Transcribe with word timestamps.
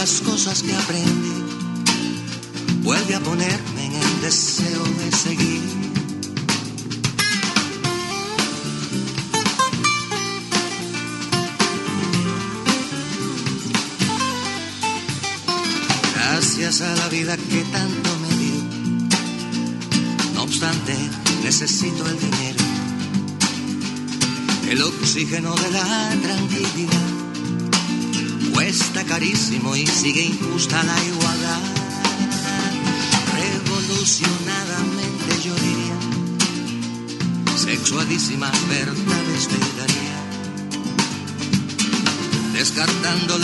Las 0.00 0.22
cosas 0.22 0.62
que 0.62 0.74
aprendí 0.74 1.19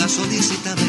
Descartando 0.07 0.86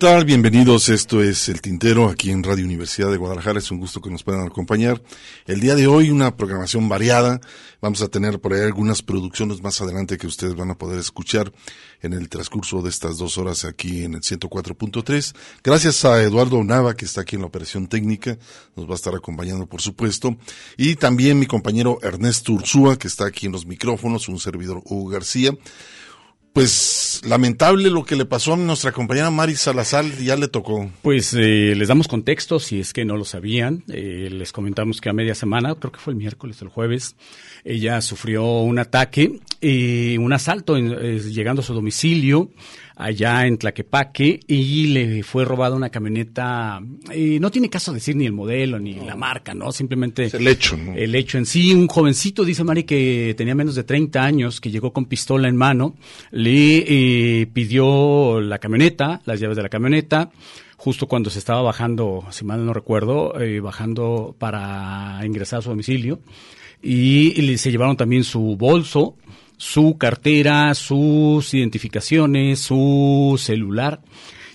tal? 0.00 0.24
Bienvenidos. 0.24 0.88
Esto 0.88 1.22
es 1.22 1.50
El 1.50 1.60
Tintero 1.60 2.08
aquí 2.08 2.30
en 2.30 2.42
Radio 2.42 2.64
Universidad 2.64 3.10
de 3.10 3.18
Guadalajara. 3.18 3.58
Es 3.58 3.70
un 3.70 3.78
gusto 3.78 4.00
que 4.00 4.08
nos 4.08 4.22
puedan 4.22 4.46
acompañar. 4.46 5.02
El 5.46 5.60
día 5.60 5.74
de 5.74 5.88
hoy 5.88 6.08
una 6.08 6.38
programación 6.38 6.88
variada. 6.88 7.38
Vamos 7.82 8.00
a 8.00 8.08
tener 8.08 8.40
por 8.40 8.54
ahí 8.54 8.62
algunas 8.62 9.02
producciones 9.02 9.62
más 9.62 9.78
adelante 9.82 10.16
que 10.16 10.26
ustedes 10.26 10.54
van 10.54 10.70
a 10.70 10.78
poder 10.78 10.98
escuchar 10.98 11.52
en 12.00 12.14
el 12.14 12.30
transcurso 12.30 12.80
de 12.80 12.88
estas 12.88 13.18
dos 13.18 13.36
horas 13.36 13.66
aquí 13.66 14.02
en 14.04 14.14
el 14.14 14.22
104.3. 14.22 15.34
Gracias 15.62 16.02
a 16.06 16.22
Eduardo 16.22 16.64
Nava 16.64 16.96
que 16.96 17.04
está 17.04 17.20
aquí 17.20 17.36
en 17.36 17.42
la 17.42 17.48
operación 17.48 17.86
técnica. 17.86 18.38
Nos 18.76 18.86
va 18.86 18.92
a 18.92 18.96
estar 18.96 19.14
acompañando 19.14 19.66
por 19.66 19.82
supuesto. 19.82 20.34
Y 20.78 20.94
también 20.94 21.38
mi 21.38 21.44
compañero 21.44 21.98
Ernesto 22.00 22.54
Ursúa 22.54 22.98
que 22.98 23.06
está 23.06 23.26
aquí 23.26 23.44
en 23.44 23.52
los 23.52 23.66
micrófonos. 23.66 24.30
Un 24.30 24.40
servidor 24.40 24.80
Hugo 24.86 25.10
García. 25.10 25.52
Pues 26.52 27.22
lamentable 27.24 27.90
lo 27.90 28.04
que 28.04 28.16
le 28.16 28.24
pasó 28.24 28.54
a 28.54 28.56
nuestra 28.56 28.90
compañera 28.90 29.30
Mari 29.30 29.54
Salazar, 29.54 30.04
ya 30.18 30.34
le 30.34 30.48
tocó. 30.48 30.90
Pues 31.00 31.32
eh, 31.34 31.74
les 31.76 31.86
damos 31.86 32.08
contexto 32.08 32.58
si 32.58 32.80
es 32.80 32.92
que 32.92 33.04
no 33.04 33.16
lo 33.16 33.24
sabían. 33.24 33.84
Eh, 33.88 34.28
les 34.32 34.50
comentamos 34.50 35.00
que 35.00 35.08
a 35.08 35.12
media 35.12 35.36
semana, 35.36 35.76
creo 35.76 35.92
que 35.92 36.00
fue 36.00 36.12
el 36.12 36.18
miércoles 36.18 36.60
o 36.60 36.64
el 36.64 36.70
jueves, 36.70 37.14
ella 37.64 38.00
sufrió 38.00 38.44
un 38.62 38.80
ataque, 38.80 39.38
eh, 39.60 40.16
un 40.18 40.32
asalto 40.32 40.76
en- 40.76 40.92
eh, 41.00 41.20
llegando 41.20 41.62
a 41.62 41.64
su 41.64 41.72
domicilio. 41.72 42.50
Allá 43.02 43.46
en 43.46 43.56
Tlaquepaque 43.58 44.40
y 44.46 44.88
le 44.88 45.22
fue 45.22 45.44
robada 45.44 45.74
una 45.76 45.88
camioneta. 45.90 46.80
y 47.14 47.40
no 47.40 47.50
tiene 47.50 47.68
caso 47.70 47.92
decir 47.92 48.14
ni 48.16 48.26
el 48.26 48.32
modelo 48.32 48.78
ni 48.78 48.94
la 48.94 49.16
marca, 49.16 49.54
¿no? 49.54 49.72
Simplemente 49.72 50.24
Es 50.24 50.34
el 50.34 50.46
hecho, 50.46 50.76
¿no? 50.76 50.94
el 50.94 51.14
hecho 51.14 51.38
en 51.38 51.46
sí. 51.46 51.72
Un 51.74 51.86
jovencito, 51.88 52.44
dice 52.44 52.62
Mari, 52.64 52.84
que 52.84 53.34
tenía 53.36 53.54
menos 53.54 53.74
de 53.74 53.84
30 53.84 54.22
años, 54.22 54.60
que 54.60 54.70
llegó 54.70 54.92
con 54.92 55.06
pistola 55.06 55.48
en 55.48 55.56
mano, 55.56 55.94
le 56.30 56.84
eh, 57.42 57.46
pidió 57.52 58.40
la 58.40 58.58
camioneta, 58.58 59.20
las 59.24 59.40
llaves 59.40 59.56
de 59.56 59.62
la 59.62 59.68
camioneta, 59.68 60.30
justo 60.76 61.06
cuando 61.06 61.30
se 61.30 61.38
estaba 61.38 61.62
bajando, 61.62 62.24
si 62.30 62.44
mal 62.44 62.64
no 62.64 62.72
recuerdo, 62.72 63.38
eh, 63.40 63.60
bajando 63.60 64.34
para 64.38 65.20
ingresar 65.24 65.58
a 65.58 65.62
su 65.62 65.70
domicilio. 65.70 66.20
Y, 66.82 67.34
y 67.38 67.42
le- 67.42 67.58
se 67.58 67.70
llevaron 67.70 67.96
también 67.96 68.24
su 68.24 68.56
bolso, 68.56 69.16
su 69.60 69.98
cartera, 69.98 70.74
sus 70.74 71.52
identificaciones, 71.52 72.60
su 72.60 73.38
celular. 73.38 74.00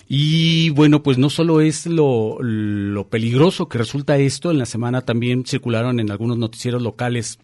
Y 0.08 0.70
bueno, 0.70 1.04
pues 1.04 1.16
no 1.16 1.30
solo 1.30 1.60
es 1.60 1.86
lo, 1.86 2.38
lo 2.42 3.08
peligroso 3.08 3.68
que 3.68 3.78
resulta 3.78 4.18
esto, 4.18 4.50
en 4.50 4.58
la 4.58 4.66
semana 4.66 5.02
también 5.02 5.46
circularon 5.46 6.00
en 6.00 6.10
algunos 6.10 6.38
noticieros 6.38 6.82
locales 6.82 7.38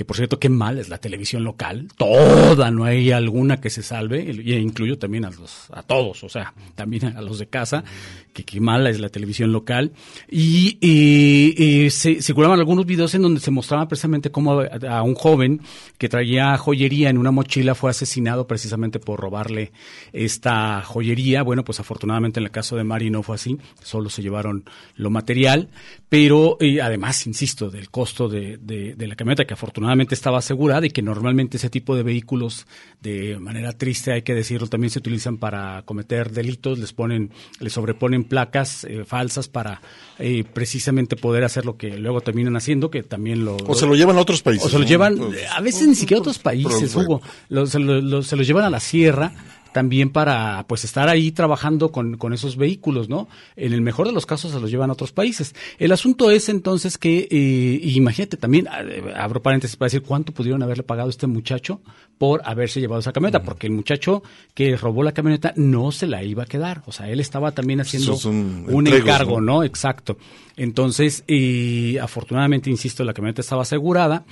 que 0.00 0.06
por 0.06 0.16
cierto, 0.16 0.38
qué 0.38 0.48
mal 0.48 0.78
es 0.78 0.88
la 0.88 0.96
televisión 0.96 1.44
local, 1.44 1.88
toda, 1.98 2.70
no 2.70 2.84
hay 2.84 3.10
alguna 3.12 3.60
que 3.60 3.68
se 3.68 3.82
salve, 3.82 4.32
y 4.32 4.54
incluyo 4.54 4.96
también 4.96 5.26
a 5.26 5.82
todos, 5.82 6.24
o 6.24 6.28
sea, 6.30 6.54
también 6.74 7.14
a 7.18 7.20
los 7.20 7.38
de 7.38 7.48
casa, 7.48 7.84
que 8.32 8.44
qué 8.44 8.60
mala 8.62 8.88
es 8.88 8.98
la 8.98 9.10
televisión 9.10 9.52
local, 9.52 9.92
y, 10.30 11.88
se 11.90 12.22
circulaban 12.22 12.58
algunos 12.58 12.86
videos 12.86 13.14
en 13.14 13.20
donde 13.20 13.40
se 13.40 13.50
mostraba 13.50 13.88
precisamente 13.88 14.30
cómo 14.30 14.62
a, 14.62 15.02
un 15.02 15.14
joven 15.14 15.60
que 15.98 16.08
traía 16.08 16.56
joyería 16.56 17.10
en 17.10 17.18
una 17.18 17.30
mochila 17.30 17.74
fue 17.74 17.90
asesinado 17.90 18.46
precisamente 18.46 19.00
por 19.00 19.20
robarle 19.20 19.70
esta 20.14 20.80
joyería, 20.80 21.42
bueno, 21.42 21.62
pues 21.62 21.78
afortunadamente 21.78 22.40
en 22.40 22.44
el 22.44 22.50
caso 22.50 22.74
de 22.74 22.84
Mari 22.84 23.10
no 23.10 23.22
fue 23.22 23.34
así, 23.34 23.58
solo 23.82 24.08
se 24.08 24.22
llevaron 24.22 24.64
lo 24.96 25.10
material, 25.10 25.68
pero 26.08 26.56
eh, 26.58 26.80
además, 26.80 27.26
insisto, 27.26 27.68
del 27.70 27.90
costo 27.90 28.30
de- 28.30 28.56
de 28.56 29.06
la 29.06 29.14
camioneta 29.14 29.44
que 29.44 29.52
afortunadamente 29.52 29.89
estaba 30.10 30.38
asegurada 30.38 30.86
y 30.86 30.90
que 30.90 31.02
normalmente 31.02 31.56
ese 31.56 31.70
tipo 31.70 31.96
de 31.96 32.02
vehículos, 32.02 32.66
de 33.00 33.38
manera 33.38 33.72
triste 33.72 34.12
hay 34.12 34.22
que 34.22 34.34
decirlo, 34.34 34.66
también 34.68 34.90
se 34.90 34.98
utilizan 34.98 35.36
para 35.38 35.82
cometer 35.84 36.30
delitos, 36.30 36.78
les 36.78 36.92
ponen, 36.92 37.30
les 37.60 37.72
sobreponen 37.72 38.24
placas 38.24 38.84
eh, 38.84 39.04
falsas 39.04 39.48
para 39.48 39.80
eh, 40.18 40.44
precisamente 40.44 41.16
poder 41.16 41.44
hacer 41.44 41.64
lo 41.66 41.76
que 41.76 41.98
luego 41.98 42.20
terminan 42.20 42.56
haciendo, 42.56 42.90
que 42.90 43.02
también 43.02 43.44
lo... 43.44 43.56
O 43.66 43.74
se 43.74 43.86
lo 43.86 43.94
llevan 43.94 44.16
a 44.16 44.20
otros 44.20 44.42
países. 44.42 44.66
O 44.66 44.68
se 44.68 44.78
lo 44.78 44.84
llevan, 44.84 45.16
Pues, 45.16 45.38
a 45.50 45.60
veces 45.60 45.88
ni 45.88 45.94
siquiera 45.94 46.18
a 46.18 46.22
otros 46.22 46.38
países, 46.38 46.94
Hugo. 46.94 47.20
Lo- 47.48 47.66
se, 47.66 47.78
lo, 47.78 48.00
lo- 48.00 48.22
se 48.22 48.36
los 48.36 48.46
llevan 48.46 48.64
a 48.64 48.70
la 48.70 48.80
sierra 48.80 49.32
también 49.72 50.10
para 50.10 50.64
pues 50.68 50.84
estar 50.84 51.08
ahí 51.08 51.32
trabajando 51.32 51.92
con, 51.92 52.16
con 52.16 52.32
esos 52.32 52.56
vehículos, 52.56 53.08
¿no? 53.08 53.28
En 53.56 53.72
el 53.72 53.80
mejor 53.80 54.06
de 54.06 54.12
los 54.12 54.26
casos 54.26 54.52
se 54.52 54.60
los 54.60 54.70
llevan 54.70 54.90
a 54.90 54.94
otros 54.94 55.12
países. 55.12 55.54
El 55.78 55.92
asunto 55.92 56.30
es 56.30 56.48
entonces 56.48 56.98
que, 56.98 57.28
eh, 57.30 57.80
imagínate 57.82 58.36
también, 58.36 58.66
eh, 58.66 59.12
abro 59.16 59.42
paréntesis 59.42 59.76
para 59.76 59.86
decir 59.86 60.02
cuánto 60.02 60.32
pudieron 60.32 60.62
haberle 60.62 60.82
pagado 60.82 61.08
a 61.08 61.10
este 61.10 61.26
muchacho 61.26 61.80
por 62.18 62.42
haberse 62.44 62.80
llevado 62.80 63.00
esa 63.00 63.12
camioneta, 63.12 63.42
porque 63.42 63.66
el 63.66 63.72
muchacho 63.72 64.22
que 64.52 64.76
robó 64.76 65.02
la 65.02 65.12
camioneta 65.12 65.54
no 65.56 65.90
se 65.90 66.06
la 66.06 66.22
iba 66.22 66.42
a 66.42 66.46
quedar, 66.46 66.82
o 66.86 66.92
sea, 66.92 67.08
él 67.08 67.18
estaba 67.18 67.52
también 67.52 67.80
haciendo 67.80 68.14
un 68.24 68.86
entregos, 68.86 69.00
encargo, 69.00 69.40
¿no? 69.40 69.54
¿no? 69.54 69.64
Exacto. 69.64 70.18
Entonces, 70.56 71.24
y 71.26 71.96
afortunadamente, 71.96 72.68
insisto, 72.68 73.04
la 73.04 73.14
camioneta 73.14 73.40
estaba 73.40 73.62
asegurada, 73.62 74.24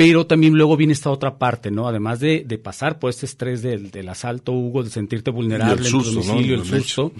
pero 0.00 0.26
también 0.26 0.54
luego 0.54 0.78
viene 0.78 0.94
esta 0.94 1.10
otra 1.10 1.36
parte, 1.36 1.70
¿no? 1.70 1.86
Además 1.86 2.20
de, 2.20 2.42
de 2.46 2.56
pasar 2.56 2.98
por 2.98 3.10
este 3.10 3.26
estrés 3.26 3.60
del, 3.60 3.90
del 3.90 4.08
asalto, 4.08 4.52
Hugo, 4.52 4.82
de 4.82 4.88
sentirte 4.88 5.30
vulnerable, 5.30 5.74
Y 5.74 5.78
el 5.78 5.84
en 5.86 5.92
tu 5.92 6.02
susto, 6.02 6.20
¿no? 6.20 6.26
domicilio, 6.26 6.54
el 6.54 6.60
El 6.62 6.66
susto, 6.84 7.12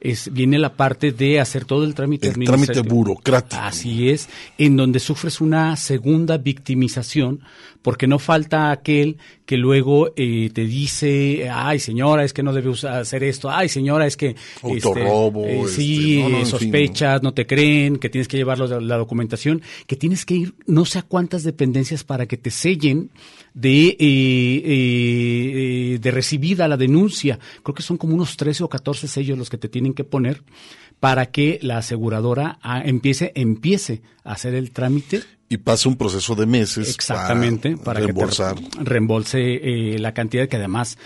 es, 0.00 0.30
viene 0.30 0.58
la 0.58 0.74
parte 0.74 1.12
de 1.12 1.40
hacer 1.40 1.64
todo 1.64 1.84
el 1.84 1.94
trámite 1.94 2.26
El 2.28 2.34
administrativo. 2.34 2.72
trámite 2.74 2.94
burocrático. 2.94 3.62
Así 3.62 4.10
es, 4.10 4.28
en 4.58 4.76
donde 4.76 5.00
sufres 5.00 5.40
una 5.40 5.76
segunda 5.76 6.36
victimización, 6.36 7.40
porque 7.86 8.08
no 8.08 8.18
falta 8.18 8.72
aquel 8.72 9.16
que 9.44 9.56
luego 9.56 10.12
eh, 10.16 10.50
te 10.52 10.64
dice, 10.64 11.48
ay 11.48 11.78
señora, 11.78 12.24
es 12.24 12.32
que 12.32 12.42
no 12.42 12.52
debe 12.52 12.72
hacer 12.72 13.22
esto, 13.22 13.48
ay 13.48 13.68
señora, 13.68 14.08
es 14.08 14.16
que 14.16 14.34
Autorrobo, 14.60 15.44
este, 15.44 15.52
eh, 15.52 15.60
este, 15.60 15.72
sí, 15.76 16.18
no, 16.20 16.28
no, 16.30 16.46
sospechas, 16.46 17.22
no 17.22 17.32
te 17.32 17.46
creen, 17.46 17.98
que 17.98 18.08
tienes 18.08 18.26
que 18.26 18.38
llevarlos 18.38 18.70
la, 18.70 18.80
la 18.80 18.96
documentación, 18.96 19.62
que 19.86 19.94
tienes 19.94 20.26
que 20.26 20.34
ir 20.34 20.54
no 20.66 20.84
sé 20.84 20.98
a 20.98 21.02
cuántas 21.02 21.44
dependencias 21.44 22.02
para 22.02 22.26
que 22.26 22.36
te 22.36 22.50
sellen 22.50 23.08
de, 23.56 23.86
eh, 23.88 23.96
eh, 23.98 25.94
eh, 25.94 25.98
de 25.98 26.10
recibida 26.10 26.68
la 26.68 26.76
denuncia. 26.76 27.38
Creo 27.62 27.74
que 27.74 27.82
son 27.82 27.96
como 27.96 28.14
unos 28.14 28.36
13 28.36 28.64
o 28.64 28.68
14 28.68 29.08
sellos 29.08 29.38
los 29.38 29.48
que 29.48 29.56
te 29.56 29.70
tienen 29.70 29.94
que 29.94 30.04
poner 30.04 30.42
para 31.00 31.26
que 31.26 31.58
la 31.62 31.78
aseguradora 31.78 32.58
ah, 32.62 32.82
empiece, 32.84 33.32
empiece 33.34 34.02
a 34.24 34.32
hacer 34.32 34.54
el 34.54 34.70
trámite 34.70 35.22
Y 35.48 35.58
pasa 35.58 35.88
un 35.88 35.96
proceso 35.96 36.34
de 36.34 36.46
meses. 36.46 36.88
Exactamente, 36.88 37.76
para, 37.76 38.00
reembolsar. 38.00 38.56
que 38.56 38.62
te 38.62 38.84
reembolse 38.84 39.94
eh, 39.94 39.98
la 39.98 40.14
cantidad 40.14 40.48
que 40.48 40.56
además 40.56 40.98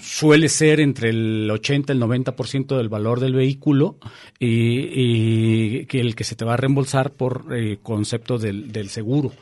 suele 0.00 0.48
ser 0.48 0.80
entre 0.80 1.10
el 1.10 1.48
80 1.50 1.92
y 1.92 1.96
el 1.96 2.02
90% 2.02 2.76
del 2.76 2.88
valor 2.88 3.20
del 3.20 3.34
vehículo 3.34 3.98
y, 4.38 4.88
y 4.92 5.86
que 5.86 6.00
el 6.00 6.14
que 6.16 6.24
se 6.24 6.34
te 6.34 6.44
va 6.44 6.54
a 6.54 6.56
reembolsar 6.56 7.12
por 7.12 7.46
eh, 7.52 7.78
concepto 7.82 8.38
del, 8.38 8.72
del 8.72 8.88
seguro. 8.88 9.32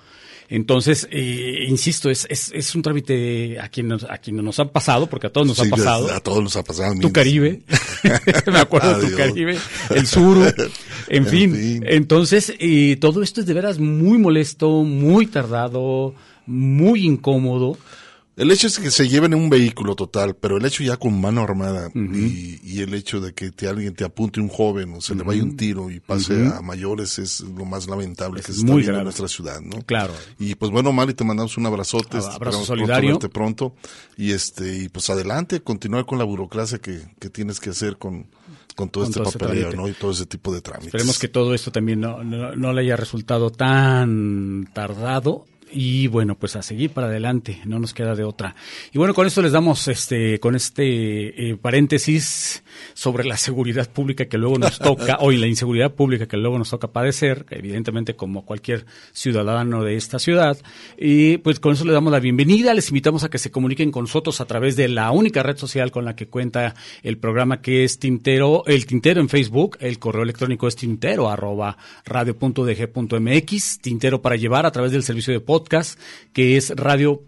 Entonces, 0.48 1.08
eh, 1.10 1.64
insisto, 1.68 2.10
es, 2.10 2.26
es, 2.28 2.52
es 2.54 2.74
un 2.74 2.82
trámite 2.82 3.58
a 3.58 3.68
quien, 3.68 3.88
nos, 3.88 4.04
a 4.04 4.18
quien 4.18 4.36
nos 4.36 4.58
ha 4.60 4.66
pasado, 4.66 5.06
porque 5.06 5.26
a 5.28 5.30
todos 5.30 5.46
nos 5.46 5.56
Sí, 5.56 5.66
ha 5.66 5.70
pasado. 5.70 6.12
A 6.12 6.20
todos 6.20 6.42
nos 6.42 6.54
ha 6.56 6.62
pasado. 6.62 6.94
Tu. 7.00 7.12
Caribe, 7.12 7.62
me 8.52 8.58
acuerdo 8.58 9.00
de 9.00 9.10
tu. 9.10 9.16
Caribe, 9.16 9.56
el 9.90 10.06
Suru, 10.06 10.44
en 11.08 11.24
En 11.24 11.26
fin. 11.26 11.54
fin. 11.54 11.84
Entonces, 11.88 12.52
eh, 12.58 12.96
todo 13.00 13.22
esto 13.22 13.40
es 13.40 13.46
de 13.46 13.54
veras 13.54 13.78
muy 13.78 14.18
molesto, 14.18 14.82
muy 14.84 15.26
tardado, 15.26 16.14
muy 16.46 17.06
incómodo. 17.06 17.78
El 18.36 18.50
hecho 18.50 18.66
es 18.66 18.80
que 18.80 18.90
se 18.90 19.08
lleven 19.08 19.32
en 19.32 19.38
un 19.38 19.48
vehículo 19.50 19.94
total, 19.94 20.34
pero 20.34 20.56
el 20.56 20.64
hecho 20.64 20.82
ya 20.82 20.96
con 20.96 21.20
mano 21.20 21.42
armada 21.42 21.88
y, 21.94 22.58
y 22.64 22.80
el 22.80 22.92
hecho 22.94 23.20
de 23.20 23.32
que 23.32 23.52
te, 23.52 23.68
alguien 23.68 23.94
te 23.94 24.04
apunte 24.04 24.40
un 24.40 24.48
joven 24.48 24.94
o 24.94 25.00
se 25.00 25.14
le 25.14 25.22
vaya 25.22 25.42
un 25.42 25.56
tiro 25.56 25.88
y 25.88 26.00
pase 26.00 26.48
a 26.48 26.60
mayores 26.60 27.20
es 27.20 27.40
lo 27.40 27.64
más 27.64 27.86
lamentable 27.86 28.40
que 28.40 28.52
se 28.52 28.60
está 28.60 28.74
viendo 28.74 28.98
en 28.98 29.04
nuestra 29.04 29.28
ciudad, 29.28 29.60
¿no? 29.60 29.82
Claro. 29.82 30.14
Y 30.40 30.56
pues 30.56 30.72
bueno, 30.72 30.92
Mari, 30.92 31.14
te 31.14 31.22
mandamos 31.22 31.56
un 31.56 31.66
abrazote. 31.66 32.16
Abrazo 32.16 32.30
esperamos 32.32 32.66
pronto 32.66 32.66
solidario. 32.66 33.10
verte 33.10 33.28
pronto. 33.28 33.74
Y 34.16 34.32
este, 34.32 34.78
y 34.78 34.88
pues 34.88 35.08
adelante, 35.10 35.60
continuar 35.62 36.04
con 36.04 36.18
la 36.18 36.24
burocracia 36.24 36.78
que, 36.78 37.02
que 37.20 37.30
tienes 37.30 37.60
que 37.60 37.70
hacer 37.70 37.98
con, 37.98 38.26
con 38.74 38.88
todo 38.88 39.04
Con 39.04 39.10
este 39.10 39.20
todo 39.20 39.28
ese 39.28 39.38
papeleo. 39.38 39.72
¿no? 39.72 39.88
Y 39.88 39.92
todo 39.92 40.10
ese 40.10 40.26
tipo 40.26 40.52
de 40.52 40.60
trámites. 40.60 40.88
Esperemos 40.88 41.18
que 41.18 41.28
todo 41.28 41.54
esto 41.54 41.70
también 41.70 42.00
no, 42.00 42.24
no, 42.24 42.56
no 42.56 42.72
le 42.72 42.80
haya 42.82 42.96
resultado 42.96 43.50
tan 43.50 44.68
tardado. 44.72 45.46
Y 45.76 46.06
bueno, 46.06 46.36
pues 46.36 46.54
a 46.54 46.62
seguir 46.62 46.90
para 46.90 47.08
adelante, 47.08 47.60
no 47.64 47.80
nos 47.80 47.92
queda 47.92 48.14
de 48.14 48.22
otra. 48.22 48.54
Y 48.92 48.98
bueno, 48.98 49.12
con 49.12 49.26
esto 49.26 49.42
les 49.42 49.50
damos 49.50 49.88
este, 49.88 50.38
con 50.38 50.54
este 50.54 51.50
eh, 51.50 51.56
paréntesis 51.56 52.62
sobre 52.92 53.24
la 53.24 53.36
seguridad 53.36 53.90
pública 53.90 54.26
que 54.26 54.38
luego 54.38 54.56
nos 54.56 54.78
toca, 54.78 55.16
o 55.20 55.32
y 55.32 55.36
la 55.36 55.48
inseguridad 55.48 55.92
pública 55.92 56.26
que 56.26 56.36
luego 56.36 56.58
nos 56.58 56.70
toca 56.70 56.92
padecer, 56.92 57.44
evidentemente 57.50 58.14
como 58.14 58.44
cualquier 58.44 58.86
ciudadano 59.12 59.82
de 59.82 59.96
esta 59.96 60.20
ciudad. 60.20 60.56
Y 60.96 61.38
pues 61.38 61.58
con 61.58 61.72
eso 61.72 61.84
les 61.84 61.94
damos 61.94 62.12
la 62.12 62.20
bienvenida, 62.20 62.72
les 62.72 62.90
invitamos 62.90 63.24
a 63.24 63.28
que 63.28 63.38
se 63.38 63.50
comuniquen 63.50 63.90
con 63.90 64.04
nosotros 64.04 64.40
a 64.40 64.44
través 64.44 64.76
de 64.76 64.86
la 64.86 65.10
única 65.10 65.42
red 65.42 65.56
social 65.56 65.90
con 65.90 66.04
la 66.04 66.14
que 66.14 66.28
cuenta 66.28 66.76
el 67.02 67.18
programa 67.18 67.60
que 67.60 67.82
es 67.82 67.98
Tintero, 67.98 68.62
el 68.66 68.86
Tintero 68.86 69.20
en 69.20 69.28
Facebook, 69.28 69.76
el 69.80 69.98
correo 69.98 70.22
electrónico 70.22 70.68
es 70.68 70.76
tintero 70.76 71.28
arroba 71.28 71.76
radio.udg.mx, 72.04 73.78
Tintero 73.80 74.22
para 74.22 74.36
llevar 74.36 74.66
a 74.66 74.70
través 74.70 74.92
del 74.92 75.02
servicio 75.02 75.32
de 75.32 75.40
podcast 75.40 75.63
que 76.32 76.56
es 76.56 76.70
radio 76.76 77.22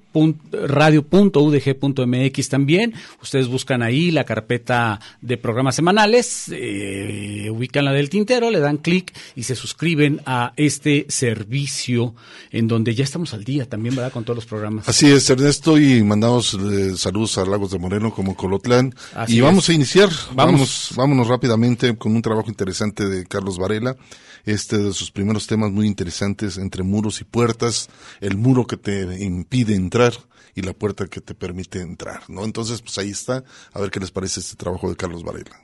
radio.udg.mx 0.53 2.49
también. 2.49 2.95
Ustedes 3.23 3.49
buscan 3.49 3.83
ahí 3.83 4.11
la 4.11 4.25
carpeta 4.25 5.01
de 5.21 5.37
programas 5.37 5.75
semanales, 5.77 6.47
eh, 6.53 7.49
ubican 7.51 7.85
la 7.85 7.93
del 7.93 8.09
tintero, 8.11 8.51
le 8.51 8.61
dan 8.61 8.79
clic 8.79 9.13
y 9.35 9.43
se 9.45 9.55
suscriben 9.55 10.21
a 10.27 10.53
este 10.57 11.07
servicio 11.09 12.15
en 12.51 12.69
donde 12.69 12.95
ya 12.95 13.05
estamos 13.05 13.35
al 13.35 13.45
día 13.45 13.69
también, 13.69 13.95
¿verdad? 13.97 14.13
Con 14.13 14.25
todos 14.25 14.37
los 14.37 14.47
programas. 14.47 14.89
Así 14.89 15.07
es, 15.11 15.29
Ernesto, 15.31 15.79
y 15.79 16.03
mandamos 16.03 16.55
eh, 16.55 16.97
saludos 16.97 17.39
a 17.39 17.45
Lagos 17.45 17.71
de 17.71 17.79
Moreno 17.79 18.13
como 18.13 18.37
Colotlán. 18.37 18.95
Así 19.15 19.37
y 19.37 19.41
vamos 19.41 19.65
es. 19.65 19.71
a 19.71 19.73
iniciar, 19.75 20.09
Vamos. 20.35 20.37
vamos. 20.37 20.93
vámonos 20.97 21.29
rápidamente 21.29 21.97
con 21.97 22.15
un 22.15 22.23
trabajo 22.23 22.49
interesante 22.49 23.07
de 23.09 23.27
Carlos 23.27 23.59
Varela. 23.59 23.97
Este 24.45 24.79
de 24.79 24.93
sus 24.93 25.11
primeros 25.11 25.49
temas 25.49 25.73
muy 25.73 25.89
interesantes 25.89 26.57
entre 26.57 26.85
muros 26.85 27.21
y 27.21 27.25
puertas, 27.25 27.89
el 28.21 28.37
muro 28.37 28.65
que 28.65 28.77
te 28.77 29.25
impide 29.25 29.75
entrar 29.75 30.06
y 30.55 30.63
la 30.63 30.73
puerta 30.73 31.07
que 31.07 31.21
te 31.21 31.35
permite 31.35 31.81
entrar, 31.81 32.29
¿no? 32.29 32.45
Entonces, 32.45 32.83
pues 32.83 32.99
ahí 32.99 33.11
está, 33.11 33.45
a 33.73 33.81
ver 33.81 33.91
qué 33.91 34.01
les 34.01 34.11
parece 34.11 34.41
este 34.41 34.57
trabajo 34.57 34.89
de 34.89 34.97
Carlos 34.97 35.23
Varela. 35.23 35.61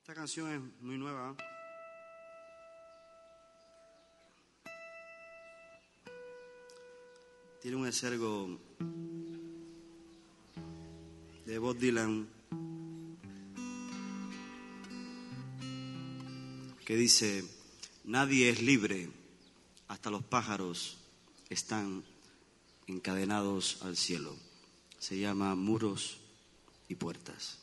Esta 0.00 0.14
canción 0.14 0.52
es 0.52 0.82
muy 0.82 0.98
nueva. 0.98 1.36
Tiene 7.62 7.76
un 7.76 7.86
exergo 7.86 8.60
de 11.46 11.58
Bob 11.58 11.76
Dylan 11.78 12.28
que 16.84 16.94
dice, 16.94 17.42
nadie 18.04 18.50
es 18.50 18.62
libre, 18.62 19.10
hasta 19.88 20.10
los 20.10 20.22
pájaros 20.24 20.98
están 21.48 22.04
encadenados 22.86 23.82
al 23.82 23.96
cielo. 23.96 24.34
Se 24.98 25.18
llama 25.18 25.54
Muros 25.54 26.18
y 26.88 26.94
Puertas. 26.94 27.58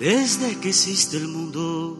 Desde 0.00 0.58
que 0.58 0.70
existe 0.70 1.18
el 1.18 1.28
mundo 1.28 1.98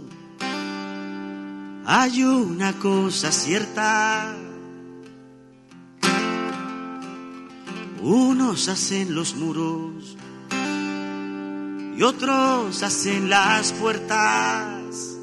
hay 1.84 2.24
una 2.24 2.72
cosa 2.78 3.30
cierta. 3.30 4.34
Unos 8.00 8.68
hacen 8.68 9.14
los 9.14 9.34
muros 9.36 10.16
y 11.94 12.02
otros 12.02 12.82
hacen 12.82 13.28
las 13.28 13.74
puertas. 13.74 15.18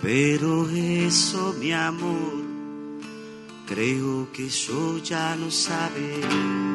Pero 0.00 0.70
eso, 0.70 1.54
mi 1.60 1.72
amor, 1.74 2.40
creo 3.66 4.32
que 4.32 4.46
eso 4.46 4.96
ya 5.04 5.36
lo 5.36 5.50
sabes. 5.50 6.69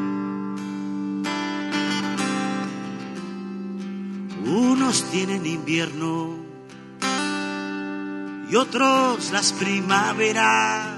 Tienen 5.15 5.45
invierno 5.45 6.35
y 8.51 8.55
otros 8.57 9.31
las 9.31 9.53
primaveras. 9.53 10.97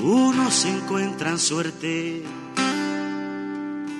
Unos 0.00 0.64
encuentran 0.64 1.38
suerte, 1.38 2.24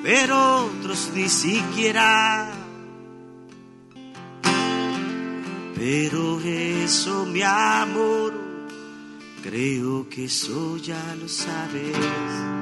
pero 0.02 0.64
otros 0.64 1.12
ni 1.14 1.28
siquiera. 1.28 2.50
Pero 5.76 6.40
eso, 6.40 7.26
mi 7.26 7.42
amor, 7.42 8.34
creo 9.44 10.08
que 10.08 10.24
eso 10.24 10.76
ya 10.78 11.14
lo 11.14 11.28
sabes 11.28 12.59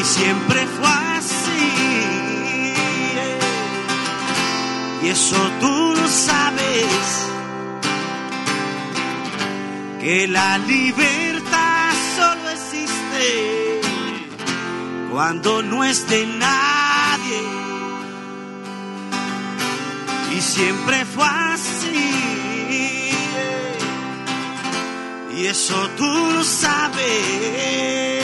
y 0.00 0.04
siempre 0.04 0.66
fue 0.66 0.88
así. 1.18 1.94
Y 5.02 5.08
eso 5.08 5.36
tú 5.60 5.94
lo 5.96 6.08
sabes, 6.08 7.28
que 10.00 10.26
la 10.28 10.58
libertad 10.58 11.92
solo 12.16 12.50
existe 12.50 13.80
cuando 15.12 15.62
no 15.62 15.84
es 15.84 16.08
de 16.08 16.26
nadie. 16.26 17.42
Y 20.36 20.40
siempre 20.40 21.04
fue 21.04 21.26
así. 21.26 22.20
Y 25.36 25.46
eso 25.46 25.88
tú 25.96 26.30
lo 26.32 26.44
sabes 26.44 28.23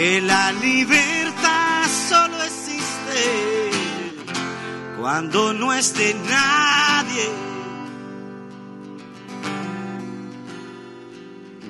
que 0.00 0.18
la 0.22 0.50
libertad 0.52 1.86
solo 2.08 2.42
existe 2.42 3.70
cuando 4.98 5.52
no 5.52 5.74
es 5.74 5.92
de 5.92 6.14
nadie. 6.14 7.28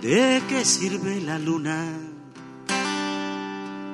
¿De 0.01 0.43
qué 0.49 0.65
sirve 0.65 1.21
la 1.23 1.41
luna 1.41 1.89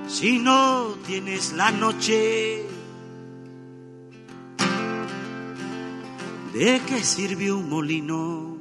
si 0.07 0.39
no 0.39 0.97
tienes 1.07 1.55
la 1.55 1.71
noche? 1.71 2.67
¿De 6.53 6.83
qué 6.87 7.03
sirve 7.03 7.51
un 7.51 7.71
molino 7.71 8.59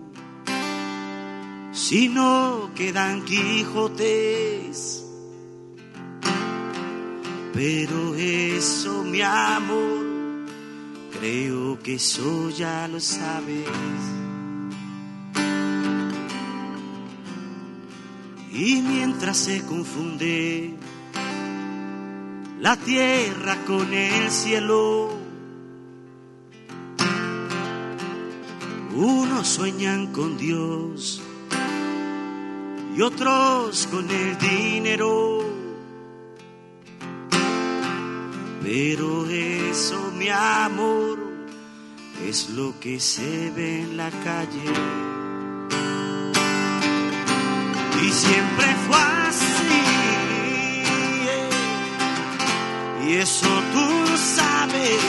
si 1.74 2.08
no 2.08 2.72
quedan 2.74 3.26
Quijotes? 3.26 5.05
Pero 7.56 8.16
eso, 8.16 9.02
mi 9.06 9.22
amor, 9.22 10.06
creo 11.18 11.80
que 11.82 11.96
eso 11.96 12.50
ya 12.50 12.86
lo 12.90 13.00
sabes. 13.00 13.66
Y 18.52 18.82
mientras 18.82 19.38
se 19.38 19.66
confunde 19.66 20.74
la 22.60 22.76
tierra 22.76 23.64
con 23.66 23.94
el 23.94 24.30
cielo, 24.30 25.18
unos 28.94 29.48
sueñan 29.48 30.08
con 30.08 30.38
Dios 30.38 31.22
y 32.98 33.02
otros 33.02 33.88
con 33.88 34.10
el 34.12 34.38
dinero. 34.40 35.45
Pero 38.68 39.28
eso, 39.30 40.12
mi 40.18 40.28
amor, 40.28 41.20
es 42.28 42.50
lo 42.50 42.74
que 42.80 43.00
se 43.00 43.52
ve 43.52 43.82
en 43.84 43.96
la 43.96 44.10
calle. 44.10 44.72
Y 48.04 48.10
siempre 48.10 48.76
fue 48.88 48.98
así. 49.30 49.84
Y 53.08 53.14
eso 53.14 53.48
tú 53.72 54.18
sabes. 54.36 55.00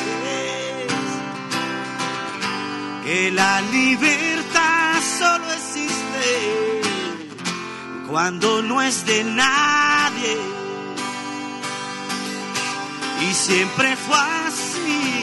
Que 3.05 3.31
la 3.31 3.63
libertad 3.63 5.01
solo 5.19 5.51
existe 5.53 6.27
cuando 8.07 8.61
no 8.61 8.83
es 8.83 9.07
de 9.07 9.25
nadie 9.25 10.56
y 13.21 13.35
siempre 13.35 13.97
fue 13.97 14.19
así. 14.47 15.17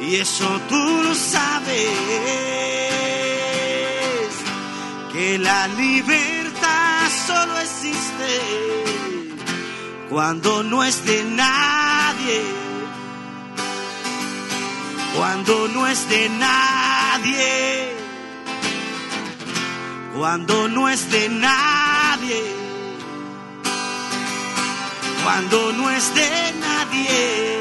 Y 0.00 0.16
eso 0.16 0.60
tú 0.68 1.02
lo 1.02 1.14
sabes, 1.14 1.88
que 5.12 5.38
la 5.38 5.66
libertad 5.68 7.08
solo 7.26 7.58
existe 7.58 8.40
cuando 10.10 10.62
no 10.62 10.84
es 10.84 11.06
de 11.06 11.24
nadie, 11.24 12.42
cuando 15.16 15.68
no 15.68 15.86
es 15.86 16.06
de 16.08 16.28
nadie, 16.28 17.92
cuando 20.14 20.68
no 20.68 20.90
es 20.90 21.10
de 21.10 21.28
nadie 21.30 22.63
cuando 25.24 25.72
no 25.72 25.90
es 25.90 26.14
de 26.14 26.52
nadie, 26.60 27.58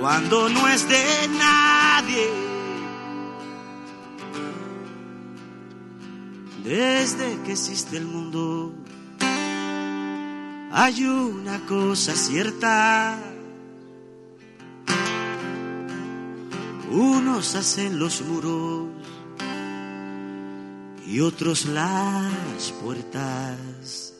cuando 0.00 0.48
no 0.48 0.68
es 0.68 0.88
de 0.88 1.28
nadie. 1.38 2.30
Desde 6.62 7.42
que 7.42 7.52
existe 7.52 7.96
el 7.96 8.06
mundo, 8.06 8.72
hay 10.70 11.04
una 11.04 11.58
cosa 11.66 12.14
cierta. 12.14 13.18
Unos 16.92 17.56
hacen 17.56 17.98
los 17.98 18.22
muros 18.22 18.86
y 21.04 21.18
otros 21.20 21.66
las 21.66 22.72
puertas. 22.82 24.11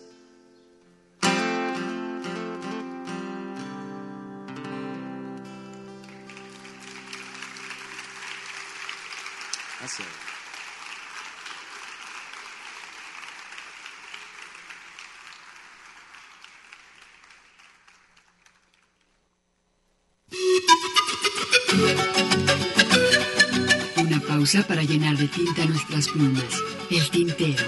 Una 23.96 24.20
pausa 24.20 24.62
para 24.68 24.84
llenar 24.84 25.16
de 25.16 25.26
tinta 25.26 25.64
nuestras 25.64 26.08
plumas. 26.08 26.44
El 26.88 27.10
tintero. 27.10 27.64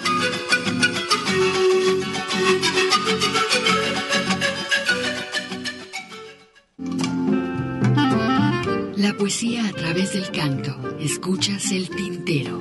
La 9.15 9.19
poesía 9.19 9.69
a 9.69 9.73
través 9.73 10.13
del 10.13 10.29
canto. 10.33 10.75
Escuchas 10.99 11.71
el 11.71 11.89
tintero. 11.89 12.59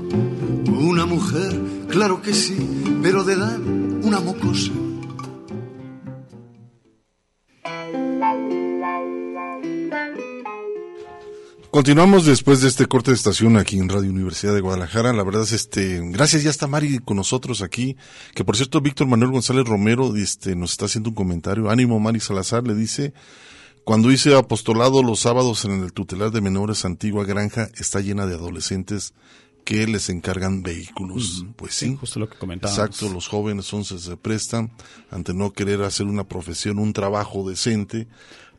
Una 0.68 1.08
mujer, 1.08 1.60
claro 1.90 2.22
que 2.22 2.32
sí, 2.32 2.56
pero 3.02 3.24
de 3.24 3.34
edad 3.34 3.60
una 3.60 4.20
mocosa. 4.20 4.72
Continuamos 11.72 12.28
después 12.28 12.62
de 12.62 12.68
este 12.68 12.86
corte 12.86 13.10
de 13.10 13.16
estación 13.16 13.58
aquí 13.58 13.80
en 13.80 13.90
Radio 13.90 14.12
Universidad 14.12 14.54
de 14.54 14.62
Guadalajara. 14.62 15.12
La 15.12 15.24
verdad 15.24 15.42
es 15.42 15.54
este, 15.54 16.02
gracias, 16.12 16.44
ya 16.44 16.52
está 16.52 16.68
Mari 16.68 17.00
con 17.00 17.18
nosotros 17.18 17.64
aquí. 17.64 17.98
Que 18.36 18.46
por 18.46 18.58
cierto, 18.58 18.80
Víctor 18.80 19.08
Manuel 19.08 19.32
González 19.32 19.66
Romero, 19.66 20.16
este, 20.16 20.56
nos 20.56 20.74
está 20.74 20.86
haciendo 20.86 21.10
un 21.10 21.16
comentario. 21.16 21.72
Ánimo, 21.72 22.00
Mari 22.00 22.20
Salazar, 22.20 22.68
le 22.68 22.76
dice, 22.76 23.12
cuando 23.84 24.12
hice 24.12 24.36
apostolado 24.36 25.04
los 25.04 25.20
sábados 25.20 25.66
en 25.66 25.84
el 25.84 25.94
tutelar 25.94 26.32
de 26.32 26.42
menores 26.42 26.86
Antigua 26.86 27.26
Granja, 27.26 27.70
está 27.76 28.00
llena 28.00 28.26
de 28.26 28.36
adolescentes 28.36 29.14
que 29.64 29.88
les 29.88 30.10
encargan 30.10 30.64
vehículos. 30.64 31.46
Pues 31.56 31.74
sí. 31.76 31.96
Justo 31.96 32.20
lo 32.20 32.30
que 32.30 32.38
comentábamos. 32.38 32.78
Exacto, 32.78 33.14
los 33.14 33.28
jóvenes 33.28 33.66
se, 33.66 34.00
se 34.00 34.18
prestan 34.18 34.72
ante 35.10 35.34
no 35.34 35.52
querer 35.52 35.84
hacer 35.84 36.06
una 36.06 36.26
profesión, 36.26 36.80
un 36.80 36.94
trabajo 36.94 37.48
decente, 37.48 38.08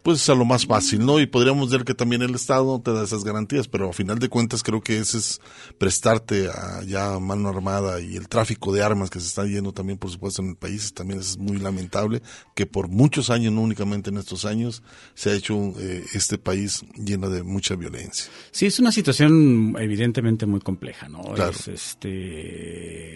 pues 0.04 0.20
es 0.20 0.28
a 0.28 0.34
lo 0.34 0.44
más 0.44 0.66
fácil, 0.66 1.04
¿no? 1.06 1.18
Y 1.18 1.26
podríamos 1.26 1.70
ver 1.70 1.82
que 1.82 1.94
también 1.94 2.20
el 2.20 2.34
Estado 2.34 2.78
te 2.78 2.92
da 2.92 3.02
esas 3.04 3.25
garantías, 3.25 3.68
pero 3.68 3.88
a 3.88 3.92
final 3.94 4.18
de 4.18 4.28
cuentas 4.28 4.62
creo 4.62 4.82
que 4.82 4.99
ese 4.99 5.16
es 5.16 5.40
prestarte 5.78 6.50
a 6.50 6.82
ya 6.82 7.18
mano 7.18 7.49
armada 7.49 8.02
y 8.02 8.14
el 8.16 8.28
tráfico 8.28 8.70
de 8.75 8.82
armas 8.82 9.08
que 9.08 9.18
se 9.18 9.28
está 9.28 9.46
yendo 9.46 9.73
también, 9.73 9.99
por 9.99 10.11
supuesto, 10.11 10.42
en 10.42 10.50
el 10.50 10.56
país, 10.56 10.92
también 10.92 11.20
es 11.20 11.38
muy 11.38 11.56
lamentable 11.56 12.20
que 12.54 12.66
por 12.66 12.88
muchos 12.88 13.30
años, 13.30 13.54
no 13.54 13.62
únicamente 13.62 14.11
en 14.11 14.18
estos 14.18 14.44
años, 14.44 14.82
se 15.14 15.30
ha 15.30 15.34
hecho 15.34 15.73
eh, 15.78 16.04
este 16.12 16.37
país 16.37 16.84
lleno 16.96 17.30
de 17.30 17.42
mucha 17.42 17.75
violencia. 17.75 18.30
Sí, 18.50 18.66
es 18.66 18.78
una 18.78 18.92
situación 18.92 19.75
evidentemente 19.78 20.44
muy 20.44 20.61
compleja, 20.61 21.08
¿no? 21.08 21.23
Claro. 21.32 21.52
Es, 21.52 21.66
este 21.68 23.14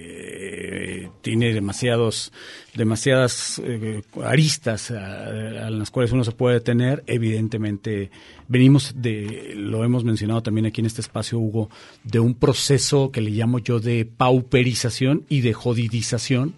tiene 1.20 1.52
demasiados 1.52 2.32
demasiadas 2.78 3.60
eh, 3.62 4.02
aristas 4.24 4.90
a, 4.90 5.26
a, 5.66 5.70
las 5.70 5.90
cuales 5.90 6.12
uno 6.12 6.24
se 6.24 6.32
puede 6.32 6.60
tener. 6.60 7.04
Evidentemente, 7.06 8.10
venimos 8.46 8.94
de, 8.96 9.52
lo 9.56 9.84
hemos 9.84 10.04
mencionado 10.04 10.42
también 10.42 10.66
aquí 10.66 10.80
en 10.80 10.86
este 10.86 11.02
espacio, 11.02 11.38
Hugo, 11.38 11.68
de 12.04 12.20
un 12.20 12.34
proceso 12.34 13.10
que 13.10 13.20
le 13.20 13.30
llamo 13.30 13.58
yo 13.58 13.80
de 13.80 14.06
pauperización 14.06 15.26
y 15.28 15.42
de 15.42 15.52
jodidización 15.52 16.54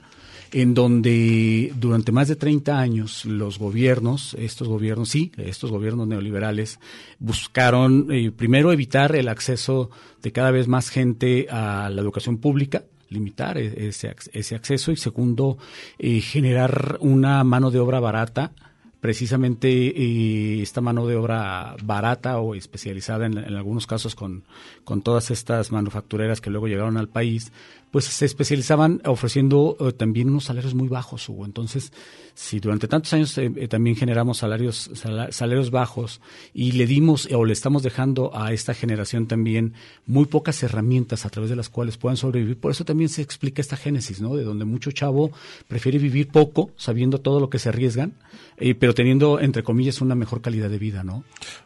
en 0.53 0.75
donde 0.75 1.73
durante 1.77 2.13
más 2.13 2.29
de 2.29 2.37
30 2.37 2.79
años 2.79 3.25
los 3.25 3.59
gobiernos, 3.59 4.35
estos 4.39 4.69
gobiernos, 4.69 5.09
sí, 5.09 5.33
estos 5.37 5.71
gobiernos 5.71 6.09
neoliberales, 6.09 6.81
buscaron 7.19 8.09
eh, 8.11 8.33
primero 8.33 8.73
evitar 8.73 9.15
el 9.15 9.29
acceso 9.29 9.91
de 10.23 10.33
cada 10.33 10.51
vez 10.51 10.67
más 10.67 10.91
gente 10.91 11.47
a 11.51 11.89
la 11.91 12.01
educación 12.01 12.39
pública, 12.39 12.85
limitar 13.11 13.59
ese, 13.59 14.15
ese 14.33 14.55
acceso 14.55 14.93
y 14.93 14.97
segundo, 14.97 15.59
eh, 15.99 16.21
generar 16.21 16.97
una 17.01 17.45
mano 17.45 17.71
de 17.71 17.79
obra 17.79 18.01
barata 18.01 18.53
precisamente 19.01 19.69
eh, 19.69 20.63
esta 20.63 20.81
mano 20.81 21.07
de 21.07 21.17
obra 21.17 21.75
barata 21.83 22.39
o 22.39 22.55
especializada 22.55 23.27
en, 23.27 23.39
algunos 23.39 23.87
casos 23.87 24.15
con, 24.15 24.45
con, 24.85 25.03
todas 25.03 25.31
estas 25.31 25.73
manufactureras 25.73 26.41
que 26.41 26.51
luego 26.51 26.69
llegaron 26.69 26.97
al 26.97 27.09
país, 27.09 27.51
pues 27.91 28.05
se 28.05 28.25
especializaban 28.25 29.01
ofreciendo 29.05 29.77
eh, 29.81 29.93
también 29.93 30.31
unos 30.31 30.45
salarios 30.45 30.75
muy 30.75 30.89
bajos, 30.89 31.29
Hugo. 31.29 31.45
Entonces, 31.45 31.93
si 32.35 32.61
durante 32.61 32.87
tantos 32.89 33.13
años 33.13 33.37
eh, 33.39 33.53
eh, 33.57 33.69
también 33.69 33.97
generamos 33.97 34.39
salarios, 34.39 34.91
sal, 34.95 35.33
salarios 35.33 35.71
bajos 35.71 36.21
y 36.55 36.73
le 36.73 36.87
dimos 36.87 37.29
o 37.33 37.45
le 37.45 37.53
estamos 37.53 37.83
dejando 37.83 38.37
a 38.37 38.53
esta 38.53 38.75
generación 38.75 39.27
también 39.27 39.75
muy 40.07 40.27
pocas 40.27 40.63
herramientas 40.63 41.27
a 41.27 41.31
través 41.31 41.51
de 41.51 41.57
las 41.57 41.69
cuales 41.69 41.97
puedan 41.97 42.17
sobrevivir, 42.17 42.57
por 42.59 42.71
eso 42.71 42.85
también 42.85 43.09
se 43.09 43.23
explica 43.23 43.61
esta 43.61 43.77
génesis, 43.77 44.21
¿no? 44.21 44.37
De 44.37 44.45
donde 44.45 44.65
mucho 44.65 44.93
chavo 44.93 45.33
prefiere 45.67 45.99
vivir 45.99 46.29
poco, 46.29 46.71
sabiendo 46.77 47.19
todo 47.19 47.41
lo 47.41 47.51
que 47.51 47.59
se 47.59 47.71
arriesgan, 47.71 48.15
eh, 48.61 48.75
pero 48.75 48.95
teniendo, 48.95 49.41
entre 49.41 49.63
comillas, 49.63 50.01
una 50.01 50.15
mejor 50.15 50.43
calidad 50.43 50.71
de 50.71 50.79
vida, 50.79 51.03
¿no? 51.03 51.25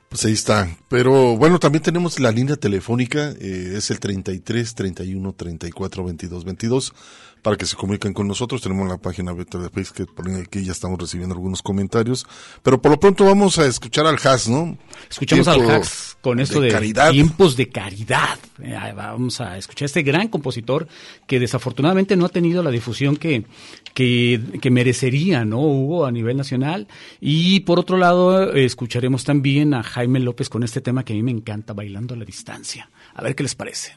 Pues 0.08 0.24
ahí 0.24 0.32
está. 0.32 0.68
Pero 0.88 1.36
bueno, 1.36 1.58
también 1.58 1.82
tenemos 1.82 2.20
la 2.20 2.30
línea 2.30 2.56
telefónica, 2.56 3.34
eh, 3.40 3.74
es 3.76 3.90
el 3.90 3.98
33 3.98 4.74
31 4.74 5.32
34 5.32 6.04
22 6.04 6.44
22 6.44 6.94
para 7.44 7.58
que 7.58 7.66
se 7.66 7.76
comuniquen 7.76 8.14
con 8.14 8.26
nosotros. 8.26 8.62
Tenemos 8.62 8.88
la 8.88 8.96
página 8.96 9.34
de 9.34 9.44
Facebook 9.44 9.94
que 9.94 10.06
por 10.06 10.28
aquí 10.30 10.64
ya 10.64 10.72
estamos 10.72 10.98
recibiendo 10.98 11.34
algunos 11.34 11.60
comentarios. 11.60 12.26
Pero 12.62 12.80
por 12.80 12.90
lo 12.90 12.98
pronto 12.98 13.26
vamos 13.26 13.58
a 13.58 13.66
escuchar 13.66 14.06
al 14.06 14.16
Has, 14.16 14.48
¿no? 14.48 14.78
Escuchamos 15.10 15.46
Tiempo 15.46 15.70
al 15.70 15.82
Has 15.82 16.16
con 16.22 16.40
esto 16.40 16.58
de, 16.58 16.68
de 16.68 16.72
caridad. 16.72 17.10
tiempos 17.10 17.54
de 17.54 17.68
caridad. 17.68 18.38
Eh, 18.62 18.74
vamos 18.96 19.42
a 19.42 19.58
escuchar 19.58 19.84
a 19.84 19.86
este 19.86 20.02
gran 20.02 20.28
compositor 20.28 20.88
que 21.26 21.38
desafortunadamente 21.38 22.16
no 22.16 22.24
ha 22.24 22.30
tenido 22.30 22.62
la 22.62 22.70
difusión 22.70 23.18
que, 23.18 23.44
que, 23.92 24.40
que 24.62 24.70
merecería, 24.70 25.44
¿no, 25.44 25.60
Hugo, 25.60 26.06
a 26.06 26.10
nivel 26.10 26.38
nacional? 26.38 26.88
Y 27.20 27.60
por 27.60 27.78
otro 27.78 27.98
lado, 27.98 28.54
escucharemos 28.54 29.24
también 29.24 29.74
a 29.74 29.82
Jaime 29.82 30.18
López 30.18 30.48
con 30.48 30.62
este 30.62 30.80
tema 30.80 31.04
que 31.04 31.12
a 31.12 31.16
mí 31.16 31.22
me 31.22 31.30
encanta, 31.30 31.74
Bailando 31.74 32.14
a 32.14 32.16
la 32.16 32.24
Distancia. 32.24 32.88
A 33.14 33.22
ver 33.22 33.34
qué 33.34 33.42
les 33.42 33.54
parece. 33.54 33.92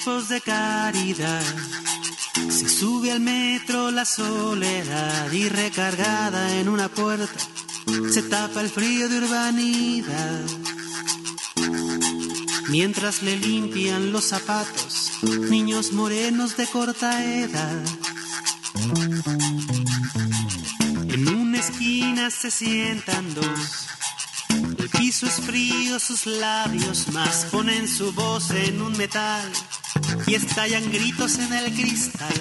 De 0.00 0.40
caridad. 0.40 1.42
Se 2.48 2.68
sube 2.70 3.12
al 3.12 3.20
metro 3.20 3.90
la 3.90 4.06
soledad 4.06 5.30
y 5.30 5.46
recargada 5.50 6.56
en 6.56 6.70
una 6.70 6.88
puerta 6.88 7.38
se 8.10 8.22
tapa 8.22 8.62
el 8.62 8.70
frío 8.70 9.10
de 9.10 9.18
urbanidad. 9.18 10.40
Mientras 12.68 13.22
le 13.22 13.36
limpian 13.36 14.10
los 14.10 14.24
zapatos, 14.24 15.10
niños 15.50 15.92
morenos 15.92 16.56
de 16.56 16.66
corta 16.66 17.22
edad. 17.22 17.84
En 21.08 21.28
una 21.28 21.58
esquina 21.58 22.30
se 22.30 22.50
sientan 22.50 23.34
dos. 23.34 23.86
El 24.78 24.88
piso 24.88 25.26
es 25.26 25.34
frío, 25.34 25.98
sus 25.98 26.24
labios 26.24 27.08
más 27.12 27.48
ponen 27.50 27.86
su 27.86 28.12
voz 28.12 28.50
en 28.50 28.80
un 28.80 28.96
metal 28.96 29.52
y 30.26 30.34
estallan 30.34 30.90
gritos 30.90 31.38
en 31.38 31.52
el 31.52 31.72
cristal. 31.72 32.34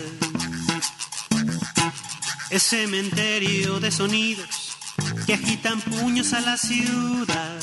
Es 2.50 2.64
cementerio 2.64 3.80
de 3.80 3.92
sonidos 3.92 4.78
que 5.26 5.34
agitan 5.34 5.82
puños 5.82 6.34
a 6.34 6.42
la 6.42 6.58
ciudad. 6.58 7.60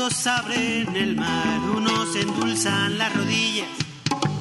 Todos 0.00 0.26
abren 0.26 0.96
el 0.96 1.14
mar, 1.14 1.60
unos 1.76 2.16
endulzan 2.16 2.96
las 2.96 3.14
rodillas, 3.14 3.68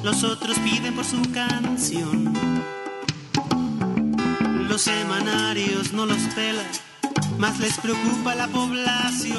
los 0.04 0.24
otros 0.24 0.58
piden 0.60 0.96
por 0.96 1.04
su 1.04 1.22
canción. 1.34 2.34
Los 4.70 4.84
semanarios 4.84 5.92
no 5.92 6.06
los 6.06 6.22
pelan, 6.34 6.66
más 7.38 7.60
les 7.60 7.78
preocupa 7.78 8.36
la 8.36 8.48
población. 8.48 9.36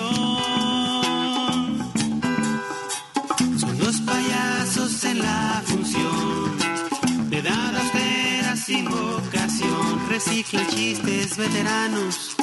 Son 3.59 3.79
los 3.79 3.97
payasos 4.03 5.03
en 5.05 5.21
la 5.21 5.63
función, 5.65 7.31
de 7.31 7.39
edad 7.39 7.77
austera 7.77 8.57
sin 8.57 8.85
vocación, 8.85 10.07
reciclan 10.11 10.67
chistes 10.67 11.39
veteranos, 11.39 12.37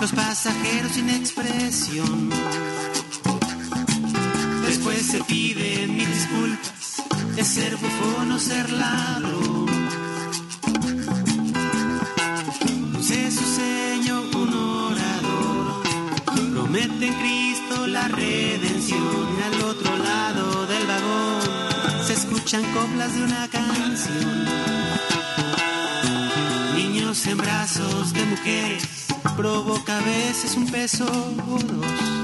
los 0.00 0.12
pasajeros 0.12 0.92
sin 0.92 1.10
expresión. 1.10 2.30
Después 4.84 5.06
se 5.06 5.24
piden 5.24 5.96
mil 5.96 6.06
disculpas, 6.06 7.02
es 7.38 7.48
ser 7.48 7.74
bufón 7.76 8.32
o 8.32 8.38
ser 8.38 8.70
ladrón. 8.70 9.66
Sé 13.00 13.30
su 13.30 13.44
seño 13.44 14.20
un 14.34 14.52
orador, 14.52 15.82
promete 16.52 17.06
en 17.06 17.14
Cristo 17.14 17.86
la 17.86 18.08
redención. 18.08 19.26
Al 19.46 19.62
otro 19.62 19.96
lado 19.96 20.66
del 20.66 20.86
vagón 20.86 22.06
se 22.06 22.12
escuchan 22.12 22.62
coplas 22.74 23.14
de 23.14 23.22
una 23.22 23.48
canción. 23.48 24.44
Niños 26.76 27.26
en 27.26 27.38
brazos 27.38 28.12
de 28.12 28.22
mujeres 28.26 28.86
provoca 29.34 29.96
a 29.96 30.02
veces 30.02 30.54
un 30.58 30.66
peso 30.70 31.06
o 31.06 31.58
dos. 31.58 32.23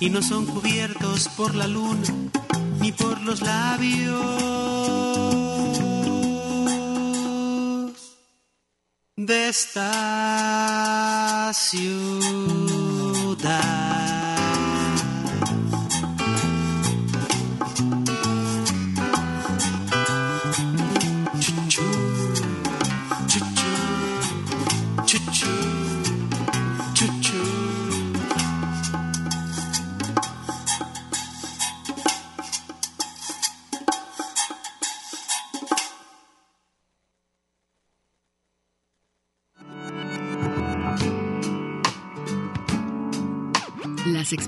Y 0.00 0.10
no 0.10 0.22
son 0.22 0.46
cubiertos 0.46 1.28
por 1.36 1.54
la 1.54 1.66
luna 1.66 2.08
ni 2.80 2.92
por 2.92 3.20
los 3.22 3.40
labios 3.40 4.68
de 9.16 9.48
esta 9.48 9.90
ciudad. 11.52 12.78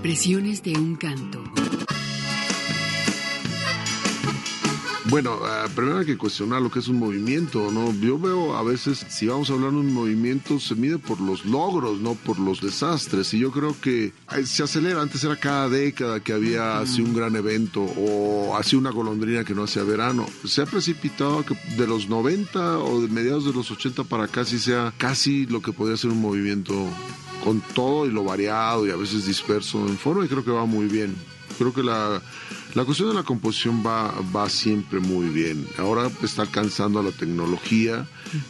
Expresiones 0.00 0.62
de 0.62 0.72
un 0.72 0.96
canto. 0.96 1.44
Bueno, 5.10 5.40
ah, 5.44 5.66
primero 5.74 5.98
hay 5.98 6.06
que 6.06 6.16
cuestionar 6.16 6.62
lo 6.62 6.70
que 6.70 6.78
es 6.78 6.88
un 6.88 6.98
movimiento, 6.98 7.70
¿no? 7.70 7.92
Yo 7.92 8.18
veo 8.18 8.56
a 8.56 8.62
veces, 8.62 9.04
si 9.10 9.26
vamos 9.26 9.50
a 9.50 9.52
hablar 9.52 9.72
de 9.72 9.76
un 9.76 9.92
movimiento, 9.92 10.58
se 10.58 10.74
mide 10.74 10.96
por 10.96 11.20
los 11.20 11.44
logros, 11.44 12.00
no 12.00 12.14
por 12.14 12.38
los 12.38 12.62
desastres. 12.62 13.34
Y 13.34 13.40
yo 13.40 13.50
creo 13.50 13.78
que 13.78 14.06
eh, 14.06 14.46
se 14.46 14.62
acelera. 14.62 15.02
Antes 15.02 15.22
era 15.22 15.36
cada 15.36 15.68
década 15.68 16.20
que 16.20 16.32
había 16.32 16.78
así 16.78 17.02
un 17.02 17.12
gran 17.12 17.36
evento 17.36 17.82
o 17.82 18.56
así 18.56 18.76
una 18.76 18.90
golondrina 18.90 19.44
que 19.44 19.54
no 19.54 19.64
hacía 19.64 19.82
verano. 19.82 20.24
Se 20.46 20.62
ha 20.62 20.66
precipitado 20.66 21.44
que 21.44 21.54
de 21.76 21.86
los 21.86 22.08
90 22.08 22.78
o 22.78 23.02
de 23.02 23.08
mediados 23.08 23.44
de 23.44 23.52
los 23.52 23.70
80 23.70 24.04
para 24.04 24.24
acá 24.24 24.46
sí 24.46 24.58
sea 24.58 24.94
casi 24.96 25.44
lo 25.44 25.60
que 25.60 25.74
podría 25.74 25.98
ser 25.98 26.10
un 26.10 26.22
movimiento 26.22 26.88
con 27.44 27.61
todo 27.61 28.07
y 28.07 28.11
lo 28.11 28.24
variado 28.24 28.87
y 28.87 28.90
a 28.90 28.96
veces 28.96 29.26
disperso 29.26 29.87
en 29.87 29.98
forma 29.98 30.24
y 30.24 30.29
creo 30.29 30.44
que 30.44 30.50
va 30.50 30.66
muy 30.66 30.87
bien. 30.87 31.16
Creo 31.59 31.74
que 31.74 31.83
la, 31.83 32.22
la 32.74 32.85
cuestión 32.85 33.09
de 33.09 33.14
la 33.14 33.22
composición 33.22 33.85
va, 33.85 34.14
va 34.35 34.48
siempre 34.48 35.00
muy 35.00 35.29
bien. 35.29 35.66
Ahora 35.79 36.11
está 36.22 36.42
alcanzando 36.42 37.00
a 37.00 37.03
la 37.03 37.12
tecnología, 37.12 38.07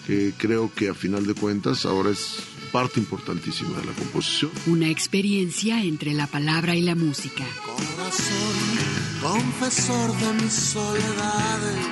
que 0.06 0.32
creo 0.36 0.70
que 0.74 0.90
a 0.90 0.94
final 0.94 1.26
de 1.26 1.34
cuentas 1.34 1.86
ahora 1.86 2.10
es 2.10 2.38
parte 2.70 3.00
importantísima 3.00 3.76
de 3.78 3.86
la 3.86 3.92
composición. 3.92 4.50
Una 4.66 4.88
experiencia 4.88 5.82
entre 5.82 6.12
la 6.14 6.26
palabra 6.26 6.76
y 6.76 6.82
la 6.82 6.94
música. 6.94 7.44
Corazón, 7.64 8.54
confesor 9.20 10.16
de 10.18 10.42
mis 10.44 10.52
soledades, 10.52 11.86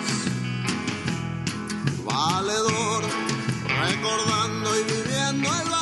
valedor, 2.04 3.04
recordando 3.66 4.70
y 4.78 4.82
viviendo 4.84 5.48
el 5.62 5.77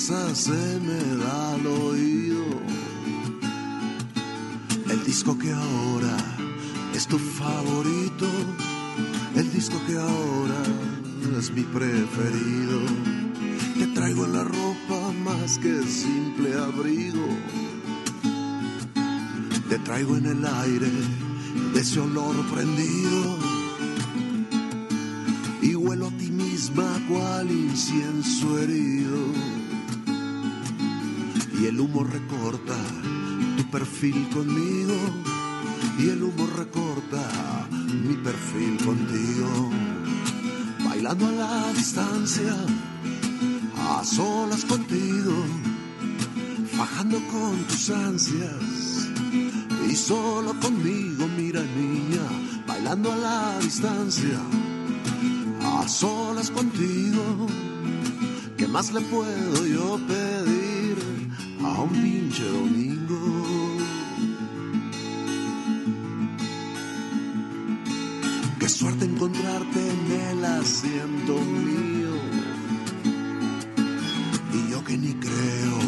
se 0.00 0.80
me 0.80 1.16
da 1.22 1.54
al 1.54 1.66
oído. 1.66 2.44
El 4.88 5.04
disco 5.04 5.38
que 5.38 5.52
ahora 5.52 6.16
es 6.94 7.06
tu 7.06 7.18
favorito. 7.18 8.26
El 9.36 9.52
disco 9.52 9.76
que 9.86 9.98
ahora 9.98 10.62
es 11.38 11.52
mi 11.52 11.62
preferido. 11.64 12.80
Te 13.78 13.86
traigo 13.88 14.24
en 14.24 14.32
la 14.32 14.44
ropa 14.44 15.12
más 15.22 15.58
que 15.58 15.82
simple 15.82 16.54
abrigo. 16.54 17.28
Te 19.68 19.78
traigo 19.80 20.16
en 20.16 20.26
el 20.26 20.46
aire 20.46 20.90
de 21.74 21.80
ese 21.80 22.00
olor 22.00 22.36
prendido. 22.46 23.38
Y 25.60 25.74
huelo 25.74 26.08
a 26.08 26.10
ti 26.12 26.30
misma 26.30 26.88
cual 27.06 27.50
incienso 27.50 28.58
herido. 28.58 29.49
Humo 31.92 32.04
recorta 32.04 32.76
tu 33.56 33.68
perfil 33.68 34.28
conmigo. 34.28 34.94
Y 35.98 36.10
el 36.10 36.22
humo 36.22 36.46
recorta 36.56 37.68
mi 37.68 38.14
perfil 38.14 38.76
contigo. 38.84 39.70
Bailando 40.84 41.26
a 41.26 41.32
la 41.32 41.72
distancia 41.72 42.54
a 43.76 44.04
solas 44.04 44.64
contigo, 44.66 45.34
fajando 46.76 47.18
con 47.32 47.64
tus 47.64 47.90
ansias 47.90 49.08
y 49.88 49.96
solo 49.96 50.54
conmigo, 50.60 51.26
mira 51.36 51.60
niña, 51.62 52.22
bailando 52.68 53.12
a 53.12 53.16
la 53.16 53.58
distancia, 53.60 54.38
a 55.60 55.88
solas 55.88 56.50
contigo, 56.52 57.48
¿qué 58.56 58.68
más 58.68 58.92
le 58.92 59.00
puedo 59.00 59.66
yo 59.66 59.98
pedir 60.06 60.39
un 61.82 61.90
pinche 61.90 62.44
domingo. 62.44 63.76
Qué 68.58 68.68
suerte 68.68 69.04
encontrarte 69.04 69.80
en 69.90 70.12
el 70.30 70.44
asiento 70.44 71.34
mío. 71.38 72.14
Y 74.52 74.70
yo 74.70 74.84
que 74.84 74.98
ni 74.98 75.14
creo 75.14 75.78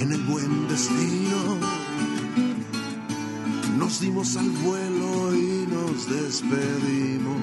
en 0.00 0.12
el 0.12 0.22
buen 0.22 0.68
destino. 0.68 1.58
Nos 3.78 4.00
dimos 4.00 4.36
al 4.36 4.50
vuelo 4.50 5.34
y 5.34 5.66
nos 5.66 6.08
despedimos. 6.08 7.42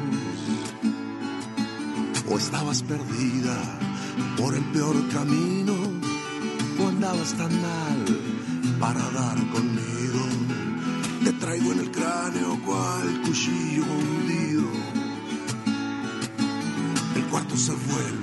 O 2.30 2.38
estabas 2.38 2.82
perdida 2.84 3.80
por 4.38 4.56
el 4.56 4.64
peor 4.66 4.96
camino 5.10 5.75
o 7.16 7.22
andabas 7.22 7.34
tan 7.38 7.62
mal 7.62 8.06
para 8.80 9.00
dar 9.12 9.38
conmigo. 9.52 10.24
Te 11.24 11.34
traigo 11.34 11.72
en 11.74 11.80
el 11.80 11.92
cráneo 11.92 12.60
cual 12.66 13.22
cuchillo 13.26 13.84
hundido. 13.84 14.64
El 17.16 17.24
cuarto 17.26 17.56
se 17.58 17.72
vuelve 17.72 18.15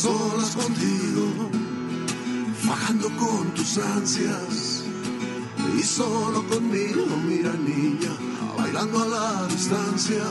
solas 0.00 0.56
contigo, 0.56 1.50
fajando 2.66 3.10
con 3.18 3.52
tus 3.52 3.76
ansias 3.76 4.82
y 5.78 5.82
solo 5.82 6.42
conmigo, 6.48 7.04
mira 7.28 7.52
niña, 7.52 8.12
bailando 8.56 9.02
a 9.02 9.08
la 9.08 9.46
distancia, 9.48 10.24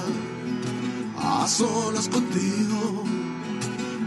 a 1.18 1.48
solas 1.48 2.10
contigo, 2.10 3.04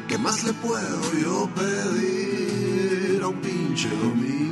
¿qué 0.09 0.18
más 0.18 0.42
le 0.42 0.53
puedo 0.55 1.01
yo 1.22 1.48
pedir 1.55 3.22
a 3.22 3.29
un 3.29 3.40
pinche 3.40 3.88
domingo? 3.88 4.52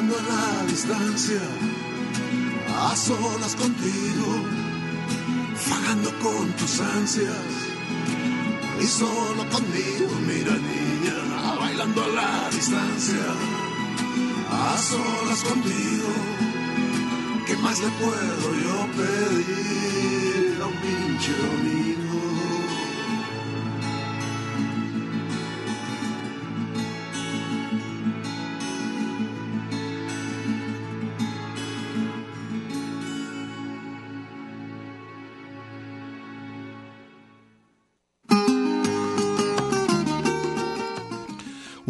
A 0.00 0.02
la 0.02 0.64
distancia, 0.66 1.42
a 2.74 2.96
solas 2.96 3.54
contigo 3.54 4.44
fajando 5.54 6.10
con 6.20 6.50
tus 6.52 6.80
ansias 6.80 7.36
y 8.80 8.86
solo 8.86 9.46
conmigo, 9.50 10.08
mira 10.26 10.54
niña, 10.56 11.54
bailando 11.60 12.02
a 12.02 12.08
la 12.08 12.48
distancia, 12.50 13.26
a 14.50 14.78
solas 14.78 15.44
contigo, 15.44 16.08
¿qué 17.46 17.56
más 17.58 17.78
le 17.80 17.88
puedo 18.00 18.54
yo 18.64 18.86
pedir 18.96 20.62
a 20.62 20.66
un 20.66 20.76
pinche 20.80 21.32
domingo? 21.36 21.89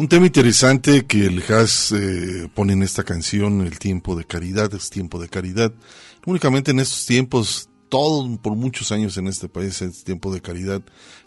Un 0.01 0.07
tema 0.07 0.25
interesante 0.25 1.05
que 1.05 1.27
el 1.27 1.45
jazz 1.45 1.91
eh, 1.91 2.49
pone 2.55 2.73
en 2.73 2.81
esta 2.81 3.03
canción, 3.03 3.61
el 3.61 3.77
tiempo 3.77 4.15
de 4.15 4.25
caridad, 4.25 4.73
es 4.73 4.89
tiempo 4.89 5.21
de 5.21 5.29
caridad. 5.29 5.71
Únicamente 6.25 6.71
en 6.71 6.79
estos 6.79 7.05
tiempos, 7.05 7.69
todo 7.87 8.35
por 8.37 8.55
muchos 8.55 8.91
años 8.91 9.15
en 9.17 9.27
este 9.27 9.47
país 9.47 9.79
es 9.83 10.03
tiempo 10.03 10.33
de 10.33 10.41
caridad. 10.41 10.81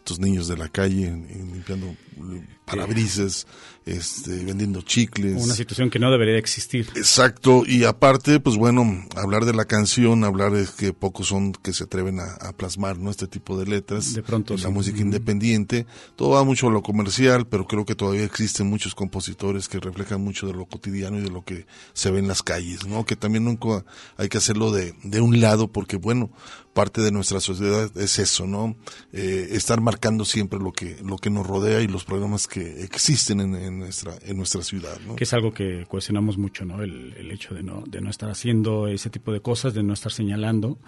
Estos 0.04 0.20
niños 0.20 0.48
de 0.48 0.58
la 0.58 0.68
calle 0.68 1.06
limpiando 1.06 1.86
eh, 1.86 2.46
parabrisas, 2.66 3.46
este, 3.86 4.44
vendiendo 4.44 4.82
chicles. 4.82 5.42
Una 5.42 5.54
situación 5.54 5.88
que 5.88 5.98
no 5.98 6.10
debería 6.10 6.36
existir. 6.36 6.86
Exacto, 6.94 7.62
y 7.66 7.84
aparte, 7.84 8.38
pues 8.38 8.56
bueno, 8.56 9.02
hablar 9.16 9.46
de 9.46 9.54
la 9.54 9.64
canción, 9.64 10.24
hablar 10.24 10.52
de 10.52 10.66
que 10.76 10.92
pocos 10.92 11.28
son 11.28 11.52
que 11.54 11.72
se 11.72 11.84
atreven 11.84 12.20
a, 12.20 12.34
a 12.34 12.52
plasmar 12.52 12.98
¿no? 12.98 13.10
este 13.10 13.26
tipo 13.28 13.58
de 13.58 13.64
letras, 13.64 14.12
De 14.12 14.22
pronto 14.22 14.52
la 14.52 14.60
sí. 14.60 14.68
música 14.68 15.00
independiente, 15.00 15.86
todo 16.16 16.30
va 16.32 16.44
mucho 16.44 16.66
a 16.68 16.70
lo 16.70 16.82
comercial, 16.82 17.46
pero 17.46 17.66
creo 17.66 17.86
que 17.86 17.94
todavía 17.94 18.24
existen 18.24 18.66
muchos 18.68 18.94
compositores 18.94 19.70
que 19.70 19.80
reflejan 19.80 20.20
mucho 20.20 20.46
de 20.46 20.52
lo 20.52 20.66
cotidiano 20.66 21.18
y 21.18 21.22
de 21.22 21.30
lo 21.30 21.46
que 21.46 21.66
se 21.94 22.10
ve 22.10 22.18
en 22.18 22.28
las 22.28 22.42
calles, 22.42 22.86
¿no? 22.86 23.06
Que 23.06 23.16
también 23.16 23.44
nunca 23.44 23.86
hay 24.18 24.28
que 24.28 24.36
hacerlo 24.36 24.70
de, 24.70 24.94
de 25.02 25.22
un 25.22 25.40
lado, 25.40 25.68
porque 25.68 25.96
bueno, 25.96 26.30
parte 26.74 27.00
de 27.00 27.10
nuestra 27.10 27.40
sociedad 27.40 27.90
es 27.96 28.18
eso, 28.18 28.46
¿no? 28.46 28.76
Eh, 29.12 29.48
estar 29.52 29.80
marcando 29.80 30.24
siempre 30.24 30.58
lo 30.58 30.72
que, 30.72 30.98
lo 31.02 31.16
que 31.16 31.30
nos 31.30 31.46
rodea 31.46 31.80
y 31.80 31.86
los 31.86 32.04
problemas 32.04 32.46
que 32.46 32.82
existen 32.82 33.40
en, 33.40 33.78
nuestra, 33.78 34.14
en 34.22 34.36
nuestra 34.36 34.62
ciudad, 34.62 34.98
¿no? 35.06 35.16
que 35.16 35.24
es 35.24 35.32
algo 35.32 35.54
que 35.54 35.86
cuestionamos 35.88 36.36
mucho, 36.36 36.64
¿no? 36.64 36.82
El, 36.82 37.14
el 37.16 37.30
hecho 37.30 37.54
de 37.54 37.62
no, 37.62 37.84
de 37.86 38.00
no 38.00 38.10
estar 38.10 38.28
haciendo 38.28 38.88
ese 38.88 39.08
tipo 39.08 39.32
de 39.32 39.40
cosas, 39.40 39.72
de 39.72 39.82
no 39.82 39.94
estar 39.94 40.12
señalando 40.12 40.78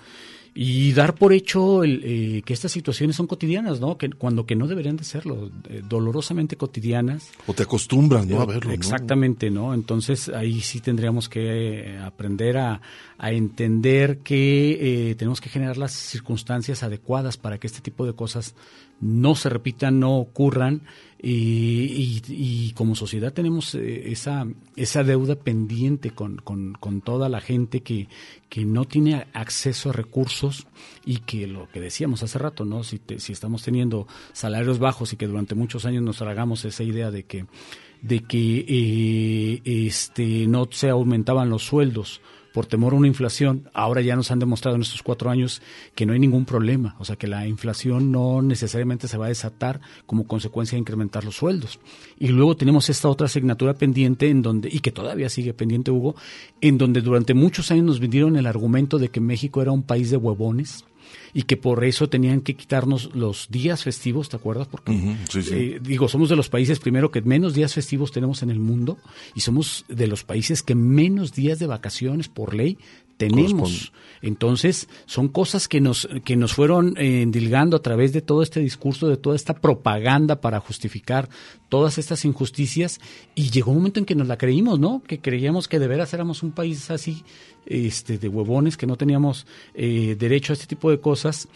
y 0.59 0.95
dar 0.95 1.15
por 1.15 1.35
hecho 1.35 1.85
el, 1.85 2.01
eh, 2.03 2.43
que 2.43 2.55
estas 2.55 2.73
situaciones 2.73 3.15
son 3.15 3.27
cotidianas, 3.27 3.79
¿no? 3.79 3.99
Que 3.99 4.09
cuando 4.09 4.47
que 4.47 4.57
no 4.57 4.67
deberían 4.67 4.97
de 4.97 5.05
serlo, 5.05 5.51
eh, 5.69 5.83
dolorosamente 5.87 6.57
cotidianas. 6.57 7.31
O 7.47 7.53
te 7.53 7.65
acostumbras, 7.65 8.27
¿no? 8.27 8.41
A 8.41 8.47
verlo. 8.47 8.73
Exactamente, 8.73 9.51
¿no? 9.51 9.75
Entonces 9.75 10.31
ahí 10.31 10.63
sí 10.63 10.81
tendríamos 10.81 11.29
que 11.29 11.97
eh, 11.97 11.99
aprender 11.99 12.57
a, 12.57 12.81
a 13.19 13.33
entender 13.33 14.21
que 14.21 15.11
eh, 15.11 15.15
tenemos 15.15 15.43
que 15.43 15.51
generar 15.51 15.77
las 15.77 15.93
circunstancias 15.93 16.83
adecuadas 16.83 17.37
para 17.37 17.59
que 17.59 17.67
este 17.67 17.83
tipo 17.83 18.07
de 18.07 18.15
cosas 18.15 18.55
no 19.01 19.35
se 19.35 19.49
repitan, 19.49 20.01
no 20.01 20.17
ocurran 20.17 20.83
y, 21.19 22.73
como 22.75 22.95
sociedad 22.95 23.33
tenemos 23.33 23.75
eh, 23.75 24.11
esa, 24.13 24.47
esa 24.77 25.03
deuda 25.05 25.35
pendiente 25.35 26.11
con, 26.11 26.37
con- 26.37 26.75
con 26.75 27.01
toda 27.01 27.29
la 27.29 27.41
gente 27.41 27.81
que, 27.81 28.09
que 28.49 28.65
no 28.65 28.85
tiene 28.85 29.27
acceso 29.33 29.91
a 29.91 29.93
recursos 29.93 30.67
y 31.05 31.19
que 31.19 31.47
lo 31.47 31.69
que 31.71 31.81
decíamos 31.81 32.23
hace 32.23 32.39
rato, 32.39 32.65
¿no? 32.65 32.85
Si, 32.85 32.99
te- 32.99 33.19
si 33.19 33.33
estamos 33.33 33.63
teniendo 33.63 34.07
salarios 34.33 34.79
bajos 34.79 35.13
y 35.13 35.17
que 35.17 35.27
durante 35.27 35.55
muchos 35.55 35.85
años 35.87 36.03
nos 36.03 36.19
tragamos 36.19 36.65
esa 36.65 36.83
idea 36.83 37.11
de 37.11 37.25
que 37.25 37.47
de 38.03 38.21
que 38.21 38.65
eh, 38.69 39.63
este 39.87 40.47
no 40.47 40.69
se 40.71 40.91
aumentaban 40.91 41.49
los 41.49 41.65
sueldos 41.65 42.21
por 42.57 42.65
temor 42.65 42.95
a 42.95 42.97
una 42.97 43.07
inflación, 43.07 43.69
ahora 43.75 44.01
ya 44.01 44.17
nos 44.17 44.31
han 44.31 44.39
demostrado 44.39 44.77
en 44.77 44.81
estos 44.81 45.03
cuatro 45.03 45.29
años 45.29 45.61
que 45.95 46.07
no 46.07 46.15
hay 46.15 46.19
ningún 46.19 46.47
problema, 46.47 46.97
o 46.99 47.05
sea 47.05 47.17
que 47.17 47.27
la 47.27 47.47
inflación 47.47 48.11
no 48.11 48.41
necesariamente 48.41 49.09
se 49.09 49.19
va 49.19 49.27
a 49.27 49.29
desatar 49.29 49.83
como 50.07 50.27
consecuencia 50.27 50.77
de 50.77 50.81
incrementar 50.81 51.23
los 51.23 51.37
sueldos. 51.37 51.79
Y 52.19 52.29
luego 52.29 52.57
tenemos 52.57 52.89
esta 52.89 53.11
otra 53.11 53.27
asignatura 53.27 53.75
pendiente 53.75 54.31
en 54.31 54.41
donde, 54.41 54.71
y 54.73 54.79
que 54.79 54.91
todavía 54.91 55.29
sigue 55.29 55.53
pendiente 55.53 55.91
Hugo, 55.91 56.17
en 56.63 56.79
donde 56.79 57.03
durante 57.03 57.35
muchos 57.35 57.71
años 57.71 57.85
nos 57.85 58.01
vendieron 58.01 58.37
el 58.37 58.47
argumento 58.47 58.99
de 58.99 59.11
que 59.11 59.21
México 59.21 59.61
era 59.61 59.73
un 59.73 59.83
país 59.83 60.11
de 60.11 60.17
huevones 60.17 60.87
y 61.37 61.43
que 61.43 61.59
por 61.59 61.85
eso 61.85 62.09
tenían 62.09 62.41
que 62.41 62.57
quitarnos 62.57 63.15
los 63.15 63.49
días 63.51 63.85
festivos, 63.85 64.31
¿te 64.31 64.37
acuerdas? 64.37 64.69
Porque 64.69 64.93
Ujú, 64.93 65.17
sí, 65.29 65.43
sí. 65.43 65.55
eh, 65.55 65.81
digo, 65.83 66.09
somos 66.09 66.31
de 66.31 66.37
los 66.37 66.49
países 66.49 66.79
primero 66.79 67.11
que 67.11 67.21
menos 67.21 67.53
días 67.53 67.75
festivos 67.75 68.11
tenemos 68.11 68.43
en 68.43 68.49
el 68.49 68.59
mundo 68.59 68.97
y 69.35 69.41
somos 69.41 69.85
de 69.87 70.07
los 70.07 70.25
países 70.25 70.63
que 70.63 70.75
menos 70.75 71.35
días 71.35 71.59
de 71.59 71.67
vacaciones 71.67 72.29
por 72.29 72.55
ley 72.55 72.79
tenemos. 73.17 73.93
Entonces, 74.23 74.89
son 75.07 75.29
cosas 75.29 75.69
que 75.69 75.81
nos, 75.81 76.09
que 76.25 76.37
nos 76.37 76.55
fueron 76.55 76.97
eh, 76.97 77.23
endilgando 77.23 77.77
a 77.77 77.83
través 77.83 78.13
de 78.13 78.23
todo 78.23 78.43
este 78.43 78.61
discurso, 78.61 79.09
de 79.09 79.17
toda 79.17 79.37
esta 79.37 79.55
propaganda 79.55 80.41
para 80.41 80.61
justificar 80.61 81.29
todas 81.69 81.99
estas 81.99 82.25
injusticias, 82.25 83.01
y 83.35 83.51
llegó 83.51 83.73
un 83.73 83.79
momento 83.79 84.01
en 84.01 84.07
que 84.07 84.15
nos 84.15 84.27
la 84.27 84.39
creímos, 84.39 84.79
¿no? 84.79 85.03
Que 85.07 85.21
creíamos 85.21 85.69
que 85.69 85.79
de 85.79 85.89
veras 85.89 86.13
éramos 86.15 86.43
un 86.43 86.53
país 86.53 86.91
así, 86.91 87.25
este, 87.67 88.19
de 88.19 88.29
huevones, 88.29 88.77
que 88.77 88.87
no 88.87 88.97
teníamos 88.97 89.47
eh, 89.75 90.17
derecho 90.19 90.53
a 90.53 90.55
este 90.55 90.67
tipo 90.67 90.91
de 90.91 91.01
cosas, 91.01 91.49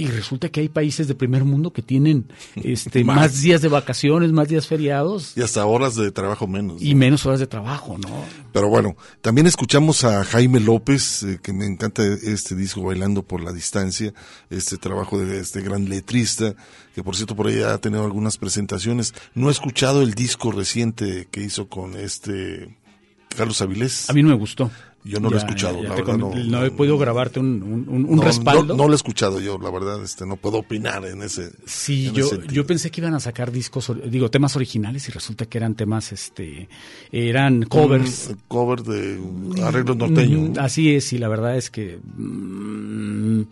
y 0.00 0.06
resulta 0.06 0.48
que 0.48 0.60
hay 0.60 0.68
países 0.68 1.08
de 1.08 1.14
primer 1.14 1.44
mundo 1.44 1.72
que 1.72 1.82
tienen 1.82 2.24
este, 2.56 3.04
Más. 3.04 3.16
más 3.16 3.42
días 3.42 3.60
de 3.62 3.68
vacaciones, 3.68 4.32
más 4.32 4.48
días 4.48 4.66
feriados 4.66 5.34
Y 5.36 5.42
hasta 5.42 5.64
horas 5.66 5.94
de 5.94 6.10
trabajo 6.10 6.46
menos. 6.46 6.80
y 6.82 6.94
menos 6.94 7.26
horas 7.26 7.38
de 7.40 7.46
trabajo, 7.46 7.98
¿no? 7.98 8.08
Pero 8.52 8.68
bueno, 8.68 8.96
también 9.20 9.46
escuchamos 9.46 10.04
a 10.04 10.24
Jaime 10.24 10.58
López, 10.60 11.22
eh, 11.22 11.38
que 11.42 11.52
me 11.52 11.66
encanta 11.66 12.02
este 12.04 12.54
disco 12.56 12.82
Bailando 12.82 13.22
por 13.22 13.42
la 13.42 13.52
Distancia, 13.52 14.14
este 14.48 14.78
trabajo 14.78 15.18
de 15.18 15.40
este 15.40 15.60
gran 15.60 15.88
letrista, 15.88 16.54
que 16.94 17.02
por 17.04 17.14
cierto 17.14 17.36
por 17.36 17.46
ahí 17.48 17.62
ha 17.62 17.76
tenido 17.78 18.04
algunas 18.04 18.38
presentaciones. 18.38 19.14
No 19.34 19.48
he 19.48 19.52
escuchado 19.52 20.02
el 20.02 20.14
disco 20.14 20.50
reciente 20.50 21.28
que 21.30 21.42
hizo 21.42 21.68
con 21.68 21.94
este 21.96 22.76
Carlos 23.36 23.60
Avilés. 23.62 24.10
A 24.10 24.12
mí 24.12 24.22
no 24.22 24.30
me 24.30 24.34
gustó. 24.36 24.70
Yo 25.02 25.18
no 25.18 25.30
lo 25.30 25.36
he 25.36 25.38
escuchado, 25.38 25.82
ya 25.82 25.88
la 25.88 25.94
verdad 25.94 26.18
con- 26.18 26.50
no- 26.50 26.62
he 26.64 26.70
podido 26.70 26.98
grabarte 26.98 27.40
un, 27.40 27.62
un- 27.62 27.86
un- 27.88 28.04
un 28.04 28.16
No, 28.16 28.22
respaldo. 28.22 28.64
No, 28.64 28.82
no 28.82 28.86
lo 28.86 28.92
he 28.92 28.96
escuchado 28.96 29.40
yo, 29.40 29.56
la 29.58 29.70
verdad, 29.70 30.02
este, 30.04 30.26
no 30.26 30.36
puedo 30.36 30.58
opinar 30.58 31.06
en 31.06 31.22
ese. 31.22 31.52
Sí, 31.64 32.08
en 32.08 32.14
yo, 32.14 32.26
ese 32.26 32.40
yo 32.52 32.66
pensé 32.66 32.90
que 32.90 33.00
iban 33.00 33.14
a 33.14 33.20
sacar 33.20 33.50
discos, 33.50 33.90
digo, 34.10 34.30
temas 34.30 34.56
originales 34.56 35.08
y 35.08 35.12
resulta 35.12 35.46
que 35.46 35.56
eran 35.56 35.74
temas, 35.74 36.12
este, 36.12 36.68
eran 37.10 37.62
covers. 37.62 38.28
Un 38.28 38.40
cover 38.46 38.82
de 38.82 39.18
arreglos 39.62 39.96
norteños. 39.96 40.50
Mm, 40.50 40.58
Así 40.58 40.94
es, 40.94 41.12
y 41.14 41.18
la 41.18 41.28
verdad 41.28 41.56
es 41.56 41.70
que 41.70 41.98
mm, 42.16 43.42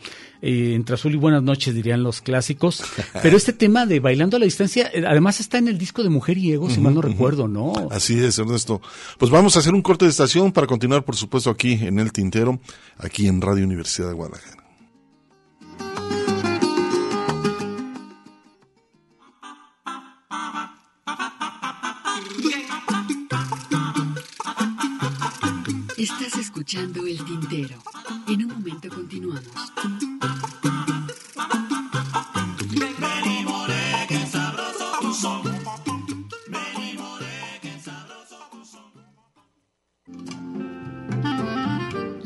eh, 0.40 0.74
entre 0.74 0.94
azul 0.94 1.14
y 1.14 1.16
buenas 1.16 1.42
noches 1.42 1.74
dirían 1.74 2.02
los 2.02 2.20
clásicos. 2.20 2.82
Pero 3.22 3.36
este 3.36 3.52
tema 3.52 3.86
de 3.86 4.00
bailando 4.00 4.36
a 4.36 4.40
la 4.40 4.44
distancia, 4.44 4.90
eh, 4.92 5.04
además 5.06 5.40
está 5.40 5.58
en 5.58 5.68
el 5.68 5.78
disco 5.78 6.02
de 6.02 6.08
Mujer 6.08 6.38
y 6.38 6.52
Ego, 6.52 6.70
si 6.70 6.80
mal 6.80 6.94
no 6.94 7.02
recuerdo, 7.02 7.48
¿no? 7.48 7.72
Así 7.90 8.18
es, 8.18 8.38
Ernesto. 8.38 8.80
Pues 9.18 9.30
vamos 9.30 9.56
a 9.56 9.60
hacer 9.60 9.74
un 9.74 9.82
corte 9.82 10.04
de 10.04 10.10
estación 10.10 10.52
para 10.52 10.66
continuar, 10.66 11.04
por 11.04 11.16
supuesto, 11.16 11.50
aquí 11.50 11.72
en 11.72 11.98
El 11.98 12.12
Tintero, 12.12 12.60
aquí 12.98 13.26
en 13.26 13.40
Radio 13.40 13.64
Universidad 13.64 14.08
de 14.08 14.14
Guadalajara. 14.14 14.68
Estás 25.96 26.38
escuchando 26.38 27.04
El 27.06 27.24
Tintero. 27.24 27.76
En 28.28 28.44
un 28.44 28.52
momento 28.52 28.88
continuamos. 28.88 29.42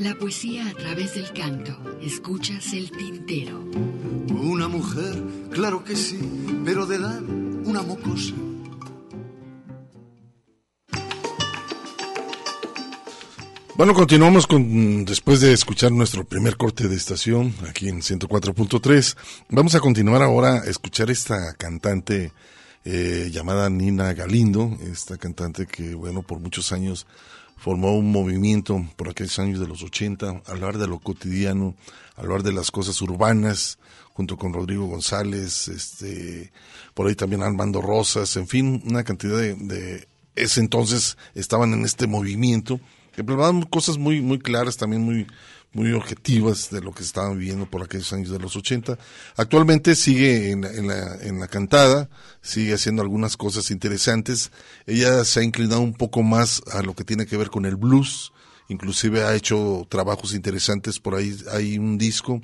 La 0.02 0.16
poesía 0.16 0.68
a 0.68 0.72
través 0.74 1.14
del 1.14 1.32
canto. 1.32 1.78
Escuchas 2.02 2.72
El 2.72 2.90
Tintero. 2.90 3.60
Una 4.30 4.66
mujer, 4.66 5.22
claro 5.52 5.84
que 5.84 5.94
sí, 5.94 6.18
pero 6.64 6.86
de 6.86 6.96
edad 6.96 7.22
una 7.22 7.82
mocosa. 7.82 8.34
Bueno, 13.76 13.94
continuamos 13.94 14.48
con, 14.48 15.04
después 15.04 15.40
de 15.40 15.52
escuchar 15.52 15.92
nuestro 15.92 16.24
primer 16.24 16.56
corte 16.56 16.88
de 16.88 16.96
estación, 16.96 17.54
aquí 17.68 17.88
en 17.88 18.00
104.3, 18.00 19.16
vamos 19.50 19.76
a 19.76 19.80
continuar 19.80 20.20
ahora 20.20 20.62
a 20.62 20.64
escuchar 20.64 21.12
esta 21.12 21.54
cantante 21.54 22.32
eh, 22.84 23.30
llamada 23.32 23.70
Nina 23.70 24.12
Galindo, 24.14 24.76
esta 24.82 25.16
cantante 25.16 25.66
que, 25.66 25.94
bueno, 25.94 26.22
por 26.22 26.40
muchos 26.40 26.72
años 26.72 27.06
formó 27.62 27.94
un 27.96 28.10
movimiento 28.10 28.84
por 28.96 29.08
aquellos 29.08 29.38
años 29.38 29.60
de 29.60 29.68
los 29.68 29.84
80, 29.84 30.42
hablar 30.46 30.78
de 30.78 30.88
lo 30.88 30.98
cotidiano, 30.98 31.76
hablar 32.16 32.42
de 32.42 32.52
las 32.52 32.72
cosas 32.72 33.00
urbanas, 33.00 33.78
junto 34.14 34.36
con 34.36 34.52
Rodrigo 34.52 34.86
González, 34.86 35.68
este, 35.68 36.50
por 36.92 37.06
ahí 37.06 37.14
también 37.14 37.40
Armando 37.44 37.80
Rosas, 37.80 38.34
en 38.36 38.48
fin, 38.48 38.82
una 38.84 39.04
cantidad 39.04 39.38
de, 39.38 39.54
de 39.54 40.08
ese 40.34 40.58
entonces 40.58 41.16
estaban 41.36 41.72
en 41.72 41.84
este 41.84 42.08
movimiento 42.08 42.80
que 43.14 43.24
plasmaban 43.24 43.62
cosas 43.62 43.98
muy 43.98 44.20
muy 44.20 44.38
claras, 44.38 44.76
también 44.76 45.02
muy 45.02 45.26
muy 45.74 45.92
objetivas 45.92 46.70
de 46.70 46.80
lo 46.80 46.92
que 46.92 47.02
estaban 47.02 47.38
viviendo 47.38 47.66
por 47.66 47.82
aquellos 47.82 48.12
años 48.12 48.30
de 48.30 48.38
los 48.38 48.56
80. 48.56 48.98
Actualmente 49.36 49.94
sigue 49.94 50.50
en, 50.50 50.64
en 50.64 50.86
la, 50.86 51.16
en 51.22 51.40
la 51.40 51.48
cantada, 51.48 52.10
sigue 52.42 52.74
haciendo 52.74 53.02
algunas 53.02 53.36
cosas 53.36 53.70
interesantes. 53.70 54.52
Ella 54.86 55.24
se 55.24 55.40
ha 55.40 55.42
inclinado 55.42 55.80
un 55.80 55.94
poco 55.94 56.22
más 56.22 56.62
a 56.72 56.82
lo 56.82 56.94
que 56.94 57.04
tiene 57.04 57.26
que 57.26 57.36
ver 57.36 57.48
con 57.48 57.64
el 57.64 57.76
blues, 57.76 58.32
inclusive 58.68 59.24
ha 59.24 59.34
hecho 59.34 59.86
trabajos 59.88 60.34
interesantes, 60.34 60.98
por 60.98 61.14
ahí 61.14 61.34
hay 61.50 61.78
un 61.78 61.96
disco 61.96 62.42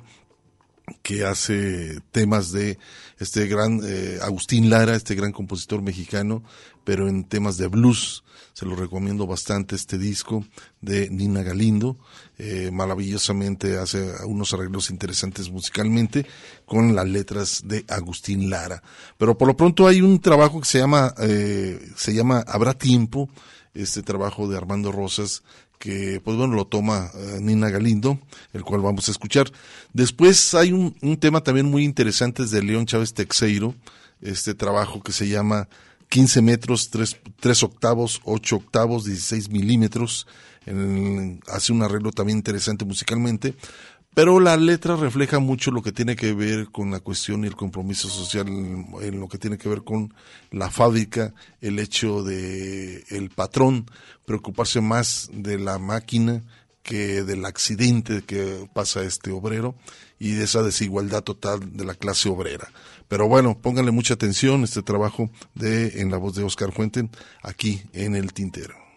que 1.01 1.25
hace 1.25 1.99
temas 2.11 2.51
de 2.51 2.77
este 3.19 3.47
gran 3.47 3.81
eh, 3.83 4.19
Agustín 4.21 4.69
Lara, 4.69 4.95
este 4.95 5.15
gran 5.15 5.31
compositor 5.31 5.81
mexicano, 5.81 6.43
pero 6.83 7.07
en 7.07 7.23
temas 7.23 7.57
de 7.57 7.67
blues. 7.67 8.23
Se 8.53 8.65
lo 8.65 8.75
recomiendo 8.75 9.25
bastante 9.25 9.75
este 9.75 9.97
disco 9.97 10.43
de 10.81 11.09
Nina 11.09 11.43
Galindo. 11.43 11.97
Eh, 12.37 12.71
maravillosamente 12.73 13.77
hace 13.77 14.11
unos 14.25 14.53
arreglos 14.53 14.89
interesantes 14.89 15.49
musicalmente 15.49 16.25
con 16.65 16.93
las 16.93 17.07
letras 17.07 17.61
de 17.65 17.85
Agustín 17.87 18.49
Lara. 18.49 18.83
Pero 19.17 19.37
por 19.37 19.47
lo 19.47 19.55
pronto 19.55 19.87
hay 19.87 20.01
un 20.01 20.19
trabajo 20.19 20.59
que 20.59 20.67
se 20.67 20.79
llama, 20.79 21.13
eh, 21.19 21.79
se 21.95 22.13
llama 22.13 22.43
Habrá 22.47 22.73
tiempo, 22.73 23.29
este 23.73 24.03
trabajo 24.03 24.47
de 24.47 24.57
Armando 24.57 24.91
Rosas, 24.91 25.43
que 25.79 26.21
pues 26.23 26.37
bueno 26.37 26.53
lo 26.55 26.67
toma 26.67 27.09
eh, 27.15 27.39
Nina 27.41 27.69
Galindo, 27.69 28.19
el 28.53 28.63
cual 28.63 28.81
vamos 28.81 29.07
a 29.07 29.11
escuchar. 29.11 29.51
Después 29.93 30.53
hay 30.53 30.71
un, 30.73 30.95
un 31.01 31.17
tema 31.17 31.41
también 31.41 31.65
muy 31.65 31.83
interesante 31.85 32.43
es 32.43 32.51
de 32.51 32.61
León 32.61 32.85
Chávez 32.85 33.13
Texeiro, 33.13 33.73
este 34.21 34.53
trabajo 34.53 35.01
que 35.01 35.13
se 35.13 35.27
llama 35.27 35.67
15 36.09 36.41
metros, 36.41 36.89
3, 36.89 37.17
tres 37.39 37.63
octavos, 37.63 38.19
8 38.25 38.55
octavos, 38.57 39.05
16 39.05 39.49
milímetros. 39.49 40.27
En- 40.65 41.39
hace 41.47 41.71
un 41.71 41.81
arreglo 41.81 42.11
también 42.11 42.37
interesante 42.39 42.83
musicalmente. 42.83 43.55
Pero 44.13 44.39
la 44.39 44.57
letra 44.57 44.95
refleja 44.95 45.39
mucho 45.39 45.71
lo 45.71 45.81
que 45.81 45.91
tiene 45.91 46.15
que 46.15 46.33
ver 46.33 46.69
con 46.71 46.91
la 46.91 46.99
cuestión 46.99 47.43
y 47.43 47.47
el 47.47 47.55
compromiso 47.55 48.09
social, 48.09 48.47
en 48.47 49.19
lo 49.19 49.27
que 49.27 49.37
tiene 49.37 49.57
que 49.57 49.69
ver 49.69 49.83
con 49.83 50.13
la 50.51 50.69
fábrica, 50.69 51.33
el 51.61 51.79
hecho 51.79 52.23
de 52.23 53.03
el 53.09 53.29
patrón 53.29 53.85
preocuparse 54.25 54.81
más 54.81 55.29
de 55.31 55.59
la 55.59 55.77
máquina 55.79 56.43
que 56.81 57.23
del 57.23 57.45
accidente 57.45 58.23
que 58.23 58.67
pasa 58.73 59.03
este 59.03 59.31
obrero 59.31 59.75
y 60.17 60.31
de 60.31 60.45
esa 60.45 60.63
desigualdad 60.63 61.23
total 61.23 61.77
de 61.77 61.85
la 61.85 61.93
clase 61.93 62.29
obrera. 62.29 62.71
Pero 63.07 63.27
bueno, 63.27 63.59
pónganle 63.59 63.91
mucha 63.91 64.15
atención 64.15 64.63
este 64.63 64.81
trabajo 64.81 65.29
de 65.53 66.01
en 66.01 66.09
la 66.09 66.17
voz 66.17 66.35
de 66.35 66.43
Oscar 66.43 66.71
Fuenten 66.71 67.11
aquí 67.43 67.81
en 67.93 68.15
el 68.15 68.33
tintero. 68.33 68.88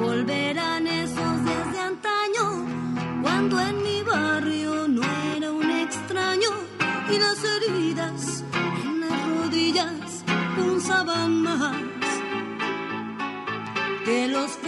Volverán 0.00 0.86
esos 0.86 1.44
días 1.44 1.72
de 1.72 1.78
antaño, 1.78 3.20
cuando 3.22 3.60
en 3.60 3.82
mi 3.82 4.02
barrio 4.02 4.88
no 4.88 5.02
era 5.36 5.52
un 5.52 5.70
extraño 5.70 6.48
y 7.10 7.18
las 7.18 7.44
heridas 7.44 8.44
en 8.82 9.00
las 9.00 9.28
rodillas 9.28 10.24
punzaban 10.56 11.42
más 11.42 11.76
que 14.06 14.28
los 14.28 14.59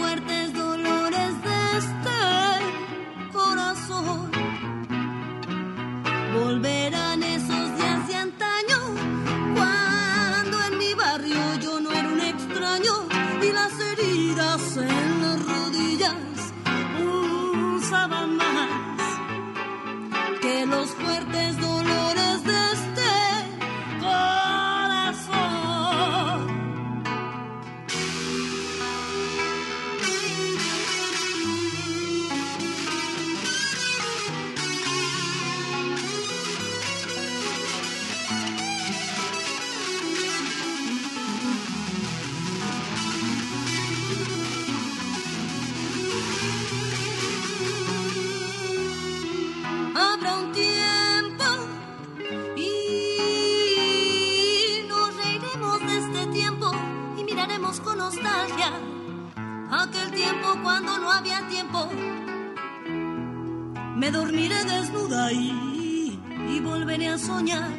Me 64.03 64.11
dormiré 64.11 64.61
desnuda 64.65 65.31
y, 65.31 66.19
y 66.49 66.59
volveré 66.59 67.07
a 67.07 67.17
soñar. 67.17 67.71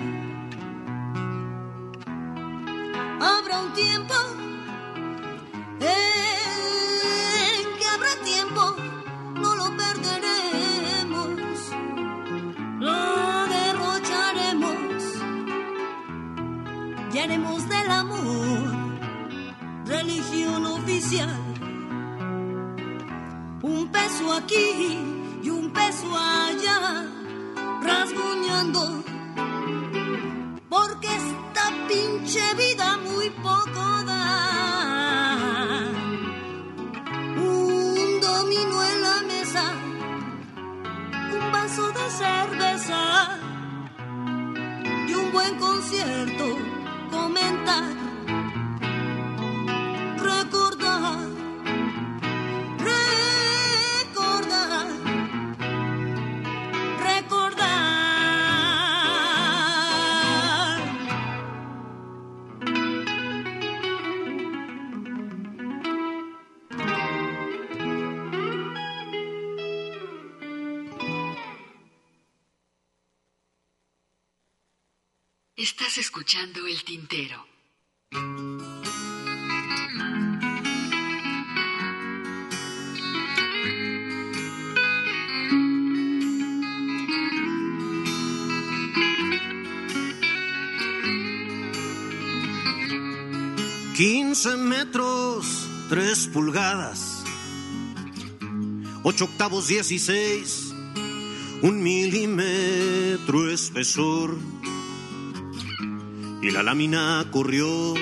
Habrá 3.21 3.61
un 3.61 3.75
tiempo 3.75 4.15
en 5.81 7.79
que 7.79 7.87
habrá 7.95 8.17
tiempo, 8.25 8.75
no 9.35 9.55
lo 9.55 9.77
perderemos 9.77 11.29
lo 12.81 13.47
derrocharemos 13.57 15.03
y 17.13 17.19
haremos 17.19 17.69
del 17.69 17.91
amor 17.91 18.73
religión 19.85 20.65
oficial. 20.65 21.37
Un 23.61 23.89
peso 23.89 24.33
aquí 24.33 25.14
cuando 28.73 29.04
tintero. 76.83 77.47
Quince 93.97 94.57
metros, 94.57 95.69
tres 95.89 96.27
pulgadas, 96.27 97.23
ocho 99.05 99.27
octavos, 99.27 99.69
dieciséis, 99.69 100.73
un 101.63 101.81
milímetro 101.81 103.49
espesor. 103.49 104.37
Y 106.45 106.51
la 106.51 106.63
lámina 106.63 107.25
corrió, 107.31 107.95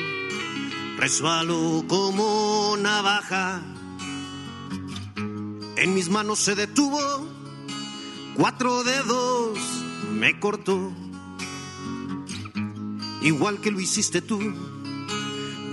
resbaló 0.97 1.85
como 1.87 2.77
navaja. 2.77 3.63
En 5.77 5.95
mis 5.95 6.09
manos 6.09 6.41
se 6.41 6.57
detuvo, 6.57 6.99
cuatro 8.35 8.83
dedos 8.83 9.61
me 10.11 10.41
cortó. 10.41 10.93
Igual 13.23 13.61
que 13.61 13.71
lo 13.71 13.79
hiciste 13.79 14.21
tú, 14.21 14.41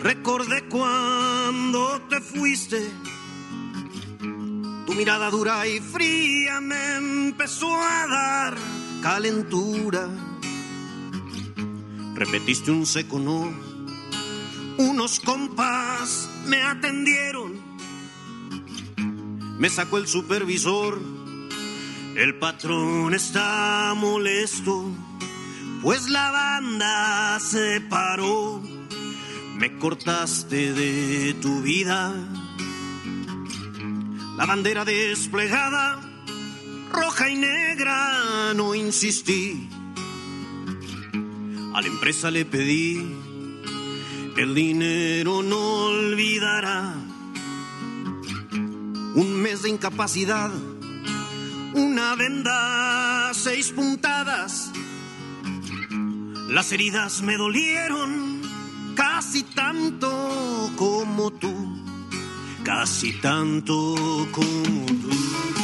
recordé 0.03 0.65
cuando 0.69 2.01
te 2.07 2.21
fuiste. 2.21 2.87
Tu 4.85 4.93
mirada 4.93 5.31
dura 5.31 5.65
y 5.65 5.79
fría 5.79 6.61
me 6.61 6.97
empezó 6.97 7.75
a 7.75 8.05
dar 8.05 8.57
calentura. 9.01 10.28
Repetiste 12.19 12.69
un 12.69 12.85
seco 12.85 13.17
no. 13.17 13.49
Unos 14.77 15.21
compas 15.21 16.29
me 16.47 16.61
atendieron. 16.61 17.53
Me 19.57 19.69
sacó 19.69 19.99
el 19.99 20.05
supervisor. 20.05 21.01
El 22.17 22.37
patrón 22.37 23.13
está 23.13 23.93
molesto, 23.95 24.91
pues 25.81 26.09
la 26.09 26.29
banda 26.31 27.39
se 27.39 27.79
paró. 27.79 28.61
Me 29.55 29.77
cortaste 29.77 30.73
de 30.73 31.35
tu 31.35 31.61
vida. 31.61 32.13
La 34.35 34.45
bandera 34.45 34.83
desplegada, 34.83 36.01
roja 36.91 37.29
y 37.29 37.37
negra, 37.37 38.53
no 38.55 38.75
insistí 38.75 39.69
A 41.79 41.81
la 41.81 41.87
empresa 41.87 42.29
le 42.29 42.43
pedí, 42.43 42.97
el 44.35 44.53
dinero 44.53 45.41
no 45.41 45.85
olvidará. 45.85 46.93
Un 49.15 49.41
mes 49.41 49.61
de 49.61 49.69
incapacidad, 49.69 50.51
una 51.73 52.15
venda, 52.15 53.31
seis 53.33 53.71
puntadas. 53.71 54.73
Las 56.49 56.69
heridas 56.73 57.21
me 57.21 57.37
dolieron 57.37 58.41
casi 58.93 59.43
tanto 59.43 60.69
como 60.75 61.31
tú, 61.31 61.81
casi 62.65 63.13
tanto 63.21 64.27
como 64.33 64.85
tú. 64.85 65.58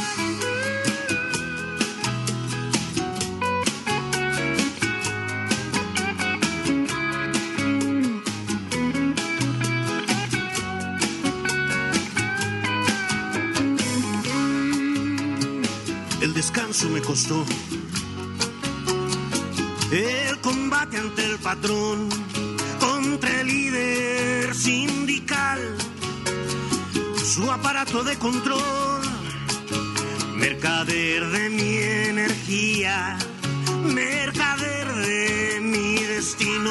Descanso 16.46 16.88
me 16.90 17.00
costó 17.00 17.44
el 19.90 20.40
combate 20.42 20.96
ante 20.96 21.24
el 21.24 21.38
patrón 21.38 22.08
contra 22.78 23.40
el 23.40 23.48
líder 23.48 24.54
sindical, 24.54 25.58
su 27.16 27.50
aparato 27.50 28.04
de 28.04 28.16
control, 28.18 29.02
mercader 30.36 31.26
de 31.30 31.50
mi 31.50 31.78
energía, 31.78 33.18
mercader 33.82 34.94
de 34.94 35.58
mi 35.62 35.96
destino, 36.04 36.70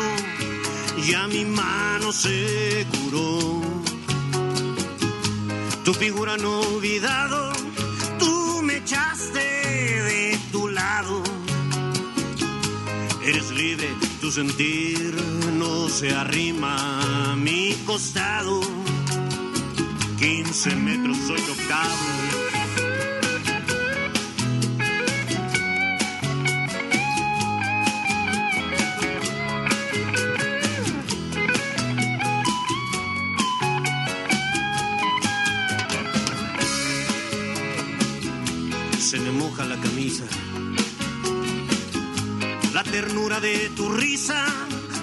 ya 1.05 1.27
mi 1.27 1.43
mano 1.43 2.13
se 2.13 2.87
curó. 2.93 3.61
Tu 5.83 5.93
figura 5.93 6.37
no 6.37 6.61
olvidado, 6.61 7.51
echaste 8.85 9.39
de 9.39 10.39
tu 10.51 10.67
lado. 10.67 11.23
Eres 13.23 13.49
libre, 13.49 13.89
tu 14.21 14.31
sentir 14.31 15.15
no 15.57 15.89
se 15.89 16.13
arrima 16.13 17.31
a 17.31 17.35
mi 17.35 17.75
costado. 17.87 18.61
15 20.19 20.75
metros 20.75 21.17
soy 21.25 21.41
tocado. 21.41 22.54
Se 39.05 39.19
me 39.19 39.31
moja 39.31 39.63
la 39.65 39.77
camisa 39.77 40.25
la 42.75 42.83
ternura 42.83 43.39
de 43.39 43.69
tu 43.69 43.87
risa, 43.87 44.45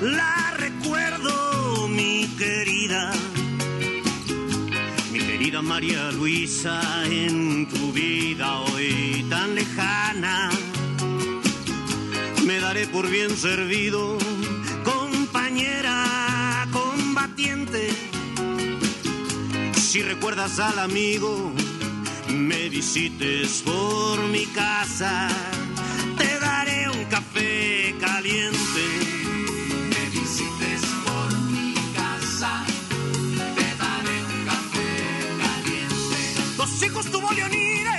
la 0.03 0.53
recuerdo, 0.59 1.89
mi 1.89 2.29
querida. 2.37 3.11
Mi 5.11 5.19
querida 5.21 5.63
María 5.63 6.11
Luisa, 6.13 6.83
en 7.07 7.67
tu 7.69 7.93
vida 7.93 8.61
hoy 8.61 9.25
tan 9.31 9.55
lejana, 9.55 10.51
me 12.45 12.61
daré 12.61 12.87
por 12.89 13.09
bien 13.09 13.35
servido, 13.35 14.19
compañera 14.85 16.69
combatiente. 16.73 17.89
Si 19.81 20.03
recuerdas 20.03 20.59
al 20.59 20.79
amigo, 20.79 21.55
me 22.33 22.69
visites 22.69 23.63
por 23.63 24.19
mi 24.29 24.47
casa 24.47 25.29
te 26.17 26.39
daré 26.39 26.89
un 26.89 27.05
café 27.07 27.95
caliente. 28.01 28.85
Me 29.93 30.11
visites 30.11 30.83
por 31.05 31.41
mi 31.51 31.75
casa, 31.95 32.65
te 33.57 33.69
daré 33.83 34.17
un 34.25 34.45
café 34.45 34.91
caliente. 35.43 36.21
Dos 36.57 36.83
hijos 36.83 37.07
tuvo 37.07 37.31
Leonides, 37.33 37.92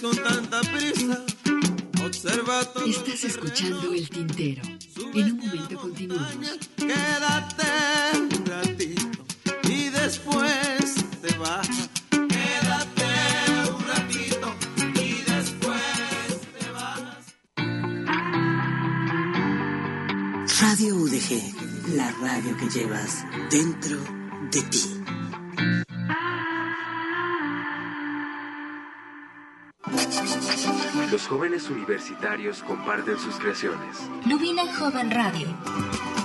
con 0.00 0.16
tanta 0.16 0.60
prisa. 0.62 1.24
Observa 2.04 2.64
todo. 2.72 2.86
Estás 2.86 3.24
escuchando 3.24 3.92
El 3.92 4.08
Tintero. 4.08 4.62
En 5.14 5.32
un 5.32 5.36
momento 5.38 5.76
continuamos. 5.78 6.58
Quédate 6.76 7.64
un 8.18 8.46
ratito 8.46 9.24
y 9.64 9.88
después 9.90 10.94
te 11.22 11.38
vas. 11.38 11.68
Quédate 12.10 13.10
un 13.74 13.86
ratito 13.86 14.54
y 14.94 15.22
después 15.32 16.40
te 16.58 16.70
vas. 16.70 17.34
Radio 20.60 20.96
UDG, 20.96 21.94
la 21.96 22.10
radio 22.12 22.56
que 22.56 22.68
llevas 22.68 23.24
dentro 23.50 23.98
de 24.50 24.62
ti. 24.62 24.89
Jóvenes 31.30 31.70
universitarios 31.70 32.60
comparten 32.64 33.16
sus 33.16 33.36
creaciones. 33.36 33.98
Lubina 34.26 34.62
Joven 34.74 35.12
Radio. 35.12 35.46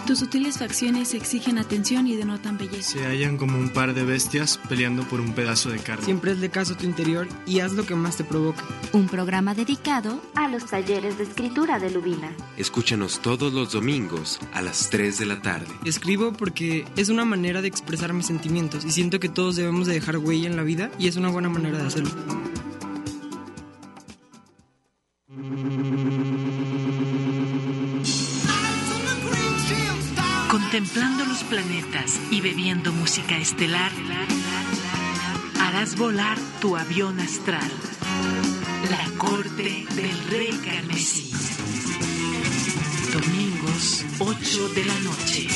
Tus 0.08 0.18
sutiles 0.18 0.58
facciones 0.58 1.14
exigen 1.14 1.60
atención 1.60 2.08
y 2.08 2.16
denotan 2.16 2.58
belleza. 2.58 2.94
Se 2.94 3.06
hallan 3.06 3.38
como 3.38 3.60
un 3.60 3.70
par 3.70 3.94
de 3.94 4.04
bestias 4.04 4.60
peleando 4.68 5.04
por 5.04 5.22
un 5.22 5.34
pedazo 5.34 5.70
de 5.70 5.78
carne. 5.78 6.06
Siempre 6.06 6.32
hazle 6.32 6.50
caso 6.50 6.74
a 6.74 6.78
tu 6.78 6.86
interior 6.86 7.28
y 7.46 7.60
haz 7.60 7.74
lo 7.74 7.86
que 7.86 7.94
más 7.94 8.18
te 8.18 8.24
provoca. 8.24 8.64
Un 8.94 9.08
programa 9.08 9.54
dedicado 9.54 10.20
a 10.34 10.48
los 10.48 10.66
talleres 10.66 11.20
de 11.20 11.26
escritura 11.26 11.78
de 11.78 11.92
Lubina. 11.92 12.32
Escúchanos 12.58 13.22
todos 13.22 13.54
los 13.54 13.74
domingos 13.74 14.40
a 14.54 14.64
las 14.64 14.90
3 14.90 15.20
de 15.20 15.26
la 15.28 15.40
tarde. 15.40 15.68
Escribo 15.86 16.34
porque 16.34 16.88
es 16.96 17.10
una 17.10 17.26
manera 17.26 17.62
de 17.62 17.68
expresar 17.68 18.12
mis 18.14 18.26
sentimientos 18.26 18.84
y 18.84 18.90
siento 18.90 19.20
que 19.20 19.30
todos 19.30 19.56
debemos 19.56 19.86
de 19.86 19.94
dejar 19.94 20.18
huella 20.18 20.48
en 20.48 20.56
la 20.56 20.64
vida 20.64 20.90
y 20.98 21.08
es 21.08 21.16
una 21.16 21.30
buena 21.30 21.50
manera 21.50 21.78
de 21.78 21.86
hacerlo. 21.86 22.10
Planetas 31.56 32.20
y 32.32 32.42
bebiendo 32.42 32.92
música 32.92 33.38
estelar, 33.38 33.90
harás 35.62 35.96
volar 35.96 36.38
tu 36.60 36.76
avión 36.76 37.18
astral. 37.22 37.72
La 38.92 39.18
corte 39.18 39.86
del 39.96 40.28
rey 40.28 40.52
carmesí. 40.66 41.32
Domingos, 43.14 44.04
8 44.20 44.70
de 44.70 44.86
la 44.86 45.00
noche. 45.00 45.48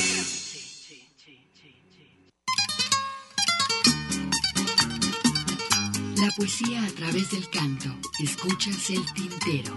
La 6.16 6.30
poesía 6.34 6.82
a 6.82 6.90
través 6.92 7.30
del 7.30 7.50
canto. 7.50 7.94
Escuchas 8.20 8.88
el 8.88 9.04
tintero. 9.12 9.76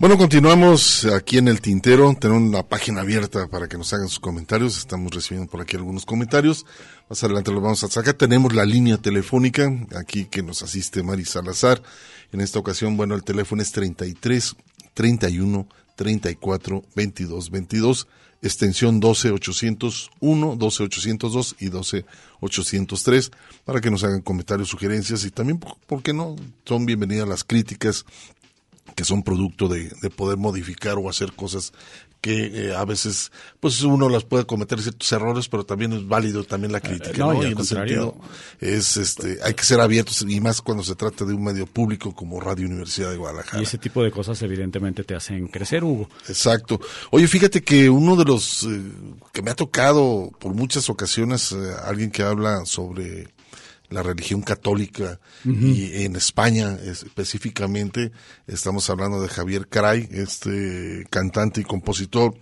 Bueno, 0.00 0.16
continuamos 0.16 1.04
aquí 1.04 1.36
en 1.36 1.48
el 1.48 1.60
tintero. 1.60 2.16
Tenemos 2.18 2.50
la 2.50 2.66
página 2.66 3.02
abierta 3.02 3.48
para 3.48 3.68
que 3.68 3.76
nos 3.76 3.92
hagan 3.92 4.08
sus 4.08 4.18
comentarios. 4.18 4.78
Estamos 4.78 5.14
recibiendo 5.14 5.50
por 5.50 5.60
aquí 5.60 5.76
algunos 5.76 6.06
comentarios. 6.06 6.64
Más 7.10 7.22
adelante 7.22 7.52
los 7.52 7.62
vamos 7.62 7.84
a 7.84 7.88
sacar. 7.88 8.14
Tenemos 8.14 8.54
la 8.54 8.64
línea 8.64 8.96
telefónica 8.96 9.70
aquí 9.94 10.24
que 10.24 10.42
nos 10.42 10.62
asiste 10.62 11.02
Mari 11.02 11.26
Salazar. 11.26 11.82
En 12.32 12.40
esta 12.40 12.58
ocasión, 12.58 12.96
bueno, 12.96 13.14
el 13.14 13.22
teléfono 13.22 13.60
es 13.60 13.72
33 13.72 14.56
31 14.94 15.68
34 15.96 16.84
22 16.96 17.50
22, 17.50 18.08
extensión 18.40 19.00
12 19.00 19.32
801, 19.32 20.56
12 20.56 20.82
802 20.82 21.56
y 21.58 21.68
12 21.68 22.06
803 22.40 23.30
para 23.66 23.82
que 23.82 23.90
nos 23.90 24.02
hagan 24.02 24.22
comentarios, 24.22 24.70
sugerencias 24.70 25.26
y 25.26 25.30
también, 25.30 25.58
¿por 25.58 26.02
qué 26.02 26.14
no? 26.14 26.36
Son 26.64 26.86
bienvenidas 26.86 27.28
las 27.28 27.44
críticas 27.44 28.06
que 28.94 29.04
son 29.04 29.22
producto 29.22 29.68
de, 29.68 29.90
de 30.02 30.10
poder 30.10 30.38
modificar 30.38 30.96
o 30.98 31.08
hacer 31.08 31.32
cosas 31.32 31.72
que 32.20 32.68
eh, 32.68 32.74
a 32.76 32.84
veces 32.84 33.32
pues 33.60 33.80
uno 33.82 34.08
las 34.08 34.24
puede 34.24 34.44
cometer 34.44 34.80
ciertos 34.80 35.10
errores 35.12 35.48
pero 35.48 35.64
también 35.64 35.92
es 35.92 36.06
válido 36.06 36.44
también 36.44 36.72
la 36.72 36.80
crítica 36.80 37.16
no, 37.16 37.32
¿no? 37.32 37.42
y 37.42 37.46
al 37.46 37.52
en 37.52 37.58
ese 37.58 37.74
contrario. 37.74 38.14
sentido 38.60 38.76
es 38.76 38.96
este 38.96 39.38
hay 39.42 39.54
que 39.54 39.64
ser 39.64 39.80
abiertos 39.80 40.22
y 40.28 40.40
más 40.40 40.60
cuando 40.60 40.84
se 40.84 40.94
trata 40.94 41.24
de 41.24 41.32
un 41.32 41.44
medio 41.44 41.66
público 41.66 42.14
como 42.14 42.40
Radio 42.40 42.66
Universidad 42.66 43.10
de 43.10 43.16
Guadalajara 43.16 43.60
Y 43.60 43.64
ese 43.64 43.78
tipo 43.78 44.02
de 44.02 44.10
cosas 44.10 44.40
evidentemente 44.42 45.02
te 45.04 45.14
hacen 45.14 45.48
crecer, 45.48 45.82
Hugo. 45.82 46.08
Exacto. 46.28 46.80
Oye, 47.10 47.26
fíjate 47.26 47.62
que 47.62 47.88
uno 47.88 48.16
de 48.16 48.24
los 48.24 48.64
eh, 48.64 48.82
que 49.32 49.42
me 49.42 49.50
ha 49.50 49.54
tocado 49.54 50.30
por 50.38 50.54
muchas 50.54 50.90
ocasiones, 50.90 51.52
eh, 51.52 51.56
alguien 51.84 52.10
que 52.10 52.22
habla 52.22 52.64
sobre 52.66 53.28
la 53.90 54.02
religión 54.02 54.42
católica 54.42 55.20
y 55.44 56.04
en 56.04 56.16
España 56.16 56.78
específicamente, 56.84 58.12
estamos 58.46 58.88
hablando 58.88 59.20
de 59.20 59.28
Javier 59.28 59.68
Caray, 59.68 60.08
este 60.12 61.06
cantante 61.10 61.60
y 61.60 61.64
compositor 61.64 62.34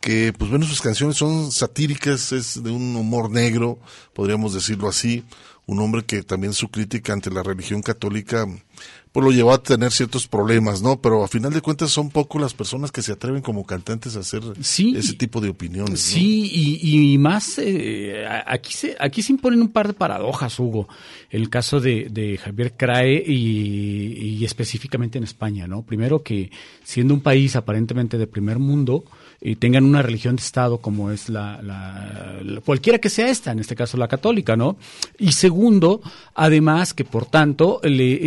que 0.00 0.32
pues 0.36 0.50
bueno 0.50 0.66
sus 0.66 0.80
canciones 0.80 1.16
son 1.16 1.50
satíricas, 1.50 2.32
es 2.32 2.62
de 2.62 2.70
un 2.70 2.94
humor 2.96 3.30
negro, 3.30 3.78
podríamos 4.12 4.54
decirlo 4.54 4.88
así, 4.88 5.24
un 5.66 5.80
hombre 5.80 6.04
que 6.04 6.22
también 6.22 6.52
su 6.52 6.68
crítica 6.68 7.12
ante 7.12 7.30
la 7.30 7.42
religión 7.42 7.82
católica 7.82 8.46
pues 9.12 9.24
lo 9.24 9.32
llevó 9.32 9.52
a 9.52 9.62
tener 9.62 9.90
ciertos 9.92 10.26
problemas, 10.26 10.82
¿no? 10.82 11.00
Pero 11.00 11.24
a 11.24 11.28
final 11.28 11.52
de 11.52 11.60
cuentas 11.60 11.90
son 11.90 12.10
poco 12.10 12.38
las 12.38 12.54
personas 12.54 12.92
que 12.92 13.02
se 13.02 13.12
atreven 13.12 13.42
como 13.42 13.64
cantantes 13.64 14.16
a 14.16 14.20
hacer 14.20 14.42
ese 14.60 15.14
tipo 15.14 15.40
de 15.40 15.48
opiniones. 15.48 15.90
¿no? 15.90 15.96
Sí, 15.96 16.50
y, 16.52 17.12
y 17.12 17.18
más, 17.18 17.58
eh, 17.58 18.24
aquí, 18.46 18.72
se, 18.72 18.96
aquí 19.00 19.22
se 19.22 19.32
imponen 19.32 19.62
un 19.62 19.68
par 19.68 19.88
de 19.88 19.94
paradojas, 19.94 20.58
Hugo. 20.58 20.88
El 21.30 21.50
caso 21.50 21.80
de, 21.80 22.08
de 22.10 22.38
Javier 22.38 22.74
Crae 22.76 23.22
y, 23.26 24.36
y 24.38 24.44
específicamente 24.44 25.18
en 25.18 25.24
España, 25.24 25.66
¿no? 25.66 25.82
Primero 25.82 26.22
que 26.22 26.50
siendo 26.84 27.14
un 27.14 27.20
país 27.20 27.56
aparentemente 27.56 28.18
de 28.18 28.26
primer 28.26 28.58
mundo, 28.58 29.04
eh, 29.40 29.54
tengan 29.56 29.84
una 29.84 30.02
religión 30.02 30.36
de 30.36 30.42
Estado 30.42 30.78
como 30.78 31.10
es 31.10 31.28
la, 31.28 31.60
cualquiera 32.64 32.98
que 32.98 33.08
sea 33.10 33.28
esta, 33.28 33.52
en 33.52 33.58
este 33.60 33.76
caso 33.76 33.96
la 33.96 34.08
católica, 34.08 34.56
¿no? 34.56 34.76
Y 35.18 35.32
segundo, 35.32 36.00
además 36.34 36.92
que 36.94 37.04
por 37.04 37.26
tanto, 37.26 37.80
le, 37.84 38.12
eh, 38.14 38.18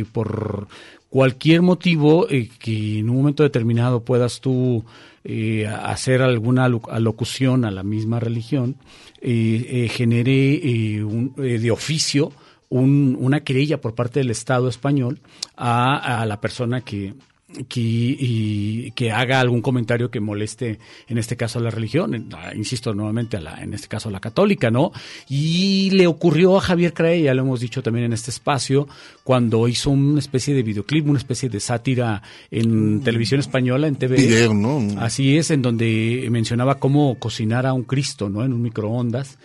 eh, 0.00 0.04
por 0.12 0.66
cualquier 1.10 1.60
motivo 1.62 2.26
eh, 2.30 2.48
que 2.58 3.00
en 3.00 3.10
un 3.10 3.16
momento 3.16 3.42
determinado 3.42 4.00
puedas 4.00 4.40
tú 4.40 4.82
eh, 5.24 5.66
hacer 5.66 6.22
alguna 6.22 6.64
alocución 6.64 7.64
a 7.66 7.70
la 7.70 7.82
misma 7.82 8.18
religión, 8.18 8.76
genere 9.20 10.58
de 10.58 11.70
oficio 11.70 12.32
un- 12.70 13.16
una 13.20 13.40
querella 13.40 13.80
por 13.80 13.94
parte 13.94 14.18
del 14.20 14.30
Estado 14.30 14.68
español 14.68 15.20
a 15.56 16.24
la 16.26 16.40
persona 16.40 16.80
que, 16.80 17.14
que, 17.68 17.80
y 17.80 18.90
que 18.92 19.12
haga 19.12 19.40
algún 19.40 19.62
comentario 19.62 20.10
que 20.10 20.20
moleste, 20.20 20.78
en 21.08 21.18
este 21.18 21.36
caso 21.36 21.58
a 21.58 21.62
la 21.62 21.70
religión, 21.70 22.28
insisto 22.54 22.94
nuevamente, 22.94 23.36
a 23.36 23.40
la, 23.40 23.62
en 23.62 23.74
este 23.74 23.88
caso 23.88 24.08
a 24.08 24.12
la 24.12 24.20
católica, 24.20 24.70
¿no? 24.70 24.92
Y 25.28 25.90
le 25.90 26.06
ocurrió 26.06 26.56
a 26.56 26.60
Javier 26.60 26.92
Crae, 26.92 27.22
ya 27.22 27.34
lo 27.34 27.42
hemos 27.42 27.60
dicho 27.60 27.82
también 27.82 28.06
en 28.06 28.12
este 28.12 28.30
espacio, 28.30 28.88
cuando 29.24 29.68
hizo 29.68 29.90
una 29.90 30.18
especie 30.18 30.54
de 30.54 30.62
videoclip, 30.62 31.08
una 31.08 31.18
especie 31.18 31.48
de 31.48 31.60
sátira 31.60 32.22
en 32.50 33.00
televisión 33.02 33.40
española, 33.40 33.86
en 33.86 33.96
TV. 33.96 34.16
Video, 34.16 34.54
¿no? 34.54 35.00
Así 35.00 35.36
es, 35.36 35.50
en 35.50 35.62
donde 35.62 36.26
mencionaba 36.30 36.78
cómo 36.78 37.18
cocinar 37.18 37.66
a 37.66 37.72
un 37.72 37.84
Cristo, 37.84 38.28
¿no? 38.28 38.44
En 38.44 38.52
un 38.52 38.62
microondas. 38.62 39.38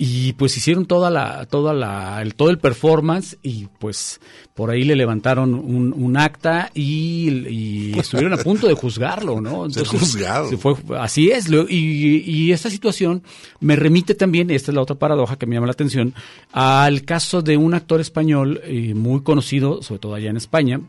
Y 0.00 0.32
pues 0.34 0.56
hicieron 0.56 0.86
toda 0.86 1.10
la, 1.10 1.46
toda 1.46 1.72
la, 1.74 2.22
el, 2.22 2.36
todo 2.36 2.50
el 2.50 2.58
performance 2.58 3.36
y 3.42 3.66
pues 3.80 4.20
por 4.54 4.70
ahí 4.70 4.84
le 4.84 4.94
levantaron 4.94 5.54
un, 5.54 5.92
un 5.92 6.16
acta 6.16 6.70
y, 6.72 7.28
y 7.48 7.98
estuvieron 7.98 8.32
a 8.32 8.36
punto 8.36 8.68
de 8.68 8.74
juzgarlo, 8.74 9.40
¿no? 9.40 9.68
Ser 9.70 9.86
juzgado. 9.86 10.48
se 10.50 10.56
fue- 10.56 10.76
así 11.00 11.30
es. 11.30 11.48
lo- 11.48 11.68
Y, 11.68 12.22
y 12.24 12.52
esta 12.52 12.70
situación 12.70 13.24
me 13.58 13.74
remite 13.74 14.14
también, 14.14 14.50
esta 14.52 14.70
es 14.70 14.74
la 14.76 14.82
otra 14.82 14.96
paradoja 14.96 15.36
que 15.36 15.46
me 15.46 15.56
llama 15.56 15.66
la 15.66 15.72
atención, 15.72 16.14
al 16.52 17.02
caso 17.04 17.42
de 17.42 17.56
un 17.56 17.74
actor 17.74 18.00
español 18.00 18.60
eh, 18.64 18.94
muy 18.94 19.22
conocido, 19.22 19.82
sobre 19.82 19.98
todo 19.98 20.14
allá 20.14 20.30
en 20.30 20.36
España, 20.36 20.80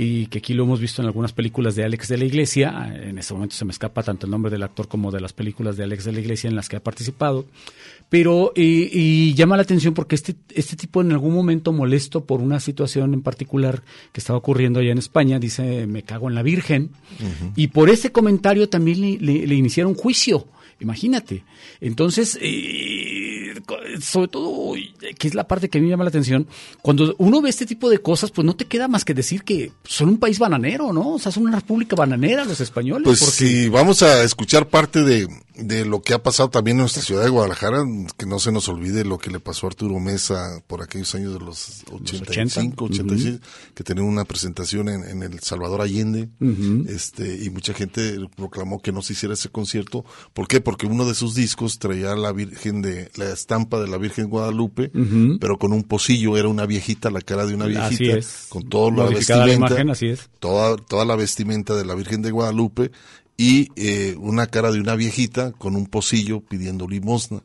y 0.00 0.26
que 0.26 0.38
aquí 0.38 0.54
lo 0.54 0.62
hemos 0.64 0.78
visto 0.80 1.00
en 1.02 1.06
algunas 1.06 1.32
películas 1.32 1.74
de 1.74 1.84
Alex 1.84 2.06
de 2.08 2.18
la 2.18 2.24
Iglesia. 2.24 2.92
En 3.02 3.18
este 3.18 3.34
momento 3.34 3.56
se 3.56 3.64
me 3.64 3.72
escapa 3.72 4.02
tanto 4.04 4.26
el 4.26 4.30
nombre 4.30 4.48
del 4.50 4.62
actor 4.62 4.86
como 4.86 5.10
de 5.10 5.20
las 5.20 5.32
películas 5.32 5.76
de 5.76 5.82
Alex 5.84 6.04
de 6.04 6.12
la 6.12 6.20
Iglesia 6.20 6.48
en 6.48 6.54
las 6.56 6.68
que 6.68 6.76
ha 6.76 6.80
participado. 6.82 7.46
Pero, 8.10 8.52
eh, 8.56 8.88
y 8.90 9.34
llama 9.34 9.56
la 9.56 9.62
atención 9.62 9.92
porque 9.92 10.14
este, 10.14 10.34
este 10.54 10.76
tipo 10.76 11.02
en 11.02 11.12
algún 11.12 11.34
momento 11.34 11.72
molesto 11.72 12.24
por 12.24 12.40
una 12.40 12.58
situación 12.58 13.12
en 13.12 13.20
particular 13.22 13.82
que 14.12 14.20
estaba 14.20 14.38
ocurriendo 14.38 14.80
allá 14.80 14.92
en 14.92 14.98
España, 14.98 15.38
dice, 15.38 15.86
me 15.86 16.02
cago 16.04 16.28
en 16.28 16.34
la 16.34 16.42
Virgen. 16.42 16.90
Y 17.54 17.68
por 17.68 17.90
ese 17.90 18.10
comentario 18.10 18.68
también 18.70 19.00
le, 19.02 19.18
le- 19.18 19.46
le 19.46 19.54
iniciaron 19.54 19.94
juicio. 19.94 20.46
Imagínate. 20.80 21.44
Entonces, 21.80 22.38
eh, 22.40 23.54
sobre 24.00 24.28
todo, 24.28 24.74
que 25.18 25.28
es 25.28 25.34
la 25.34 25.46
parte 25.48 25.68
que 25.68 25.78
a 25.78 25.80
mí 25.80 25.86
me 25.86 25.90
llama 25.90 26.04
la 26.04 26.10
atención, 26.10 26.46
cuando 26.82 27.14
uno 27.18 27.40
ve 27.42 27.50
este 27.50 27.66
tipo 27.66 27.90
de 27.90 27.98
cosas, 27.98 28.30
pues 28.30 28.44
no 28.44 28.54
te 28.54 28.66
queda 28.66 28.88
más 28.88 29.04
que 29.04 29.14
decir 29.14 29.42
que 29.42 29.72
son 29.84 30.08
un 30.10 30.18
país 30.18 30.38
bananero, 30.38 30.92
¿no? 30.92 31.14
O 31.14 31.18
sea, 31.18 31.32
son 31.32 31.44
una 31.44 31.56
república 31.56 31.96
bananera 31.96 32.44
los 32.44 32.60
españoles. 32.60 33.04
Pues 33.04 33.20
porque- 33.20 33.32
si 33.32 33.68
vamos 33.68 34.02
a 34.02 34.22
escuchar 34.22 34.68
parte 34.68 35.02
de, 35.02 35.26
de 35.56 35.84
lo 35.84 36.00
que 36.02 36.14
ha 36.14 36.22
pasado 36.22 36.48
también 36.50 36.76
en 36.76 36.82
nuestra 36.82 37.02
ciudad 37.02 37.24
de 37.24 37.30
Guadalajara, 37.30 37.84
que 38.16 38.26
no 38.26 38.38
se 38.38 38.52
nos 38.52 38.68
olvide 38.68 39.04
lo 39.04 39.18
que 39.18 39.30
le 39.30 39.40
pasó 39.40 39.66
a 39.66 39.70
Arturo 39.70 39.98
Mesa 39.98 40.62
por 40.66 40.82
aquellos 40.82 41.12
años 41.16 41.32
de 41.34 41.40
los 41.40 41.82
85, 41.90 42.84
80, 42.84 43.02
86, 43.14 43.40
que 43.74 43.82
tenía 43.84 44.04
una 44.04 44.24
presentación 44.24 44.88
en, 44.88 45.02
en 45.04 45.22
el 45.24 45.40
Salvador 45.40 45.80
Allende, 45.80 46.28
este 46.88 47.44
y 47.44 47.50
mucha 47.50 47.74
gente 47.74 48.16
proclamó 48.36 48.80
que 48.80 48.92
no 48.92 49.02
se 49.02 49.12
hiciera 49.14 49.34
ese 49.34 49.48
concierto. 49.48 50.04
¿Por 50.32 50.46
qué? 50.46 50.60
Porque 50.68 50.84
uno 50.86 51.06
de 51.06 51.14
sus 51.14 51.34
discos 51.34 51.78
traía 51.78 52.14
la 52.14 52.30
Virgen 52.32 52.82
de 52.82 53.10
la 53.16 53.30
estampa 53.32 53.80
de 53.80 53.88
la 53.88 53.96
Virgen 53.96 54.28
Guadalupe, 54.28 54.90
pero 55.40 55.56
con 55.58 55.72
un 55.72 55.82
pocillo, 55.82 56.36
era 56.36 56.48
una 56.48 56.66
viejita, 56.66 57.10
la 57.10 57.22
cara 57.22 57.46
de 57.46 57.54
una 57.54 57.64
Así 57.64 57.96
viejita, 57.96 58.18
es. 58.18 58.46
con 58.50 58.68
toda 58.68 58.90
la 58.90 59.04
vestimenta, 59.08 59.54
imagen, 59.54 59.88
así 59.90 60.08
es. 60.08 60.28
toda, 60.40 60.76
toda 60.76 61.06
la 61.06 61.16
vestimenta 61.16 61.74
de 61.74 61.86
la 61.86 61.94
Virgen 61.94 62.20
de 62.20 62.32
Guadalupe 62.32 62.90
y 63.38 63.68
eh, 63.76 64.14
una 64.18 64.46
cara 64.48 64.70
de 64.70 64.78
una 64.80 64.94
viejita 64.94 65.52
con 65.52 65.74
un 65.74 65.86
pocillo 65.86 66.40
pidiendo 66.40 66.86
limosna. 66.86 67.40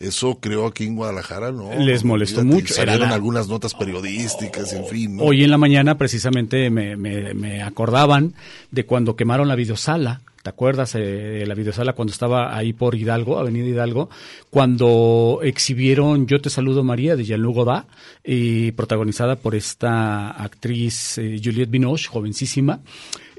Eso 0.00 0.38
creo 0.40 0.66
aquí 0.66 0.84
en 0.84 0.96
Guadalajara, 0.96 1.52
¿no? 1.52 1.68
Les 1.78 2.04
molestó 2.04 2.42
mucho. 2.42 2.72
Salieron 2.72 3.10
la- 3.10 3.14
algunas 3.14 3.48
notas 3.48 3.74
periodísticas, 3.74 4.72
en 4.72 4.86
fin. 4.86 5.16
¿no? 5.18 5.24
Hoy 5.24 5.44
en 5.44 5.50
la 5.50 5.58
mañana 5.58 5.98
precisamente 5.98 6.70
me, 6.70 6.96
me- 6.96 7.34
me 7.34 7.62
acordaban 7.62 8.34
de 8.70 8.86
cuando 8.86 9.14
quemaron 9.14 9.46
la 9.48 9.56
videosala. 9.56 10.22
¿Te 10.42 10.50
acuerdas 10.50 10.94
eh, 10.96 10.98
de 10.98 11.46
la 11.46 11.54
videosala 11.54 11.92
cuando 11.92 12.12
estaba 12.12 12.56
ahí 12.56 12.72
por 12.72 12.94
Hidalgo, 12.96 13.38
Avenida 13.38 13.66
Hidalgo? 13.68 14.10
Cuando 14.50 15.38
exhibieron 15.42 16.26
Yo 16.26 16.40
te 16.40 16.50
saludo 16.50 16.82
María 16.82 17.14
de 17.16 17.24
Jean-Luc 17.24 17.54
Godard, 17.54 17.84
y 18.24 18.72
protagonizada 18.72 19.36
por 19.36 19.54
esta 19.54 20.30
actriz 20.30 21.18
eh, 21.18 21.40
Juliette 21.42 21.70
Binoche, 21.70 22.08
jovencísima. 22.08 22.80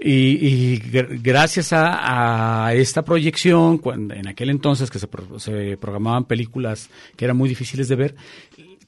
Y, 0.05 0.11
y 0.47 0.79
gr- 0.81 1.19
gracias 1.21 1.69
a, 1.71 2.73
esta 2.73 3.03
proyección, 3.03 3.81
en 4.11 4.27
aquel 4.27 4.49
entonces 4.49 4.89
que 4.89 4.99
se, 4.99 5.07
pro- 5.07 5.39
se 5.39 5.77
programaban 5.77 6.25
películas 6.25 6.89
que 7.15 7.23
eran 7.25 7.37
muy 7.37 7.47
difíciles 7.47 7.87
de 7.87 7.95
ver, 7.95 8.15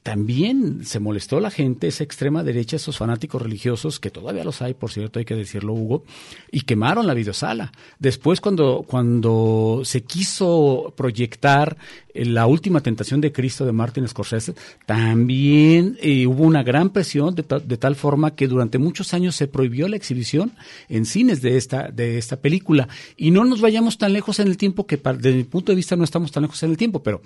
también 0.06 0.84
se 0.84 1.00
molestó 1.00 1.40
la 1.40 1.50
gente, 1.50 1.88
esa 1.88 2.04
extrema 2.04 2.44
derecha, 2.44 2.76
esos 2.76 2.96
fanáticos 2.96 3.42
religiosos, 3.42 3.98
que 3.98 4.12
todavía 4.12 4.44
los 4.44 4.62
hay, 4.62 4.72
por 4.72 4.92
cierto, 4.92 5.18
hay 5.18 5.24
que 5.24 5.34
decirlo, 5.34 5.72
Hugo, 5.72 6.04
y 6.52 6.60
quemaron 6.60 7.08
la 7.08 7.12
videosala. 7.12 7.72
Después, 7.98 8.40
cuando, 8.40 8.84
cuando 8.86 9.80
se 9.82 10.04
quiso 10.04 10.94
proyectar 10.96 11.76
eh, 12.14 12.24
la 12.24 12.46
última 12.46 12.82
tentación 12.82 13.20
de 13.20 13.32
Cristo 13.32 13.66
de 13.66 13.72
Martin 13.72 14.06
Scorsese, 14.06 14.54
también 14.86 15.98
eh, 16.00 16.24
hubo 16.28 16.44
una 16.44 16.62
gran 16.62 16.90
presión 16.90 17.34
de, 17.34 17.42
de 17.42 17.76
tal 17.76 17.96
forma 17.96 18.36
que 18.36 18.46
durante 18.46 18.78
muchos 18.78 19.12
años 19.12 19.34
se 19.34 19.48
prohibió 19.48 19.88
la 19.88 19.96
exhibición 19.96 20.52
en 20.88 21.04
cines 21.04 21.42
de 21.42 21.56
esta, 21.56 21.90
de 21.90 22.16
esta 22.16 22.36
película. 22.36 22.86
Y 23.16 23.32
no 23.32 23.44
nos 23.44 23.60
vayamos 23.60 23.98
tan 23.98 24.12
lejos 24.12 24.38
en 24.38 24.46
el 24.46 24.56
tiempo, 24.56 24.86
que 24.86 24.98
desde 24.98 25.34
mi 25.34 25.42
punto 25.42 25.72
de 25.72 25.76
vista 25.76 25.96
no 25.96 26.04
estamos 26.04 26.30
tan 26.30 26.44
lejos 26.44 26.62
en 26.62 26.70
el 26.70 26.76
tiempo, 26.76 27.02
pero 27.02 27.22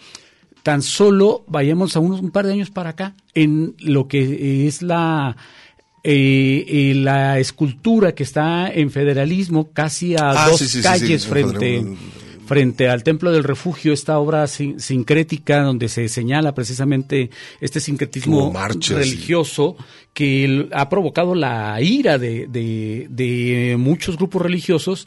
tan 0.63 0.83
solo 0.83 1.45
vayamos 1.49 1.97
a 1.97 2.01
unos 2.01 2.21
un 2.21 2.31
par 2.31 2.47
de 2.47 2.53
años 2.53 2.71
para 2.71 2.91
acá 2.91 3.15
en 3.35 3.75
lo 3.79 4.09
que 4.09 4.67
es 4.67 4.83
la 4.83 5.37
eh, 6.03 6.65
eh, 6.69 6.95
la 6.95 7.39
escultura 7.39 8.15
que 8.15 8.23
está 8.23 8.71
en 8.73 8.91
Federalismo, 8.91 9.71
casi 9.73 10.15
a 10.17 10.31
Ah, 10.31 10.49
dos 10.49 10.59
sí, 10.59 10.67
sí, 10.67 10.79
sí, 10.79 10.83
calles 10.83 11.23
sí, 11.23 11.29
frente, 11.29 11.85
frente 12.47 12.89
al 12.89 13.03
Templo 13.05 13.31
del 13.33 13.45
Refugio, 13.45 13.93
esta 13.93 14.19
obra 14.19 14.47
sin- 14.47 14.81
sincrética 14.81 15.63
donde 15.63 15.89
se 15.91 16.09
señala 16.09 16.55
precisamente 16.55 17.31
este 17.61 17.81
sincretismo 17.81 18.51
marchas 18.51 18.97
religioso 18.97 19.77
que 20.15 20.69
ha 20.73 20.89
provocado 20.89 21.35
la 21.35 21.79
ira 21.83 22.17
de, 22.19 22.47
de- 22.49 23.07
de 23.11 23.77
muchos 23.79 24.17
grupos 24.17 24.41
religiosos, 24.41 25.07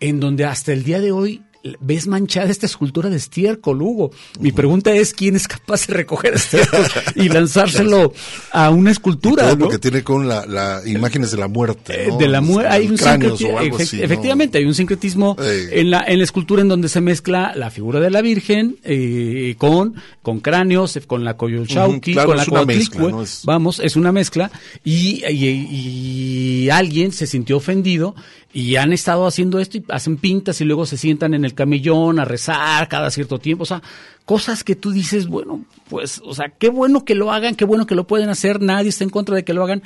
en 0.00 0.18
donde 0.18 0.44
hasta 0.44 0.72
el 0.72 0.82
día 0.82 1.00
de 1.00 1.12
hoy 1.12 1.42
ves 1.80 2.06
manchada 2.08 2.50
esta 2.50 2.66
escultura 2.66 3.08
de 3.08 3.16
estiércol, 3.16 3.80
Hugo. 3.82 4.10
Mi 4.40 4.50
pregunta 4.52 4.92
es, 4.92 5.14
¿quién 5.14 5.36
es 5.36 5.46
capaz 5.46 5.86
de 5.86 5.94
recoger 5.94 6.34
estiércol 6.34 6.84
y 7.14 7.28
lanzárselo 7.28 8.12
a 8.52 8.70
una 8.70 8.90
escultura? 8.90 9.44
Todo 9.44 9.56
¿no? 9.56 9.64
porque 9.66 9.78
tiene 9.78 10.02
con 10.02 10.26
la, 10.28 10.44
la 10.46 10.80
imágenes 10.86 11.30
de 11.30 11.36
la 11.36 11.48
muerte. 11.48 12.04
Eh, 12.04 12.08
¿no? 12.08 12.18
de 12.18 12.28
la 12.28 12.40
muerte 12.40 12.72
hay 12.72 12.88
un 12.88 12.96
Cráneos 12.96 13.40
sincreti- 13.40 13.52
o 13.54 13.58
algo 13.58 13.78
efect- 13.78 13.82
así, 13.82 13.96
¿no? 13.98 14.02
efectivamente 14.04 14.58
hay 14.58 14.64
un 14.64 14.74
sincretismo 14.74 15.36
Eh. 15.40 15.68
en 15.80 15.90
la 15.90 16.04
en 16.06 16.18
la 16.18 16.24
escultura 16.24 16.62
en 16.62 16.68
donde 16.68 16.88
se 16.88 17.00
mezcla 17.00 17.52
la 17.54 17.70
figura 17.70 18.00
de 18.00 18.10
la 18.10 18.22
Virgen 18.22 18.76
eh, 18.84 19.54
con 19.58 19.94
con 20.22 20.40
cráneos 20.40 20.98
con 21.06 21.24
la 21.24 21.36
claro, 21.36 22.28
con 22.28 22.36
la 22.36 22.46
Coatlicue, 22.46 23.12
vamos 23.44 23.80
es 23.80 23.96
una 23.96 24.10
mezcla 24.12 24.50
y, 24.84 25.22
y- 25.28 26.62
y 26.64 26.70
alguien 26.70 27.12
se 27.12 27.26
sintió 27.26 27.56
ofendido 27.56 28.14
y 28.52 28.76
han 28.76 28.92
estado 28.92 29.26
haciendo 29.26 29.58
esto 29.60 29.78
y 29.78 29.84
hacen 29.88 30.16
pintas 30.18 30.60
y 30.60 30.64
luego 30.64 30.84
se 30.86 30.96
sientan 30.96 31.32
en 31.34 31.44
el 31.44 31.54
camellón 31.54 32.18
a 32.18 32.24
rezar 32.24 32.88
cada 32.88 33.10
cierto 33.10 33.38
tiempo 33.38 33.62
o 33.62 33.66
sea 33.66 33.82
cosas 34.24 34.62
que 34.62 34.76
tú 34.76 34.90
dices 34.92 35.26
bueno 35.26 35.64
pues 35.88 36.20
o 36.24 36.34
sea 36.34 36.52
qué 36.58 36.68
bueno 36.68 37.04
que 37.04 37.14
lo 37.14 37.32
hagan 37.32 37.54
qué 37.54 37.64
bueno 37.64 37.86
que 37.86 37.94
lo 37.94 38.06
pueden 38.06 38.28
hacer 38.28 38.60
nadie 38.60 38.90
está 38.90 39.04
en 39.04 39.10
contra 39.10 39.34
de 39.36 39.44
que 39.44 39.54
lo 39.54 39.62
hagan 39.64 39.82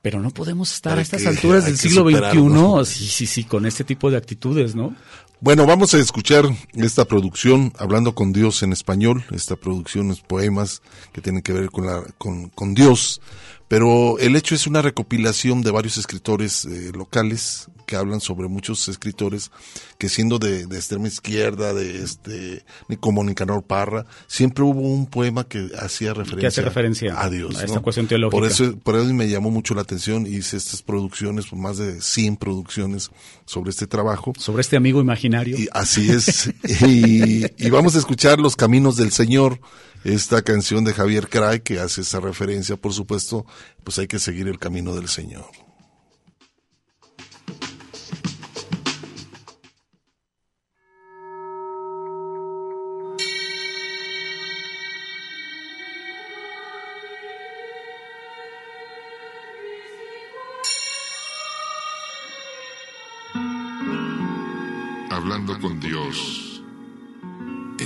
pero 0.00 0.20
no 0.20 0.30
podemos 0.30 0.72
estar 0.72 0.94
Hay 0.94 0.98
a 0.98 1.02
estas 1.02 1.22
que- 1.22 1.28
alturas 1.28 1.64
del 1.64 1.78
siglo. 1.78 2.02
XXI, 2.10 2.84
sí, 2.92 3.06
sí, 3.06 3.26
sí, 3.26 3.44
con 3.44 3.66
este 3.66 3.84
tipo 3.84 4.10
de 4.10 4.16
actitudes, 4.16 4.74
¿no? 4.74 4.96
Bueno, 5.40 5.64
vamos 5.64 5.94
a 5.94 5.98
escuchar 5.98 6.44
esta 6.74 7.04
producción, 7.04 7.72
Hablando 7.78 8.12
con 8.12 8.32
Dios 8.32 8.64
en 8.64 8.72
español. 8.72 9.22
Esta 9.30 9.54
producción 9.54 10.10
es 10.10 10.18
poemas 10.20 10.82
que 11.12 11.20
tienen 11.20 11.42
que 11.42 11.52
ver 11.52 11.70
con, 11.70 11.86
la, 11.86 12.02
con, 12.18 12.48
con 12.48 12.74
Dios. 12.74 13.20
Pero 13.68 14.18
el 14.18 14.34
hecho 14.34 14.56
es 14.56 14.66
una 14.66 14.82
recopilación 14.82 15.62
de 15.62 15.70
varios 15.70 15.96
escritores 15.98 16.64
eh, 16.64 16.90
locales 16.92 17.68
que 17.92 17.96
hablan 17.96 18.22
sobre 18.22 18.48
muchos 18.48 18.88
escritores 18.88 19.50
que 19.98 20.08
siendo 20.08 20.38
de, 20.38 20.66
de 20.66 20.76
extrema 20.76 21.08
izquierda, 21.08 21.74
de 21.74 22.02
este, 22.02 22.64
ni 22.88 22.96
como 22.96 23.22
Nicanor 23.22 23.64
Parra, 23.64 24.06
siempre 24.26 24.64
hubo 24.64 24.80
un 24.80 25.04
poema 25.04 25.44
que 25.44 25.68
hacía 25.78 26.14
referencia, 26.14 26.40
Que 26.40 26.46
hace 26.46 26.62
referencia 26.62 27.20
a 27.20 27.28
Dios. 27.28 27.54
a 27.58 27.64
esta 27.64 27.76
¿no? 27.76 27.82
cuestión 27.82 28.06
teológica. 28.06 28.34
Por 28.34 28.48
eso, 28.48 28.74
por 28.78 28.96
eso 28.96 29.12
me 29.12 29.28
llamó 29.28 29.50
mucho 29.50 29.74
la 29.74 29.82
atención 29.82 30.26
y 30.26 30.36
hice 30.36 30.56
estas 30.56 30.80
producciones, 30.80 31.48
pues, 31.50 31.60
más 31.60 31.76
de 31.76 32.00
100 32.00 32.36
producciones 32.38 33.10
sobre 33.44 33.68
este 33.68 33.86
trabajo. 33.86 34.32
Sobre 34.38 34.62
este 34.62 34.78
amigo 34.78 34.98
imaginario. 34.98 35.58
Y 35.58 35.68
así 35.70 36.10
es. 36.10 36.46
y, 36.86 37.44
y 37.62 37.68
vamos 37.68 37.94
a 37.94 37.98
escuchar 37.98 38.38
Los 38.38 38.56
Caminos 38.56 38.96
del 38.96 39.12
Señor, 39.12 39.60
esta 40.02 40.40
canción 40.40 40.82
de 40.84 40.94
Javier 40.94 41.28
Cray 41.28 41.60
que 41.60 41.78
hace 41.78 42.00
esa 42.00 42.20
referencia, 42.20 42.76
por 42.78 42.94
supuesto, 42.94 43.44
pues 43.84 43.98
hay 43.98 44.06
que 44.06 44.18
seguir 44.18 44.48
el 44.48 44.58
camino 44.58 44.94
del 44.94 45.08
Señor. 45.08 45.44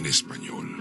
Español. 0.07 0.81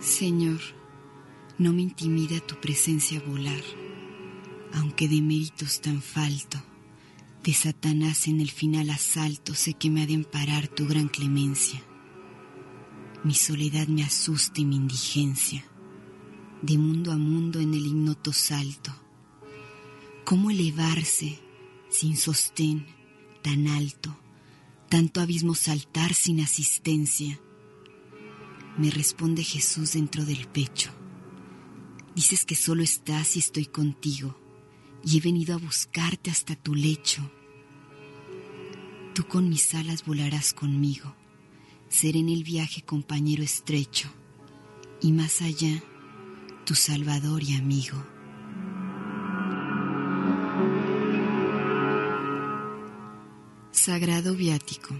Señor, 0.00 0.60
no 1.58 1.72
me 1.72 1.82
intimida 1.82 2.40
tu 2.40 2.56
presencia 2.60 3.20
volar, 3.20 3.62
aunque 4.74 5.08
de 5.08 5.20
méritos 5.22 5.80
tan 5.80 6.02
falto, 6.02 6.62
de 7.42 7.54
Satanás 7.54 8.28
en 8.28 8.40
el 8.40 8.50
final 8.50 8.90
asalto, 8.90 9.54
sé 9.54 9.74
que 9.74 9.88
me 9.88 10.02
ha 10.02 10.06
de 10.06 10.14
amparar 10.14 10.68
tu 10.68 10.86
gran 10.86 11.08
clemencia. 11.08 11.82
Mi 13.22 13.34
soledad 13.34 13.86
me 13.86 14.02
asusta 14.02 14.62
y 14.62 14.64
mi 14.64 14.76
indigencia, 14.76 15.62
de 16.62 16.78
mundo 16.78 17.12
a 17.12 17.18
mundo 17.18 17.60
en 17.60 17.74
el 17.74 17.86
ignoto 17.86 18.32
salto. 18.32 18.94
¿Cómo 20.24 20.50
elevarse 20.50 21.38
sin 21.90 22.16
sostén 22.16 22.86
tan 23.42 23.68
alto, 23.68 24.18
tanto 24.88 25.20
abismo 25.20 25.54
saltar 25.54 26.14
sin 26.14 26.40
asistencia? 26.40 27.38
Me 28.78 28.90
responde 28.90 29.44
Jesús 29.44 29.92
dentro 29.92 30.24
del 30.24 30.48
pecho. 30.48 30.90
Dices 32.14 32.46
que 32.46 32.56
solo 32.56 32.82
estás 32.82 33.36
y 33.36 33.40
estoy 33.40 33.66
contigo, 33.66 34.40
y 35.04 35.18
he 35.18 35.20
venido 35.20 35.54
a 35.54 35.58
buscarte 35.58 36.30
hasta 36.30 36.56
tu 36.56 36.74
lecho. 36.74 37.30
Tú 39.14 39.26
con 39.26 39.50
mis 39.50 39.74
alas 39.74 40.06
volarás 40.06 40.54
conmigo, 40.54 41.14
seré 41.90 42.20
en 42.20 42.30
el 42.30 42.44
viaje 42.44 42.82
compañero 42.82 43.42
estrecho, 43.42 44.08
y 45.02 45.12
más 45.12 45.42
allá, 45.42 45.82
tu 46.64 46.74
salvador 46.74 47.42
y 47.42 47.56
amigo. 47.56 48.02
Sagrado 53.72 54.34
Viático. 54.34 54.94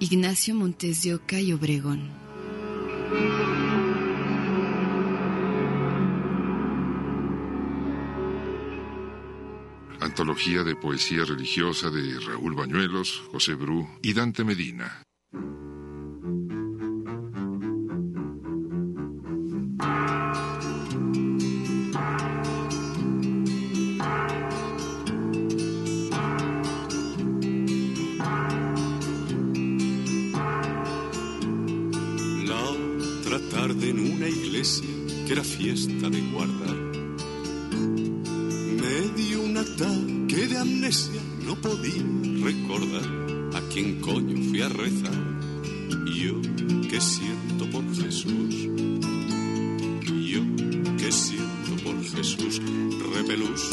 Ignacio 0.00 0.54
Montes 0.54 1.02
de 1.02 1.14
Oca 1.14 1.40
y 1.40 1.52
Obregón. 1.52 2.08
Antología 10.08 10.64
de 10.64 10.74
poesía 10.74 11.22
religiosa 11.26 11.90
de 11.90 12.18
Raúl 12.18 12.54
Bañuelos, 12.54 13.22
José 13.30 13.52
Bru 13.54 13.86
y 14.02 14.14
Dante 14.14 14.42
Medina. 14.42 15.02
La 32.46 32.60
otra 32.60 33.38
tarde 33.50 33.90
en 33.90 34.14
una 34.14 34.26
iglesia 34.26 34.88
que 35.26 35.34
era 35.34 35.44
fiesta 35.44 36.08
de 36.08 36.20
guardar, 36.32 36.87
no 41.44 41.54
podía 41.56 42.02
recordar 42.42 43.04
a 43.54 43.60
quién 43.70 44.00
coño 44.00 44.42
fui 44.48 44.62
a 44.62 44.70
rezar. 44.70 45.12
Yo 46.16 46.40
que 46.88 46.98
siento 46.98 47.68
por 47.70 47.84
Jesús, 47.94 48.54
yo 50.32 50.42
que 50.96 51.12
siento 51.12 51.84
por 51.84 52.02
Jesús, 52.02 52.62
repelús. 53.14 53.68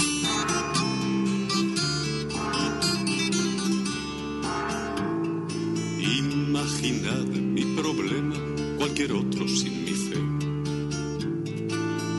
Imaginad 6.19 7.27
mi 7.27 7.63
problema, 7.77 8.35
cualquier 8.77 9.13
otro 9.13 9.47
sin 9.47 9.85
mi 9.85 9.91
fe. 9.91 10.19